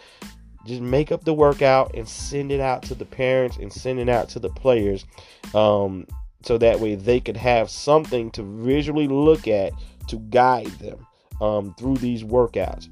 Just 0.65 0.81
make 0.81 1.11
up 1.11 1.23
the 1.23 1.31
workout 1.31 1.93
and 1.93 2.09
send 2.09 2.51
it 2.51 2.59
out 2.59 2.81
to 2.81 2.95
the 2.95 3.05
parents 3.05 3.57
and 3.57 3.71
send 3.71 3.99
it 3.99 4.09
out 4.09 4.27
to 4.29 4.39
the 4.39 4.49
players. 4.49 5.05
Um, 5.53 6.07
so 6.41 6.57
that 6.57 6.79
way 6.79 6.95
they 6.95 7.19
could 7.19 7.37
have 7.37 7.69
something 7.69 8.31
to 8.31 8.41
visually 8.41 9.07
look 9.07 9.47
at 9.47 9.73
to 10.07 10.17
guide 10.17 10.71
them 10.79 11.05
um, 11.41 11.75
through 11.77 11.97
these 11.97 12.23
workouts. 12.23 12.89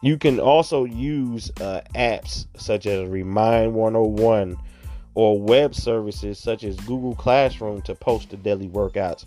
You 0.00 0.16
can 0.16 0.40
also 0.40 0.84
use 0.84 1.50
uh, 1.60 1.82
apps 1.94 2.46
such 2.56 2.86
as 2.86 3.06
Remind 3.06 3.74
101 3.74 4.56
or 5.14 5.40
web 5.40 5.74
services 5.74 6.38
such 6.38 6.64
as 6.64 6.76
Google 6.80 7.14
Classroom 7.14 7.82
to 7.82 7.94
post 7.94 8.30
the 8.30 8.36
daily 8.36 8.68
workouts. 8.68 9.24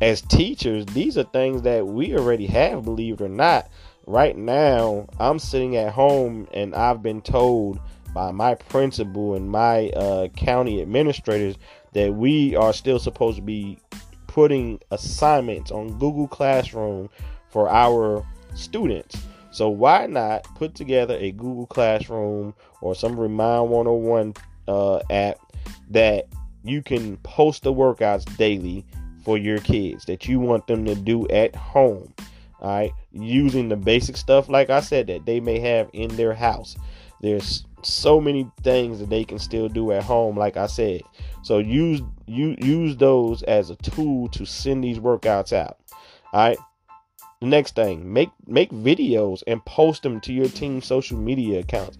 As 0.00 0.20
teachers, 0.20 0.84
these 0.86 1.16
are 1.16 1.24
things 1.24 1.62
that 1.62 1.86
we 1.86 2.16
already 2.16 2.46
have, 2.46 2.84
believe 2.84 3.14
it 3.14 3.24
or 3.24 3.28
not. 3.28 3.70
Right 4.06 4.36
now, 4.36 5.06
I'm 5.20 5.38
sitting 5.38 5.76
at 5.76 5.92
home 5.92 6.48
and 6.52 6.74
I've 6.74 7.02
been 7.02 7.22
told 7.22 7.80
by 8.12 8.32
my 8.32 8.54
principal 8.54 9.34
and 9.34 9.50
my 9.50 9.90
uh, 9.90 10.28
county 10.28 10.82
administrators 10.82 11.56
that 11.92 12.12
we 12.12 12.56
are 12.56 12.72
still 12.72 12.98
supposed 12.98 13.36
to 13.36 13.42
be 13.42 13.78
putting 14.26 14.80
assignments 14.90 15.70
on 15.70 15.98
Google 15.98 16.26
Classroom 16.26 17.08
for 17.48 17.68
our 17.68 18.26
students. 18.54 19.16
So 19.50 19.68
why 19.68 20.06
not 20.06 20.44
put 20.56 20.74
together 20.74 21.16
a 21.20 21.30
Google 21.32 21.66
Classroom 21.66 22.54
or 22.80 22.94
some 22.94 23.18
Remind 23.18 23.70
101 23.70 24.34
uh, 24.68 25.00
app 25.10 25.38
that 25.90 26.26
you 26.64 26.82
can 26.82 27.16
post 27.18 27.62
the 27.62 27.72
workouts 27.72 28.24
daily 28.36 28.84
for 29.24 29.38
your 29.38 29.58
kids 29.58 30.04
that 30.06 30.26
you 30.26 30.40
want 30.40 30.66
them 30.66 30.84
to 30.84 30.94
do 30.94 31.26
at 31.28 31.54
home. 31.54 32.12
All 32.60 32.68
right, 32.68 32.92
using 33.10 33.68
the 33.68 33.76
basic 33.76 34.16
stuff, 34.16 34.48
like 34.48 34.70
I 34.70 34.80
said, 34.80 35.08
that 35.08 35.26
they 35.26 35.40
may 35.40 35.58
have 35.58 35.90
in 35.92 36.14
their 36.14 36.32
house. 36.32 36.76
There's 37.20 37.64
so 37.82 38.20
many 38.20 38.48
things 38.62 39.00
that 39.00 39.10
they 39.10 39.24
can 39.24 39.38
still 39.38 39.68
do 39.68 39.90
at 39.92 40.04
home, 40.04 40.36
like 40.36 40.56
I 40.56 40.66
said. 40.66 41.02
So 41.42 41.58
use 41.58 42.02
you 42.26 42.56
use 42.60 42.96
those 42.96 43.42
as 43.44 43.70
a 43.70 43.76
tool 43.76 44.28
to 44.28 44.44
send 44.44 44.84
these 44.84 44.98
workouts 44.98 45.52
out. 45.52 45.78
All 46.32 46.48
right. 46.48 46.58
The 47.40 47.48
next 47.48 47.74
thing, 47.74 48.12
make 48.12 48.30
make 48.46 48.70
videos 48.70 49.42
and 49.48 49.64
post 49.64 50.04
them 50.04 50.20
to 50.20 50.32
your 50.32 50.48
team 50.48 50.80
social 50.80 51.18
media 51.18 51.60
accounts 51.60 51.98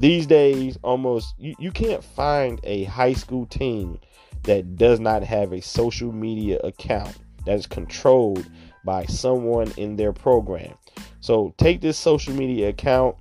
these 0.00 0.26
days 0.26 0.78
almost 0.82 1.34
you, 1.38 1.54
you 1.58 1.70
can't 1.70 2.02
find 2.02 2.58
a 2.64 2.84
high 2.84 3.12
school 3.12 3.44
team 3.46 3.98
that 4.44 4.76
does 4.76 4.98
not 4.98 5.22
have 5.22 5.52
a 5.52 5.60
social 5.60 6.10
media 6.10 6.58
account 6.64 7.16
that 7.44 7.54
is 7.54 7.66
controlled 7.66 8.50
by 8.84 9.04
someone 9.04 9.70
in 9.76 9.96
their 9.96 10.12
program. 10.12 10.72
So 11.20 11.54
take 11.58 11.82
this 11.82 11.98
social 11.98 12.32
media 12.32 12.70
account, 12.70 13.16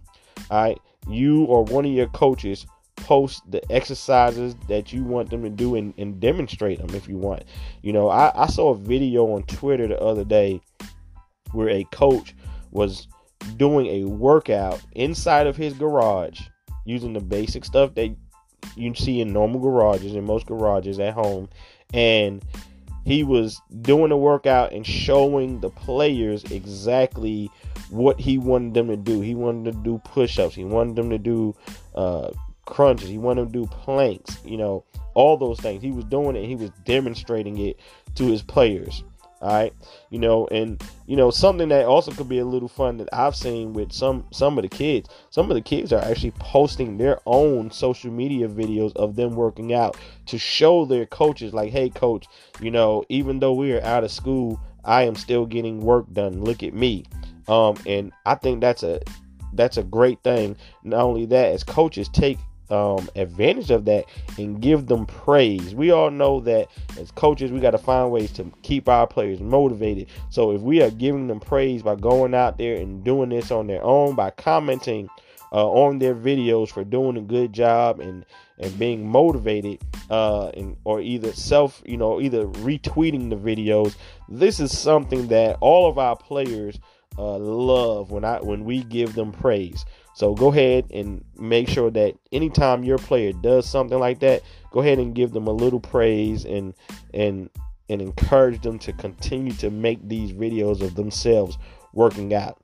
all 0.49 0.63
right, 0.63 0.79
you 1.09 1.43
or 1.45 1.65
one 1.65 1.85
of 1.85 1.91
your 1.91 2.07
coaches 2.07 2.65
post 2.95 3.41
the 3.51 3.61
exercises 3.71 4.55
that 4.69 4.93
you 4.93 5.03
want 5.03 5.29
them 5.29 5.43
to 5.43 5.49
do 5.49 5.75
and, 5.75 5.93
and 5.97 6.19
demonstrate 6.19 6.79
them 6.79 6.95
if 6.95 7.09
you 7.09 7.17
want. 7.17 7.43
You 7.81 7.91
know, 7.91 8.09
I, 8.09 8.31
I 8.43 8.47
saw 8.47 8.69
a 8.69 8.77
video 8.77 9.25
on 9.33 9.43
Twitter 9.43 9.87
the 9.87 9.99
other 9.99 10.23
day 10.23 10.61
where 11.51 11.69
a 11.69 11.83
coach 11.91 12.35
was 12.71 13.07
doing 13.57 13.87
a 13.87 14.03
workout 14.05 14.81
inside 14.93 15.47
of 15.47 15.57
his 15.57 15.73
garage 15.73 16.41
using 16.89 17.13
the 17.13 17.19
basic 17.19 17.63
stuff 17.63 17.93
that 17.95 18.15
you 18.75 18.93
see 18.95 19.21
in 19.21 19.31
normal 19.31 19.59
garages 19.59 20.15
in 20.15 20.25
most 20.25 20.45
garages 20.45 20.99
at 20.99 21.13
home 21.13 21.47
and 21.93 22.43
he 23.05 23.23
was 23.23 23.61
doing 23.81 24.11
a 24.11 24.17
workout 24.17 24.71
and 24.71 24.85
showing 24.85 25.59
the 25.61 25.69
players 25.69 26.43
exactly 26.45 27.49
what 27.89 28.19
he 28.19 28.37
wanted 28.37 28.73
them 28.73 28.87
to 28.87 28.97
do. 28.97 29.21
He 29.21 29.35
wanted 29.35 29.73
to 29.73 29.79
do 29.83 29.99
push-ups. 30.03 30.53
He 30.53 30.63
wanted 30.63 30.95
them 30.95 31.09
to 31.09 31.17
do 31.17 31.55
uh, 31.95 32.31
crunches. 32.65 33.09
He 33.09 33.17
wanted 33.17 33.41
them 33.41 33.53
to 33.53 33.59
do 33.61 33.67
planks. 33.67 34.37
You 34.45 34.57
know, 34.57 34.83
all 35.13 35.37
those 35.37 35.59
things. 35.59 35.81
He 35.81 35.91
was 35.91 36.05
doing 36.05 36.35
it. 36.35 36.45
he 36.45 36.55
was 36.55 36.69
demonstrating 36.85 37.57
it 37.57 37.79
to 38.15 38.27
his 38.27 38.43
players. 38.43 39.03
All 39.41 39.53
right, 39.53 39.73
you 40.09 40.19
know, 40.19 40.47
and 40.51 40.83
you 41.07 41.15
know 41.15 41.31
something 41.31 41.69
that 41.69 41.85
also 41.85 42.11
could 42.11 42.27
be 42.27 42.39
a 42.39 42.45
little 42.45 42.67
fun 42.67 42.97
that 42.97 43.07
I've 43.13 43.37
seen 43.37 43.71
with 43.71 43.93
some 43.93 44.25
some 44.31 44.57
of 44.57 44.63
the 44.63 44.67
kids. 44.69 45.09
Some 45.29 45.49
of 45.49 45.55
the 45.55 45.61
kids 45.61 45.93
are 45.93 46.03
actually 46.03 46.31
posting 46.31 46.97
their 46.97 47.19
own 47.25 47.71
social 47.71 48.11
media 48.11 48.49
videos 48.49 48.93
of 48.97 49.15
them 49.15 49.35
working 49.35 49.73
out 49.73 49.95
to 50.25 50.37
show 50.37 50.83
their 50.83 51.05
coaches, 51.05 51.53
like, 51.53 51.71
"Hey, 51.71 51.89
coach, 51.89 52.25
you 52.59 52.69
know, 52.69 53.05
even 53.07 53.39
though 53.39 53.53
we 53.53 53.71
are 53.71 53.81
out 53.83 54.03
of 54.03 54.11
school, 54.11 54.59
I 54.83 55.03
am 55.03 55.15
still 55.15 55.45
getting 55.45 55.79
work 55.79 56.11
done. 56.11 56.43
Look 56.43 56.61
at 56.61 56.73
me." 56.73 57.05
Um, 57.47 57.75
and 57.85 58.11
I 58.25 58.35
think 58.35 58.59
that's 58.59 58.83
a 58.83 58.99
that's 59.53 59.77
a 59.77 59.83
great 59.83 60.21
thing. 60.21 60.57
Not 60.83 61.01
only 61.01 61.25
that, 61.27 61.53
as 61.53 61.63
coaches 61.63 62.09
take 62.09 62.39
um, 62.69 63.09
advantage 63.15 63.71
of 63.71 63.85
that 63.85 64.05
and 64.37 64.61
give 64.61 64.87
them 64.87 65.05
praise. 65.05 65.73
We 65.73 65.91
all 65.91 66.11
know 66.11 66.39
that 66.41 66.69
as 66.97 67.11
coaches, 67.11 67.51
we 67.51 67.59
got 67.59 67.71
to 67.71 67.77
find 67.77 68.11
ways 68.11 68.31
to 68.33 68.51
keep 68.61 68.87
our 68.87 69.07
players 69.07 69.39
motivated. 69.39 70.07
So 70.29 70.51
if 70.51 70.61
we 70.61 70.81
are 70.81 70.91
giving 70.91 71.27
them 71.27 71.39
praise 71.39 71.81
by 71.81 71.95
going 71.95 72.33
out 72.33 72.57
there 72.57 72.75
and 72.75 73.03
doing 73.03 73.29
this 73.29 73.51
on 73.51 73.67
their 73.67 73.83
own, 73.83 74.15
by 74.15 74.31
commenting 74.31 75.09
uh, 75.51 75.67
on 75.67 75.99
their 75.99 76.15
videos 76.15 76.69
for 76.69 76.83
doing 76.83 77.17
a 77.17 77.21
good 77.21 77.53
job 77.53 77.99
and 77.99 78.25
and 78.61 78.77
being 78.77 79.07
motivated, 79.07 79.79
uh, 80.09 80.49
and 80.49 80.75
or 80.83 80.99
either 80.99 81.31
self, 81.31 81.81
you 81.85 81.95
know, 81.95 82.19
either 82.19 82.45
retweeting 82.45 83.29
the 83.29 83.35
videos, 83.37 83.95
this 84.27 84.59
is 84.59 84.77
something 84.77 85.27
that 85.29 85.57
all 85.61 85.89
of 85.89 85.97
our 85.97 86.17
players 86.17 86.77
uh, 87.17 87.37
love 87.37 88.11
when 88.11 88.25
I 88.25 88.39
when 88.41 88.65
we 88.65 88.83
give 88.83 89.15
them 89.15 89.31
praise. 89.31 89.85
So 90.19 90.33
go 90.33 90.49
ahead 90.49 90.87
and 90.93 91.23
make 91.37 91.69
sure 91.69 91.89
that 91.91 92.13
anytime 92.33 92.83
your 92.83 92.97
player 92.97 93.31
does 93.31 93.65
something 93.65 93.97
like 93.97 94.19
that, 94.19 94.41
go 94.69 94.81
ahead 94.81 94.99
and 94.99 95.15
give 95.15 95.31
them 95.31 95.47
a 95.47 95.51
little 95.53 95.79
praise 95.79 96.43
and 96.43 96.73
and 97.13 97.49
and 97.87 98.01
encourage 98.01 98.61
them 98.61 98.79
to 98.79 98.91
continue 98.91 99.53
to 99.53 99.69
make 99.69 100.05
these 100.09 100.33
videos 100.33 100.81
of 100.81 100.95
themselves 100.95 101.57
working 101.93 102.33
out. 102.33 102.61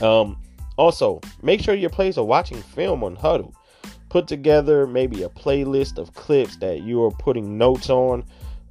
Um, 0.00 0.40
also, 0.76 1.20
make 1.42 1.60
sure 1.60 1.74
your 1.74 1.90
players 1.90 2.16
are 2.16 2.24
watching 2.24 2.62
film 2.62 3.02
on 3.02 3.16
Hudl. 3.16 3.52
Put 4.08 4.28
together 4.28 4.86
maybe 4.86 5.24
a 5.24 5.28
playlist 5.28 5.98
of 5.98 6.14
clips 6.14 6.54
that 6.58 6.82
you 6.82 7.02
are 7.02 7.10
putting 7.10 7.58
notes 7.58 7.90
on, 7.90 8.22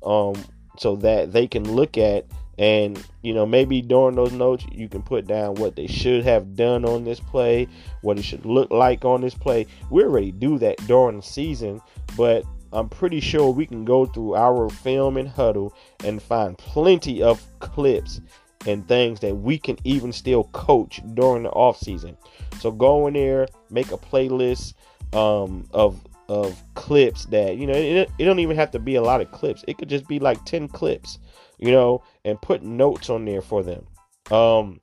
um, 0.05 0.41
so 0.77 0.95
that 0.95 1.33
they 1.33 1.47
can 1.47 1.75
look 1.75 1.97
at 1.97 2.27
and, 2.59 3.01
you 3.21 3.33
know, 3.33 3.45
maybe 3.45 3.81
during 3.81 4.17
those 4.17 4.33
notes, 4.33 4.65
you 4.69 4.89
can 4.89 5.01
put 5.01 5.25
down 5.25 5.55
what 5.55 5.77
they 5.77 5.87
should 5.87 6.25
have 6.25 6.57
done 6.57 6.83
on 6.83 7.05
this 7.05 7.21
play, 7.21 7.69
what 8.01 8.19
it 8.19 8.23
should 8.23 8.45
look 8.45 8.69
like 8.69 9.05
on 9.05 9.21
this 9.21 9.33
play. 9.33 9.65
We 9.89 10.03
already 10.03 10.33
do 10.33 10.59
that 10.59 10.75
during 10.85 11.15
the 11.15 11.23
season, 11.23 11.81
but 12.17 12.43
I'm 12.73 12.89
pretty 12.89 13.21
sure 13.21 13.49
we 13.49 13.65
can 13.65 13.85
go 13.85 14.05
through 14.05 14.35
our 14.35 14.69
film 14.69 15.15
and 15.15 15.29
Hudl 15.29 15.71
and 16.03 16.21
find 16.21 16.57
plenty 16.57 17.23
of 17.23 17.41
clips 17.59 18.19
and 18.67 18.85
things 18.89 19.21
that 19.21 19.37
we 19.37 19.57
can 19.57 19.77
even 19.85 20.11
still 20.11 20.43
coach 20.51 21.01
during 21.13 21.43
the 21.43 21.49
off 21.51 21.77
season. 21.77 22.17
So 22.59 22.71
go 22.71 23.07
in 23.07 23.13
there, 23.13 23.47
make 23.69 23.93
a 23.93 23.97
playlist 23.97 24.73
um, 25.13 25.65
of 25.71 25.99
of 26.27 26.61
clips 26.75 27.25
that 27.27 27.55
you 27.55 27.65
know. 27.65 27.73
It, 27.73 28.09
it 28.19 28.25
don't 28.25 28.39
even 28.39 28.57
have 28.57 28.69
to 28.71 28.79
be 28.79 28.95
a 28.95 29.01
lot 29.01 29.21
of 29.21 29.31
clips. 29.31 29.63
It 29.67 29.77
could 29.77 29.89
just 29.89 30.07
be 30.07 30.19
like 30.19 30.43
ten 30.45 30.67
clips 30.67 31.19
you 31.59 31.71
know, 31.71 32.03
and 32.25 32.41
put 32.41 32.63
notes 32.63 33.09
on 33.09 33.25
there 33.25 33.41
for 33.41 33.63
them. 33.63 33.85
Um, 34.31 34.79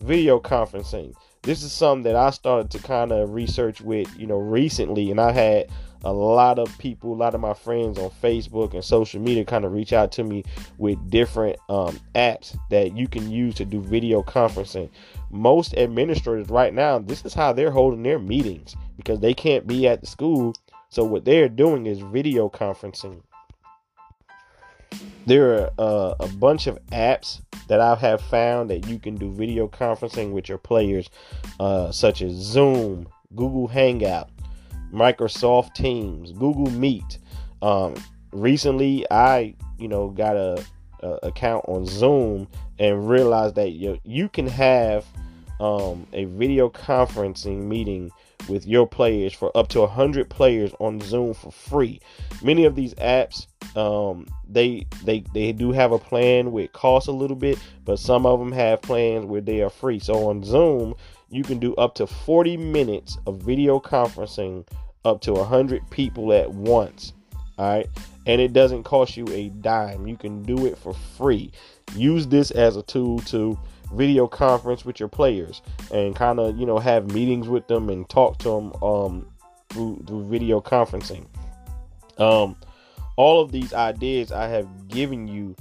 video 0.00 0.40
conferencing. 0.40 1.14
This 1.42 1.62
is 1.62 1.72
something 1.72 2.02
that 2.04 2.16
I 2.16 2.30
started 2.30 2.70
to 2.72 2.78
kind 2.80 3.12
of 3.12 3.32
research 3.32 3.80
with, 3.80 4.08
you 4.18 4.26
know, 4.26 4.38
recently, 4.38 5.10
and 5.10 5.20
I 5.20 5.32
had 5.32 5.70
a 6.04 6.12
lot 6.12 6.58
of 6.58 6.76
people, 6.78 7.12
a 7.12 7.16
lot 7.16 7.34
of 7.34 7.40
my 7.40 7.54
friends 7.54 7.98
on 7.98 8.10
Facebook 8.22 8.74
and 8.74 8.84
social 8.84 9.20
media 9.20 9.44
kind 9.44 9.64
of 9.64 9.72
reach 9.72 9.92
out 9.92 10.12
to 10.12 10.24
me 10.24 10.44
with 10.78 11.10
different 11.10 11.58
um, 11.68 11.98
apps 12.14 12.56
that 12.70 12.96
you 12.96 13.08
can 13.08 13.30
use 13.30 13.54
to 13.56 13.64
do 13.64 13.80
video 13.80 14.22
conferencing. 14.22 14.90
Most 15.30 15.74
administrators 15.74 16.48
right 16.48 16.74
now, 16.74 16.98
this 16.98 17.24
is 17.24 17.34
how 17.34 17.52
they're 17.52 17.70
holding 17.70 18.02
their 18.02 18.18
meetings 18.18 18.76
because 18.96 19.20
they 19.20 19.34
can't 19.34 19.66
be 19.66 19.88
at 19.88 20.00
the 20.00 20.06
school. 20.06 20.54
So 20.88 21.04
what 21.04 21.24
they're 21.24 21.48
doing 21.48 21.86
is 21.86 21.98
video 21.98 22.48
conferencing 22.48 23.22
there 25.26 25.54
are 25.54 25.70
uh, 25.78 26.14
a 26.20 26.28
bunch 26.28 26.66
of 26.66 26.78
apps 26.86 27.40
that 27.68 27.80
I 27.80 27.96
have 27.96 28.20
found 28.20 28.70
that 28.70 28.86
you 28.86 28.98
can 28.98 29.16
do 29.16 29.32
video 29.32 29.66
conferencing 29.66 30.32
with 30.32 30.48
your 30.48 30.58
players, 30.58 31.10
uh, 31.58 31.90
such 31.90 32.22
as 32.22 32.32
Zoom, 32.32 33.08
Google 33.34 33.66
Hangout, 33.66 34.30
Microsoft 34.92 35.74
Teams, 35.74 36.32
Google 36.32 36.70
Meet. 36.70 37.18
Um, 37.60 37.94
recently, 38.32 39.04
I 39.10 39.54
you 39.78 39.88
know 39.88 40.10
got 40.10 40.36
a, 40.36 40.64
a, 41.00 41.08
account 41.24 41.64
on 41.68 41.86
Zoom 41.86 42.46
and 42.78 43.08
realized 43.08 43.56
that 43.56 43.72
you 43.72 43.98
you 44.04 44.28
can 44.28 44.46
have 44.46 45.04
um, 45.60 46.06
a 46.12 46.24
video 46.26 46.68
conferencing 46.68 47.64
meeting 47.64 48.12
with 48.48 48.66
your 48.66 48.86
players 48.86 49.32
for 49.32 49.56
up 49.56 49.68
to 49.68 49.80
100 49.80 50.28
players 50.28 50.72
on 50.78 51.00
Zoom 51.00 51.34
for 51.34 51.50
free. 51.50 52.00
Many 52.42 52.64
of 52.64 52.74
these 52.74 52.94
apps 52.94 53.46
um, 53.76 54.26
they 54.48 54.86
they 55.04 55.24
they 55.34 55.52
do 55.52 55.72
have 55.72 55.92
a 55.92 55.98
plan 55.98 56.50
with 56.50 56.72
cost 56.72 57.08
a 57.08 57.12
little 57.12 57.36
bit, 57.36 57.58
but 57.84 57.98
some 57.98 58.24
of 58.24 58.38
them 58.38 58.52
have 58.52 58.82
plans 58.82 59.26
where 59.26 59.40
they 59.40 59.62
are 59.62 59.70
free. 59.70 59.98
So 59.98 60.28
on 60.28 60.42
Zoom, 60.42 60.94
you 61.28 61.42
can 61.42 61.58
do 61.58 61.74
up 61.74 61.94
to 61.96 62.06
40 62.06 62.56
minutes 62.56 63.18
of 63.26 63.42
video 63.42 63.78
conferencing 63.78 64.66
up 65.04 65.20
to 65.22 65.32
100 65.34 65.88
people 65.90 66.32
at 66.32 66.50
once. 66.50 67.12
All 67.58 67.68
right, 67.68 67.88
and 68.26 68.40
it 68.40 68.52
doesn't 68.52 68.84
cost 68.84 69.16
you 69.16 69.26
a 69.28 69.48
dime. 69.48 70.06
You 70.06 70.16
can 70.16 70.42
do 70.42 70.66
it 70.66 70.76
for 70.76 70.92
free. 70.92 71.52
Use 71.94 72.26
this 72.26 72.50
as 72.50 72.76
a 72.76 72.82
tool 72.82 73.20
to 73.20 73.58
video 73.94 74.26
conference 74.26 74.84
with 74.84 74.98
your 74.98 75.08
players 75.08 75.62
and 75.92 76.16
kind 76.16 76.40
of 76.40 76.58
you 76.58 76.66
know 76.66 76.78
have 76.78 77.12
meetings 77.12 77.48
with 77.48 77.68
them 77.68 77.88
and 77.88 78.08
talk 78.08 78.36
to 78.36 78.48
them 78.48 78.72
um 78.82 79.24
through, 79.68 80.02
through 80.08 80.28
video 80.28 80.60
conferencing 80.60 81.24
um 82.18 82.56
all 83.16 83.40
of 83.40 83.52
these 83.52 83.72
ideas 83.72 84.32
I 84.32 84.48
have 84.48 84.88
given 84.88 85.26
you 85.26 85.56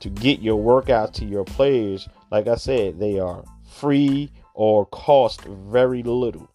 to 0.00 0.08
get 0.08 0.40
your 0.40 0.58
workouts 0.58 1.12
to 1.14 1.24
your 1.24 1.44
players, 1.44 2.08
like 2.30 2.46
I 2.48 2.54
said, 2.54 2.98
they 2.98 3.18
are 3.18 3.44
free 3.68 4.32
or 4.54 4.86
cost 4.86 5.42
very 5.44 6.02
little. 6.02 6.48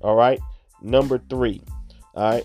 All 0.00 0.14
right. 0.14 0.40
Number 0.80 1.20
three. 1.28 1.62
All 2.14 2.30
right. 2.30 2.44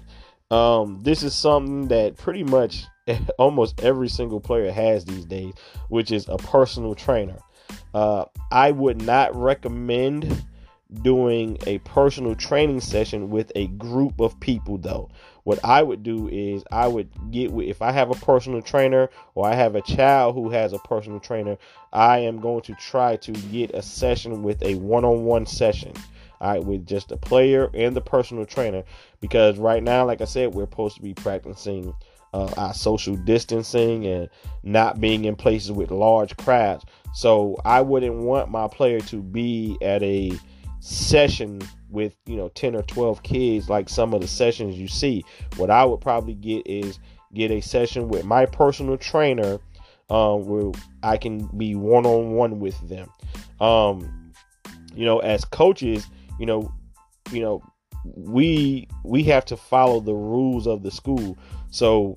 Um, 0.50 1.02
this 1.02 1.24
is 1.24 1.36
something 1.36 1.88
that 1.90 2.18
pretty 2.18 2.44
much 2.44 2.86
almost 3.38 3.84
every 3.84 4.10
single 4.10 4.40
player 4.40 4.72
has 4.72 5.06
these 5.06 5.26
days, 5.26 5.54
which 5.90 6.12
is 6.12 6.28
a 6.28 6.38
personal 6.38 6.96
trainer. 6.96 7.38
Uh, 7.94 8.26
I 8.52 8.72
would 8.72 9.02
not 9.02 9.36
recommend 9.36 10.46
doing 11.02 11.58
a 11.68 11.80
personal 11.80 12.34
training 12.36 12.80
session 12.80 13.30
with 13.30 13.52
a 13.56 13.68
group 13.68 14.22
of 14.22 14.40
people 14.40 14.78
though 14.78 15.10
what 15.48 15.64
I 15.64 15.82
would 15.82 16.04
do 16.04 16.28
is 16.28 16.66
I 16.74 16.90
would 16.90 17.08
get 17.32 17.54
with 17.54 17.70
if 17.70 17.82
I 17.82 17.94
have 17.94 18.12
a 18.12 18.16
personal 18.16 18.62
trainer 18.62 19.10
or 19.34 19.48
I 19.48 19.56
have 19.56 19.76
a 19.76 19.82
child 19.82 20.36
who 20.36 20.50
has 20.50 20.74
a 20.74 20.80
personal 20.80 21.22
trainer, 21.22 21.58
I 21.94 22.20
am 22.20 22.42
going 22.42 22.64
to 22.64 22.74
try 22.74 23.16
to 23.16 23.32
get 23.32 23.72
a 23.74 23.82
session 23.82 24.44
with 24.44 24.62
a 24.62 24.76
one-on-one 24.76 25.46
session. 25.46 25.94
All 26.40 26.52
right, 26.52 26.64
with 26.64 26.86
just 26.86 27.10
the 27.10 27.18
player 27.18 27.70
and 27.74 27.96
the 27.96 28.02
personal 28.02 28.46
trainer, 28.46 28.84
because 29.22 29.58
right 29.58 29.82
now, 29.82 30.06
like 30.06 30.22
I 30.22 30.26
said, 30.26 30.54
we're 30.54 30.66
supposed 30.66 30.96
to 30.98 31.02
be 31.02 31.14
practicing 31.14 31.94
uh, 32.34 32.54
our 32.58 32.74
social 32.74 33.16
distancing 33.16 34.06
and 34.06 34.30
not 34.64 35.00
being 35.00 35.26
in 35.26 35.36
places 35.36 35.72
with 35.72 35.92
large 35.92 36.36
crowds. 36.38 36.86
So 37.14 37.58
I 37.66 37.82
wouldn't 37.82 38.16
want 38.16 38.52
my 38.52 38.68
player 38.68 39.00
to 39.02 39.22
be 39.22 39.78
at 39.82 40.04
a 40.04 40.34
session 40.80 41.62
with 41.90 42.14
you 42.26 42.36
know 42.36 42.50
10 42.50 42.76
or 42.76 42.84
12 42.84 43.24
kids 43.24 43.70
like 43.70 43.90
some 43.90 44.14
of 44.14 44.22
the 44.22 44.28
sessions 44.28 44.76
you 44.76 44.88
see. 44.88 45.24
What 45.56 45.72
i 45.72 45.84
would 45.84 46.02
probably 46.02 46.36
get 46.36 46.68
is 46.68 47.00
get 47.34 47.50
a 47.50 47.62
session 47.62 48.08
with 48.08 48.26
my 48.26 48.46
personal 48.46 48.98
trainer 48.98 49.58
um, 50.10 50.46
where 50.46 50.72
i 51.04 51.18
can 51.18 51.48
be 51.58 51.76
one-on-one 51.76 52.60
with 52.60 52.80
them. 52.88 53.10
Um, 53.60 54.32
you 54.94 55.06
know 55.06 55.20
as 55.20 55.44
coaches 55.46 56.08
you 56.40 56.46
know 56.46 56.72
you 57.32 57.42
know 57.42 57.62
we 58.16 58.88
we 59.04 59.24
have 59.24 59.46
to 59.46 59.58
follow 59.58 60.00
the 60.00 60.14
rules 60.14 60.68
of 60.68 60.84
the 60.84 60.92
school 60.92 61.38
so 61.72 62.16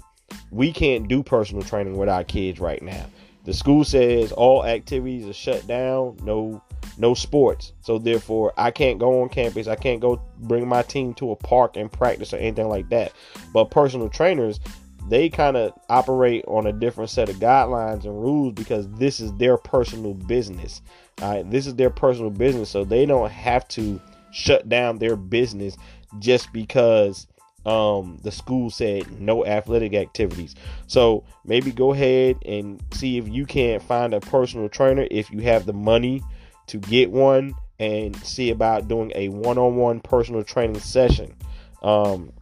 we 0.51 0.73
can't 0.73 1.09
do 1.09 1.23
personal 1.23 1.63
training 1.63 1.97
with 1.97 2.09
our 2.09 2.23
kids 2.25 2.61
right 2.61 2.83
now 2.83 3.07
the 3.45 3.55
school 3.55 3.85
says 3.85 4.33
all 4.33 4.65
activities 4.65 5.27
are 5.27 5.33
shut 5.33 5.67
down, 5.67 6.19
no 6.23 6.63
no 6.99 7.15
sports. 7.15 7.73
So 7.81 7.99
therefore, 7.99 8.53
I 8.57 8.71
can't 8.71 8.99
go 8.99 9.23
on 9.23 9.29
campus. 9.31 9.67
I 9.67 9.77
can't 9.77 10.01
go 10.01 10.21
bring 10.39 10.69
my 10.69 10.83
team 10.83 11.15
to 11.15 11.31
a 11.31 11.37
park 11.37 11.77
and 11.77 11.91
practice 11.91 12.35
or 12.35 12.37
anything 12.37 12.69
like 12.69 12.89
that. 12.91 13.13
But 13.55 13.71
personal 13.71 14.09
trainers, 14.09 14.61
they 15.09 15.31
kind 15.31 15.57
of 15.57 15.73
operate 15.89 16.45
on 16.47 16.67
a 16.67 16.73
different 16.73 17.11
set 17.11 17.31
of 17.31 17.37
guidelines 17.37 18.05
and 18.05 18.21
rules 18.21 18.53
because 18.53 18.89
this 18.93 19.21
is 19.21 19.33
their 19.35 19.57
personal 19.57 20.15
business. 20.15 20.83
All 21.23 21.31
right, 21.31 21.51
this 21.51 21.67
is 21.67 21.75
their 21.75 21.91
personal 21.91 22.31
business, 22.31 22.69
so 22.69 22.85
they 22.85 23.07
don't 23.07 23.31
have 23.31 23.67
to 23.69 24.01
shut 24.33 24.69
down 24.69 24.99
their 24.99 25.17
business 25.17 25.77
just 26.19 26.53
because 26.53 27.27
um 27.67 28.19
the 28.23 28.33
school 28.33 28.71
said 28.71 29.21
no 29.21 29.45
athletic 29.45 29.95
activities. 29.95 30.55
So 30.87 31.25
maybe 31.45 31.73
go 31.73 31.93
ahead 31.93 32.37
and 32.47 32.83
see 32.93 33.19
if 33.19 33.29
you 33.29 33.45
can 33.45 33.81
find 33.81 34.15
a 34.15 34.21
personal 34.21 34.69
trainer 34.69 35.07
if 35.11 35.31
you 35.31 35.41
have 35.41 35.67
the 35.67 35.73
money 35.73 36.23
to 36.69 36.79
get 36.79 37.11
one 37.11 37.55
and 37.79 38.17
see 38.17 38.51
about 38.51 38.89
doing 38.89 39.13
a 39.15 39.29
one-on-one 39.29 40.01
personal 40.01 40.43
training 40.43 40.81
session. 40.81 41.35
Um 41.83 42.33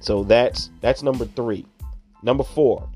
so 0.00 0.24
that's 0.24 0.70
that's 0.80 1.02
number 1.02 1.26
three. 1.26 1.66
Number 2.22 2.44
four 2.44 2.88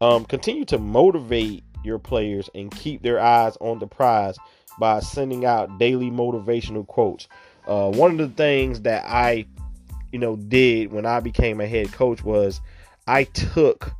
um 0.00 0.26
continue 0.26 0.66
to 0.66 0.78
motivate 0.78 1.64
your 1.84 1.98
players 1.98 2.50
and 2.54 2.70
keep 2.70 3.02
their 3.02 3.20
eyes 3.20 3.56
on 3.60 3.78
the 3.78 3.86
prize 3.86 4.36
by 4.78 5.00
sending 5.00 5.44
out 5.44 5.78
daily 5.78 6.10
motivational 6.10 6.86
quotes 6.86 7.28
uh, 7.66 7.90
one 7.90 8.10
of 8.12 8.18
the 8.18 8.28
things 8.28 8.82
that 8.82 9.04
I 9.06 9.46
you 10.14 10.20
know, 10.20 10.36
did 10.36 10.92
when 10.92 11.06
I 11.06 11.18
became 11.18 11.60
a 11.60 11.66
head 11.66 11.92
coach 11.92 12.22
was 12.22 12.60
I 13.08 13.24
took 13.24 13.92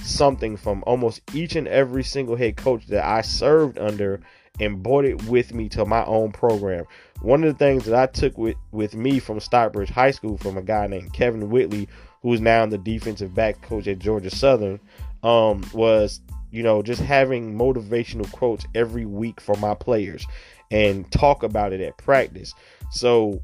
something 0.00 0.56
from 0.56 0.84
almost 0.86 1.20
each 1.34 1.56
and 1.56 1.66
every 1.66 2.04
single 2.04 2.36
head 2.36 2.56
coach 2.56 2.86
that 2.86 3.04
I 3.04 3.22
served 3.22 3.76
under 3.76 4.20
and 4.60 4.80
brought 4.80 5.06
it 5.06 5.24
with 5.24 5.52
me 5.52 5.68
to 5.70 5.84
my 5.84 6.04
own 6.04 6.30
program. 6.30 6.84
One 7.20 7.42
of 7.42 7.52
the 7.52 7.58
things 7.58 7.84
that 7.86 7.96
I 7.96 8.06
took 8.06 8.38
with, 8.38 8.54
with 8.70 8.94
me 8.94 9.18
from 9.18 9.40
Stockbridge 9.40 9.90
High 9.90 10.12
School 10.12 10.38
from 10.38 10.56
a 10.56 10.62
guy 10.62 10.86
named 10.86 11.12
Kevin 11.12 11.50
Whitley, 11.50 11.88
who's 12.22 12.40
now 12.40 12.64
the 12.66 12.78
defensive 12.78 13.34
back 13.34 13.60
coach 13.62 13.88
at 13.88 13.98
Georgia 13.98 14.30
Southern, 14.30 14.78
um, 15.24 15.64
was 15.74 16.20
you 16.56 16.62
know 16.62 16.82
just 16.82 17.02
having 17.02 17.54
motivational 17.54 18.30
quotes 18.32 18.64
every 18.74 19.04
week 19.04 19.42
for 19.42 19.54
my 19.56 19.74
players 19.74 20.26
and 20.70 21.10
talk 21.12 21.42
about 21.42 21.74
it 21.74 21.82
at 21.82 21.98
practice. 21.98 22.54
So 22.90 23.42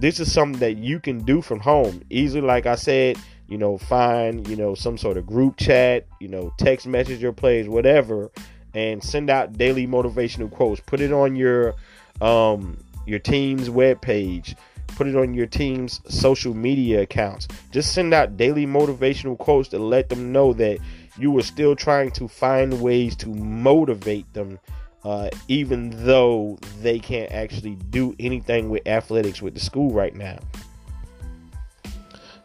this 0.00 0.18
is 0.18 0.32
something 0.32 0.58
that 0.58 0.76
you 0.76 0.98
can 0.98 1.18
do 1.18 1.40
from 1.40 1.60
home. 1.60 2.02
Easily 2.10 2.40
like 2.40 2.66
i 2.66 2.74
said 2.74 3.16
you 3.46 3.56
know 3.56 3.78
find 3.78 4.48
you 4.48 4.56
know 4.56 4.74
some 4.74 4.98
sort 4.98 5.16
of 5.16 5.26
group 5.26 5.56
chat 5.56 6.06
you 6.18 6.26
know 6.28 6.52
text 6.58 6.86
message 6.86 7.20
your 7.20 7.32
plays 7.32 7.68
whatever 7.68 8.30
and 8.74 9.04
send 9.04 9.30
out 9.30 9.52
daily 9.52 9.86
motivational 9.86 10.50
quotes. 10.50 10.80
Put 10.80 11.00
it 11.00 11.12
on 11.12 11.36
your 11.36 11.76
um 12.20 12.76
your 13.06 13.20
team's 13.20 13.70
web 13.70 14.00
page 14.00 14.56
put 14.94 15.06
it 15.06 15.16
on 15.16 15.34
your 15.34 15.46
team's 15.46 16.00
social 16.08 16.54
media 16.54 17.02
accounts. 17.02 17.48
Just 17.70 17.92
send 17.92 18.14
out 18.14 18.36
daily 18.36 18.66
motivational 18.66 19.36
quotes 19.36 19.68
to 19.70 19.78
let 19.78 20.08
them 20.08 20.32
know 20.32 20.52
that 20.54 20.78
you 21.18 21.36
are 21.38 21.42
still 21.42 21.76
trying 21.76 22.10
to 22.12 22.28
find 22.28 22.80
ways 22.80 23.16
to 23.16 23.28
motivate 23.28 24.32
them 24.32 24.58
uh, 25.04 25.28
even 25.48 25.90
though 26.06 26.58
they 26.80 26.98
can't 26.98 27.30
actually 27.30 27.76
do 27.90 28.14
anything 28.18 28.70
with 28.70 28.86
athletics 28.86 29.42
with 29.42 29.54
the 29.54 29.60
school 29.60 29.92
right 29.92 30.14
now. 30.14 30.38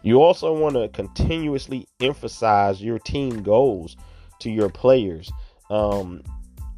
You 0.01 0.21
also 0.21 0.53
want 0.53 0.75
to 0.75 0.89
continuously 0.89 1.87
emphasize 1.99 2.81
your 2.81 2.99
team 2.99 3.43
goals 3.43 3.97
to 4.39 4.49
your 4.49 4.69
players. 4.69 5.31
Um, 5.69 6.21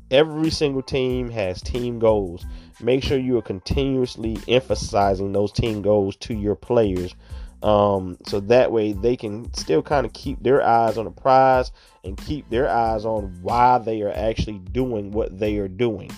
every 0.10 0.50
single 0.50 0.82
team 0.82 1.30
has 1.30 1.62
team 1.62 2.00
goals. 2.00 2.46
Make 2.80 3.04
sure 3.04 3.18
you 3.18 3.38
are 3.38 3.44
continuously 3.44 4.38
emphasizing 4.48 5.32
those 5.32 5.52
team 5.52 5.82
goals 5.82 6.16
to 6.18 6.34
your 6.34 6.56
players 6.56 7.16
um, 7.64 8.18
so 8.26 8.39
that 8.41 8.72
way 8.72 8.93
they 8.93 9.16
can 9.16 9.53
still 9.53 9.82
kind 9.82 10.05
of 10.05 10.14
keep 10.14 10.41
their 10.41 10.64
eyes 10.64 10.97
on 10.97 11.05
the 11.05 11.12
prize 11.12 11.72
and 12.03 12.18
keep 12.18 12.49
their 12.49 12.70
eyes 12.70 13.05
on 13.05 13.38
why 13.41 13.78
they 13.78 14.01
are 14.01 14.14
actually 14.14 14.59
doing 14.72 15.12
what 15.12 15.38
they 15.38 15.57
are 15.57 15.68
doing. 15.68 16.09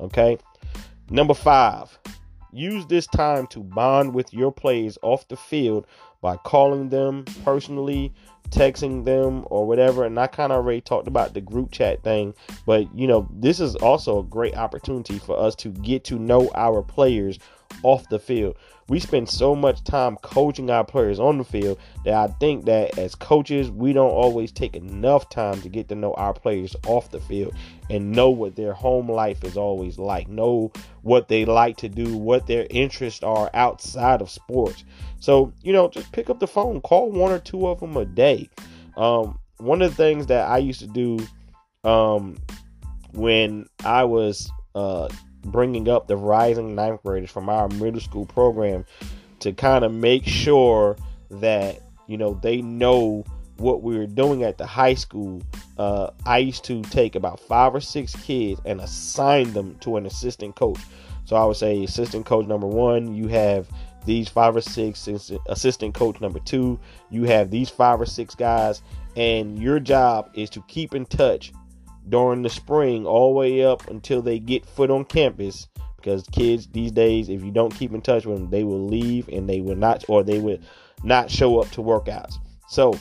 Okay. 0.00 0.38
Number 1.10 1.34
five, 1.34 1.98
use 2.52 2.86
this 2.86 3.06
time 3.06 3.46
to 3.48 3.60
bond 3.60 4.14
with 4.14 4.32
your 4.32 4.50
players 4.50 4.98
off 5.02 5.28
the 5.28 5.36
field 5.36 5.86
by 6.20 6.36
calling 6.38 6.88
them 6.88 7.24
personally, 7.44 8.12
texting 8.50 9.04
them, 9.04 9.44
or 9.50 9.66
whatever. 9.66 10.04
And 10.04 10.18
I 10.18 10.26
kind 10.26 10.50
of 10.50 10.56
already 10.56 10.80
talked 10.80 11.06
about 11.06 11.34
the 11.34 11.40
group 11.40 11.70
chat 11.70 12.02
thing, 12.02 12.34
but 12.64 12.92
you 12.94 13.06
know, 13.06 13.28
this 13.32 13.60
is 13.60 13.76
also 13.76 14.18
a 14.20 14.24
great 14.24 14.56
opportunity 14.56 15.18
for 15.18 15.38
us 15.38 15.54
to 15.56 15.68
get 15.68 16.04
to 16.04 16.18
know 16.18 16.50
our 16.54 16.82
players 16.82 17.38
off 17.82 18.08
the 18.08 18.18
field 18.18 18.56
we 18.88 19.00
spend 19.00 19.28
so 19.28 19.56
much 19.56 19.82
time 19.82 20.16
coaching 20.18 20.70
our 20.70 20.84
players 20.84 21.18
on 21.18 21.38
the 21.38 21.44
field 21.44 21.78
that 22.04 22.14
I 22.14 22.28
think 22.34 22.66
that 22.66 22.96
as 22.98 23.16
coaches, 23.16 23.70
we 23.70 23.92
don't 23.92 24.10
always 24.10 24.52
take 24.52 24.76
enough 24.76 25.28
time 25.28 25.60
to 25.62 25.68
get 25.68 25.88
to 25.88 25.96
know 25.96 26.14
our 26.14 26.32
players 26.32 26.76
off 26.86 27.10
the 27.10 27.18
field 27.20 27.54
and 27.90 28.12
know 28.12 28.30
what 28.30 28.54
their 28.54 28.72
home 28.72 29.10
life 29.10 29.42
is 29.42 29.56
always 29.56 29.98
like, 29.98 30.28
know 30.28 30.70
what 31.02 31.26
they 31.26 31.44
like 31.44 31.76
to 31.78 31.88
do, 31.88 32.16
what 32.16 32.46
their 32.46 32.66
interests 32.70 33.24
are 33.24 33.50
outside 33.54 34.22
of 34.22 34.30
sports. 34.30 34.84
So, 35.18 35.52
you 35.62 35.72
know, 35.72 35.88
just 35.88 36.12
pick 36.12 36.30
up 36.30 36.38
the 36.38 36.46
phone, 36.46 36.80
call 36.80 37.10
one 37.10 37.32
or 37.32 37.40
two 37.40 37.66
of 37.66 37.80
them 37.80 37.96
a 37.96 38.04
day. 38.04 38.48
Um, 38.96 39.38
one 39.58 39.82
of 39.82 39.90
the 39.90 39.96
things 39.96 40.26
that 40.26 40.48
I 40.48 40.58
used 40.58 40.80
to 40.80 40.86
do 40.86 41.18
um, 41.82 42.36
when 43.12 43.66
I 43.84 44.04
was 44.04 44.48
uh, 44.76 45.08
bringing 45.46 45.88
up 45.88 46.06
the 46.06 46.16
rising 46.16 46.74
ninth 46.74 47.02
graders 47.02 47.30
from 47.30 47.48
our 47.48 47.68
middle 47.68 48.00
school 48.00 48.26
program 48.26 48.84
to 49.40 49.52
kind 49.52 49.84
of 49.84 49.92
make 49.92 50.26
sure 50.26 50.96
that 51.30 51.80
you 52.06 52.16
know 52.16 52.38
they 52.42 52.62
know 52.62 53.24
what 53.58 53.82
we 53.82 53.96
were 53.96 54.06
doing 54.06 54.42
at 54.42 54.58
the 54.58 54.66
high 54.66 54.94
school. 54.94 55.42
Uh, 55.78 56.10
I 56.26 56.38
used 56.38 56.64
to 56.64 56.82
take 56.82 57.14
about 57.14 57.40
five 57.40 57.74
or 57.74 57.80
six 57.80 58.14
kids 58.22 58.60
and 58.66 58.80
assign 58.80 59.52
them 59.54 59.76
to 59.80 59.96
an 59.96 60.04
assistant 60.04 60.56
coach. 60.56 60.80
So 61.24 61.36
I 61.36 61.44
would 61.44 61.56
say 61.56 61.82
assistant 61.82 62.26
coach 62.26 62.46
number 62.46 62.66
one, 62.66 63.14
you 63.14 63.28
have 63.28 63.68
these 64.06 64.28
five 64.28 64.56
or 64.56 64.60
six 64.60 65.08
assistant 65.46 65.92
coach 65.92 66.20
number 66.20 66.38
two 66.38 66.78
you 67.10 67.24
have 67.24 67.50
these 67.50 67.68
five 67.68 68.00
or 68.00 68.06
six 68.06 68.34
guys 68.34 68.80
and 69.16 69.60
your 69.60 69.80
job 69.80 70.30
is 70.34 70.48
to 70.48 70.62
keep 70.68 70.94
in 70.94 71.04
touch 71.04 71.52
during 72.08 72.42
the 72.42 72.48
spring 72.48 73.06
all 73.06 73.32
the 73.32 73.38
way 73.38 73.64
up 73.64 73.88
until 73.88 74.22
they 74.22 74.38
get 74.38 74.64
foot 74.66 74.90
on 74.90 75.04
campus. 75.04 75.68
Because 75.96 76.22
kids 76.30 76.68
these 76.68 76.92
days 76.92 77.28
if 77.28 77.42
you 77.42 77.50
don't 77.50 77.74
keep 77.74 77.92
in 77.92 78.00
touch 78.00 78.26
with 78.26 78.38
them 78.38 78.50
they 78.50 78.62
will 78.62 78.86
leave 78.86 79.28
and 79.28 79.48
they 79.48 79.60
will 79.60 79.74
not 79.74 80.04
or 80.08 80.22
they 80.22 80.38
will 80.38 80.58
not 81.02 81.30
show 81.30 81.58
up 81.58 81.68
to 81.72 81.80
workouts. 81.80 82.34
So 82.68 82.94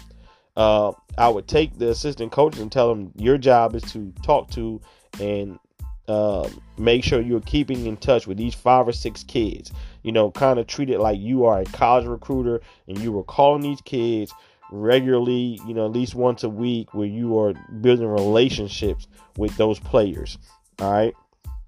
uh, 0.58 0.94
i 1.18 1.28
would 1.28 1.48
take 1.48 1.78
the 1.78 1.90
assistant 1.90 2.32
coaches 2.32 2.62
and 2.62 2.72
tell 2.72 2.88
them 2.88 3.12
your 3.18 3.38
job 3.38 3.76
is 3.76 3.84
to 3.92 4.14
talk 4.24 4.50
to 4.52 4.82
and 5.20 5.60
uh, 6.08 6.48
make 6.78 7.04
sure 7.04 7.20
you're 7.20 7.42
keeping 7.42 7.86
in 7.86 7.98
touch 7.98 8.26
with 8.28 8.38
these 8.38 8.54
five 8.54 8.88
or 8.88 8.94
six 8.94 9.24
kids. 9.24 9.72
You 10.02 10.12
know 10.12 10.32
kind 10.32 10.58
of 10.58 10.66
treat 10.66 10.90
it 10.90 11.00
like 11.00 11.20
you 11.20 11.46
are 11.46 11.60
a 11.60 11.66
college 11.66 12.06
recruiter 12.06 12.62
and 12.88 12.98
you 12.98 13.12
were 13.12 13.24
calling 13.24 13.62
these 13.62 13.82
kids 13.82 14.34
regularly, 14.72 15.60
you 15.68 15.74
know, 15.74 15.86
at 15.86 15.92
least 15.92 16.16
once 16.16 16.44
a 16.44 16.50
week 16.50 16.94
where 16.94 17.08
you 17.08 17.38
are 17.40 17.54
building 17.82 18.08
relationships 18.08 19.08
with 19.38 19.56
those 19.58 19.80
players. 19.80 20.38
All 20.80 20.92
right. 20.92 21.14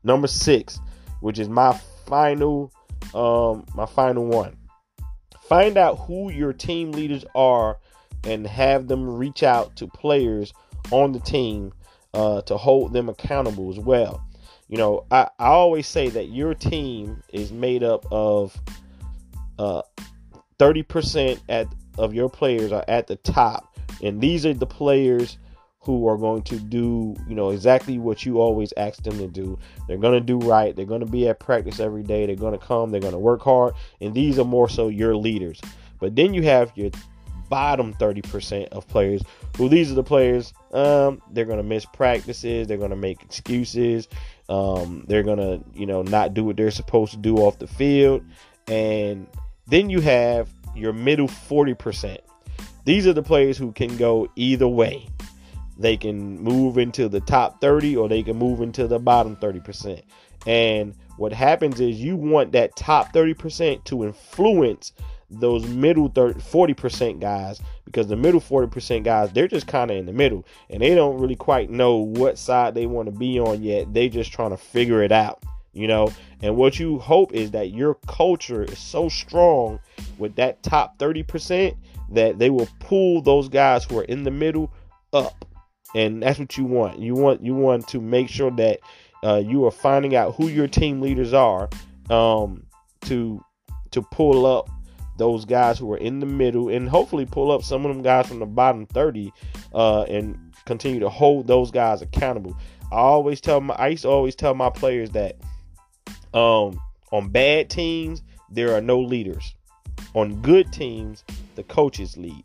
Number 0.04 0.28
six, 0.28 0.80
which 1.22 1.40
is 1.40 1.50
my 1.50 1.74
final 2.06 2.72
um 3.14 3.66
my 3.76 3.86
final 3.86 4.26
one. 4.26 4.58
Find 5.44 5.78
out 5.78 5.96
who 6.00 6.32
your 6.32 6.52
team 6.52 6.92
leaders 6.92 7.24
are 7.34 7.78
and 8.24 8.46
have 8.46 8.88
them 8.88 9.08
reach 9.08 9.44
out 9.44 9.76
to 9.78 9.88
players 9.88 10.54
on 10.92 11.14
the 11.14 11.20
team 11.20 11.72
uh, 12.14 12.42
to 12.42 12.58
hold 12.58 12.94
them 12.94 13.10
accountable 13.10 13.70
as 13.70 13.80
well. 13.80 14.22
You 14.68 14.78
know, 14.78 15.06
I, 15.12 15.30
I 15.40 15.48
always 15.48 15.88
say 15.88 16.10
that 16.10 16.30
your 16.30 16.54
team 16.54 17.22
is 17.32 17.52
made 17.52 17.84
up 17.84 18.06
of 18.12 18.60
uh, 19.58 19.84
30% 20.60 21.40
at 21.48 21.68
of 21.98 22.14
your 22.14 22.30
players 22.30 22.72
are 22.72 22.86
at 22.88 23.08
the 23.08 23.16
top, 23.18 23.78
and 24.02 24.22
these 24.22 24.46
are 24.46 24.54
the 24.54 24.66
players 24.66 25.38
who 25.80 26.08
are 26.08 26.18
going 26.18 26.42
to 26.44 26.60
do, 26.60 27.16
you 27.30 27.36
know, 27.36 27.50
exactly 27.52 27.98
what 27.98 28.26
you 28.26 28.42
always 28.42 28.74
ask 28.76 29.02
them 29.04 29.18
to 29.18 29.28
do. 29.28 29.58
They're 29.88 29.98
going 29.98 30.20
to 30.20 30.20
do 30.20 30.38
right. 30.40 30.76
They're 30.76 30.86
going 30.86 31.00
to 31.00 31.06
be 31.06 31.30
at 31.30 31.40
practice 31.40 31.80
every 31.80 32.04
day. 32.04 32.26
They're 32.26 32.36
going 32.36 32.60
to 32.60 32.66
come. 32.66 32.92
They're 32.92 33.00
going 33.00 33.14
to 33.14 33.20
work 33.20 33.42
hard, 33.42 33.74
and 34.02 34.14
these 34.14 34.38
are 34.38 34.46
more 34.46 34.68
so 34.68 34.90
your 34.90 35.16
leaders. 35.16 35.62
But 36.00 36.16
then 36.16 36.34
you 36.34 36.44
have 36.44 36.72
your 36.76 36.92
bottom 37.50 37.94
30% 37.94 38.68
of 38.70 38.88
players 38.88 39.22
who 39.56 39.70
these 39.70 39.92
are 39.92 39.96
the 39.96 40.04
players 40.04 40.54
um, 40.74 41.22
they're 41.32 41.46
going 41.46 41.58
to 41.58 41.64
miss 41.64 41.86
practices 41.86 42.68
they're 42.68 42.78
going 42.78 42.90
to 42.90 42.96
make 42.96 43.22
excuses 43.24 44.08
um, 44.50 45.06
they're 45.08 45.24
going 45.24 45.38
to 45.38 45.64
you 45.74 45.86
know 45.86 46.02
not 46.02 46.34
do 46.34 46.44
what 46.44 46.58
they're 46.58 46.72
supposed 46.72 47.12
to 47.12 47.18
do 47.18 47.38
off 47.38 47.58
the 47.60 47.68
field 47.68 48.24
and 48.68 49.28
then 49.68 49.90
you 49.90 50.02
have 50.02 50.50
your 50.78 50.94
middle 50.94 51.28
40%. 51.28 52.18
These 52.86 53.06
are 53.08 53.14
the 53.14 53.24
players 53.24 53.58
who 53.58 53.72
can 53.74 53.98
go 53.98 54.30
either 54.36 54.68
way. 54.68 55.08
they 55.80 55.96
can 55.98 56.40
move 56.40 56.78
into 56.78 57.08
the 57.08 57.20
top 57.20 57.62
30 57.62 57.96
or 57.98 58.10
they 58.10 58.24
can 58.24 58.38
move 58.38 58.62
into 58.62 58.88
the 58.88 58.98
bottom 58.98 59.36
30%. 59.36 60.02
And 60.48 60.96
what 61.18 61.34
happens 61.34 61.80
is 61.80 62.02
you 62.02 62.16
want 62.16 62.52
that 62.54 62.76
top 62.76 63.14
30% 63.14 63.84
to 63.86 64.04
influence 64.04 64.94
those 65.30 65.68
middle 65.68 66.08
30, 66.08 66.40
40% 66.40 67.20
guys 67.20 67.62
because 67.86 68.08
the 68.08 68.16
middle 68.16 68.40
40% 68.40 69.04
guys 69.04 69.32
they're 69.34 69.48
just 69.48 69.68
kind 69.68 69.92
of 69.92 69.98
in 69.98 70.06
the 70.06 70.14
middle 70.14 70.46
and 70.70 70.82
they 70.82 70.96
don't 70.96 71.20
really 71.20 71.36
quite 71.36 71.70
know 71.70 71.98
what 71.98 72.38
side 72.38 72.74
they 72.74 72.86
want 72.86 73.08
to 73.08 73.12
be 73.12 73.38
on 73.38 73.62
yet 73.62 73.94
they 73.94 74.08
just 74.08 74.32
trying 74.32 74.52
to 74.52 74.58
figure 74.58 75.04
it 75.04 75.12
out 75.12 75.44
you 75.78 75.88
know? 75.88 76.12
And 76.42 76.56
what 76.56 76.80
you 76.80 77.00
hope 77.00 77.34
is 77.34 77.52
that 77.52 77.72
your 77.72 77.96
culture 78.08 78.64
is 78.64 78.78
so 78.78 79.10
strong 79.10 79.80
with 80.18 80.36
that 80.36 80.62
top 80.64 80.98
30% 81.00 81.76
that 82.12 82.40
they 82.40 82.50
will 82.50 82.70
pull 82.80 83.22
those 83.22 83.50
guys 83.50 83.84
who 83.84 84.00
are 84.00 84.04
in 84.04 84.24
the 84.24 84.32
middle 84.32 84.72
up. 85.14 85.46
And 85.96 86.22
that's 86.22 86.40
what 86.40 86.58
you 86.58 86.66
want. 86.66 87.00
You 87.00 87.16
want 87.16 87.42
you 87.42 87.56
want 87.56 87.88
to 87.90 88.02
make 88.02 88.30
sure 88.30 88.52
that 88.52 88.80
uh, 89.24 89.42
you 89.44 89.66
are 89.66 89.72
finding 89.72 90.16
out 90.16 90.36
who 90.36 90.48
your 90.48 90.68
team 90.68 91.02
leaders 91.02 91.34
are 91.34 91.70
um, 92.10 92.66
to 93.02 93.44
to 93.92 94.02
pull 94.02 94.46
up 94.46 94.70
those 95.18 95.46
guys 95.46 95.80
who 95.80 95.92
are 95.92 95.98
in 95.98 96.20
the 96.20 96.26
middle 96.26 96.70
and 96.70 96.88
hopefully 96.88 97.26
pull 97.26 97.52
up 97.52 97.64
some 97.64 97.86
of 97.86 97.94
them 97.94 98.04
guys 98.04 98.28
from 98.28 98.40
the 98.40 98.46
bottom 98.46 98.86
30 98.86 99.34
uh, 99.74 100.04
and 100.04 100.38
continue 100.66 101.00
to 101.00 101.10
hold 101.10 101.48
those 101.48 101.72
guys 101.72 102.02
accountable. 102.02 102.56
I 102.92 102.98
always 102.98 103.42
tell 103.42 103.62
my 103.62 103.74
I 103.76 103.90
used 103.90 104.04
to 104.04 104.10
always 104.10 104.36
tell 104.36 104.54
my 104.54 104.70
players 104.70 105.10
that 105.12 105.38
um, 106.34 106.80
on 107.12 107.30
bad 107.30 107.70
teams 107.70 108.22
there 108.50 108.74
are 108.74 108.82
no 108.82 109.00
leaders. 109.00 109.56
On 110.16 110.42
good 110.42 110.72
teams, 110.72 111.24
the 111.56 111.64
coaches 111.64 112.18
lead. 112.18 112.44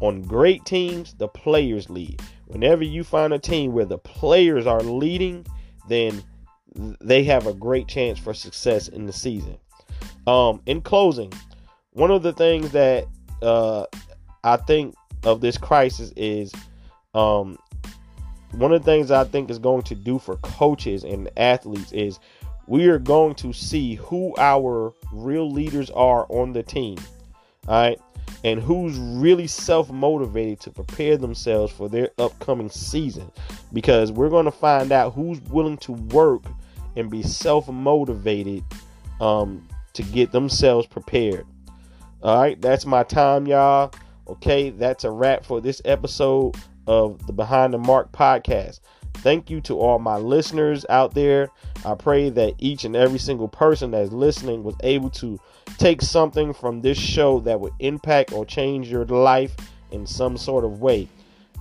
On 0.00 0.22
great 0.22 0.64
teams, 0.64 1.14
the 1.14 1.28
players 1.28 1.88
lead. 1.88 2.20
Whenever 2.46 2.84
you 2.84 3.04
find 3.04 3.32
a 3.32 3.38
team 3.38 3.72
where 3.72 3.84
the 3.84 3.98
players 3.98 4.66
are 4.66 4.80
leading, 4.80 5.46
then 5.88 6.22
they 7.00 7.24
have 7.24 7.46
a 7.46 7.54
great 7.54 7.88
chance 7.88 8.18
for 8.18 8.34
success 8.34 8.88
in 8.88 9.06
the 9.06 9.12
season. 9.12 9.56
Um, 10.26 10.60
in 10.66 10.82
closing, 10.82 11.32
one 11.92 12.10
of 12.10 12.22
the 12.22 12.32
things 12.32 12.72
that 12.72 13.06
uh, 13.40 13.86
I 14.44 14.56
think 14.58 14.94
of 15.24 15.40
this 15.40 15.56
crisis 15.56 16.12
is 16.16 16.52
um, 17.14 17.58
one 18.52 18.72
of 18.72 18.84
the 18.84 18.90
things 18.90 19.10
I 19.10 19.24
think 19.24 19.50
is 19.50 19.58
going 19.58 19.82
to 19.82 19.94
do 19.94 20.18
for 20.18 20.36
coaches 20.36 21.04
and 21.04 21.30
athletes 21.36 21.92
is 21.92 22.18
we 22.66 22.88
are 22.88 22.98
going 22.98 23.34
to 23.36 23.52
see 23.52 23.94
who 23.94 24.34
our 24.38 24.92
real 25.12 25.50
leaders 25.50 25.90
are 25.90 26.26
on 26.28 26.52
the 26.52 26.62
team. 26.62 26.98
All 27.68 27.80
right. 27.80 28.00
And 28.44 28.60
who's 28.60 28.96
really 28.98 29.46
self 29.46 29.90
motivated 29.90 30.60
to 30.60 30.70
prepare 30.70 31.16
themselves 31.16 31.72
for 31.72 31.88
their 31.88 32.10
upcoming 32.18 32.68
season. 32.68 33.30
Because 33.72 34.12
we're 34.12 34.30
going 34.30 34.44
to 34.44 34.50
find 34.50 34.92
out 34.92 35.14
who's 35.14 35.40
willing 35.42 35.78
to 35.78 35.92
work 35.92 36.42
and 36.96 37.10
be 37.10 37.22
self 37.22 37.68
motivated 37.68 38.64
um, 39.20 39.66
to 39.94 40.02
get 40.02 40.32
themselves 40.32 40.86
prepared. 40.86 41.46
All 42.22 42.40
right, 42.40 42.60
that's 42.60 42.86
my 42.86 43.02
time, 43.02 43.46
y'all. 43.46 43.92
Okay, 44.28 44.70
that's 44.70 45.04
a 45.04 45.10
wrap 45.10 45.44
for 45.44 45.60
this 45.60 45.80
episode 45.84 46.56
of 46.86 47.24
the 47.26 47.32
Behind 47.32 47.72
the 47.72 47.78
Mark 47.78 48.10
podcast. 48.12 48.80
Thank 49.18 49.50
you 49.50 49.60
to 49.62 49.78
all 49.78 49.98
my 49.98 50.16
listeners 50.16 50.86
out 50.88 51.14
there. 51.14 51.50
I 51.84 51.94
pray 51.94 52.30
that 52.30 52.54
each 52.58 52.84
and 52.84 52.94
every 52.94 53.18
single 53.18 53.48
person 53.48 53.90
that's 53.90 54.12
listening 54.12 54.62
was 54.62 54.76
able 54.82 55.10
to 55.10 55.38
take 55.78 56.02
something 56.02 56.52
from 56.52 56.80
this 56.80 56.98
show 56.98 57.40
that 57.40 57.60
would 57.60 57.72
impact 57.78 58.32
or 58.32 58.44
change 58.44 58.90
your 58.90 59.04
life 59.04 59.54
in 59.90 60.06
some 60.06 60.36
sort 60.36 60.64
of 60.64 60.80
way. 60.80 61.08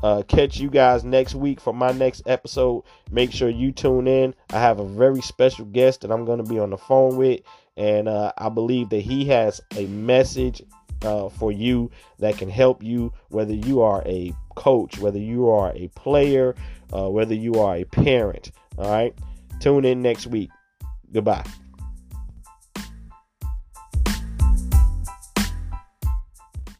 Uh, 0.04 0.22
catch 0.28 0.58
you 0.58 0.70
guys 0.70 1.04
next 1.04 1.36
week 1.36 1.60
for 1.60 1.74
my 1.74 1.92
next 1.92 2.22
episode. 2.28 2.84
Make 3.12 3.32
sure 3.32 3.50
you 3.50 3.72
tune 3.72 4.08
in. 4.08 4.36
I 4.52 4.60
have 4.60 4.80
a 4.80 4.86
very 4.86 5.22
special 5.22 5.66
guest 5.66 6.02
that 6.02 6.12
I'm 6.12 6.26
going 6.26 6.44
to 6.44 6.50
be 6.50 6.60
on 6.60 6.70
the 6.70 6.78
phone 6.78 7.18
with 7.18 7.42
and 7.78 8.08
uh, 8.08 8.32
I 8.38 8.50
believe 8.50 8.90
that 8.90 9.02
he 9.02 9.26
has 9.26 9.62
a 9.76 9.86
message 9.88 10.64
uh, 11.02 11.30
for 11.30 11.52
you 11.52 11.92
that 12.20 12.38
can 12.38 12.50
help 12.50 12.82
you, 12.82 13.12
whether 13.30 13.54
you 13.54 13.82
are 13.82 14.02
a 14.06 14.34
coach, 14.56 14.98
whether 14.98 15.20
you 15.20 15.50
are 15.50 15.74
a 15.76 15.90
player, 15.90 16.56
uh, 16.94 17.10
whether 17.10 17.34
you 17.34 17.56
are 17.56 17.78
a 17.78 17.84
parent. 17.84 18.52
All 18.78 18.90
right. 18.90 19.14
Tune 19.60 19.86
in 19.86 20.02
next 20.02 20.28
week. 20.28 20.50
Goodbye. 21.12 21.46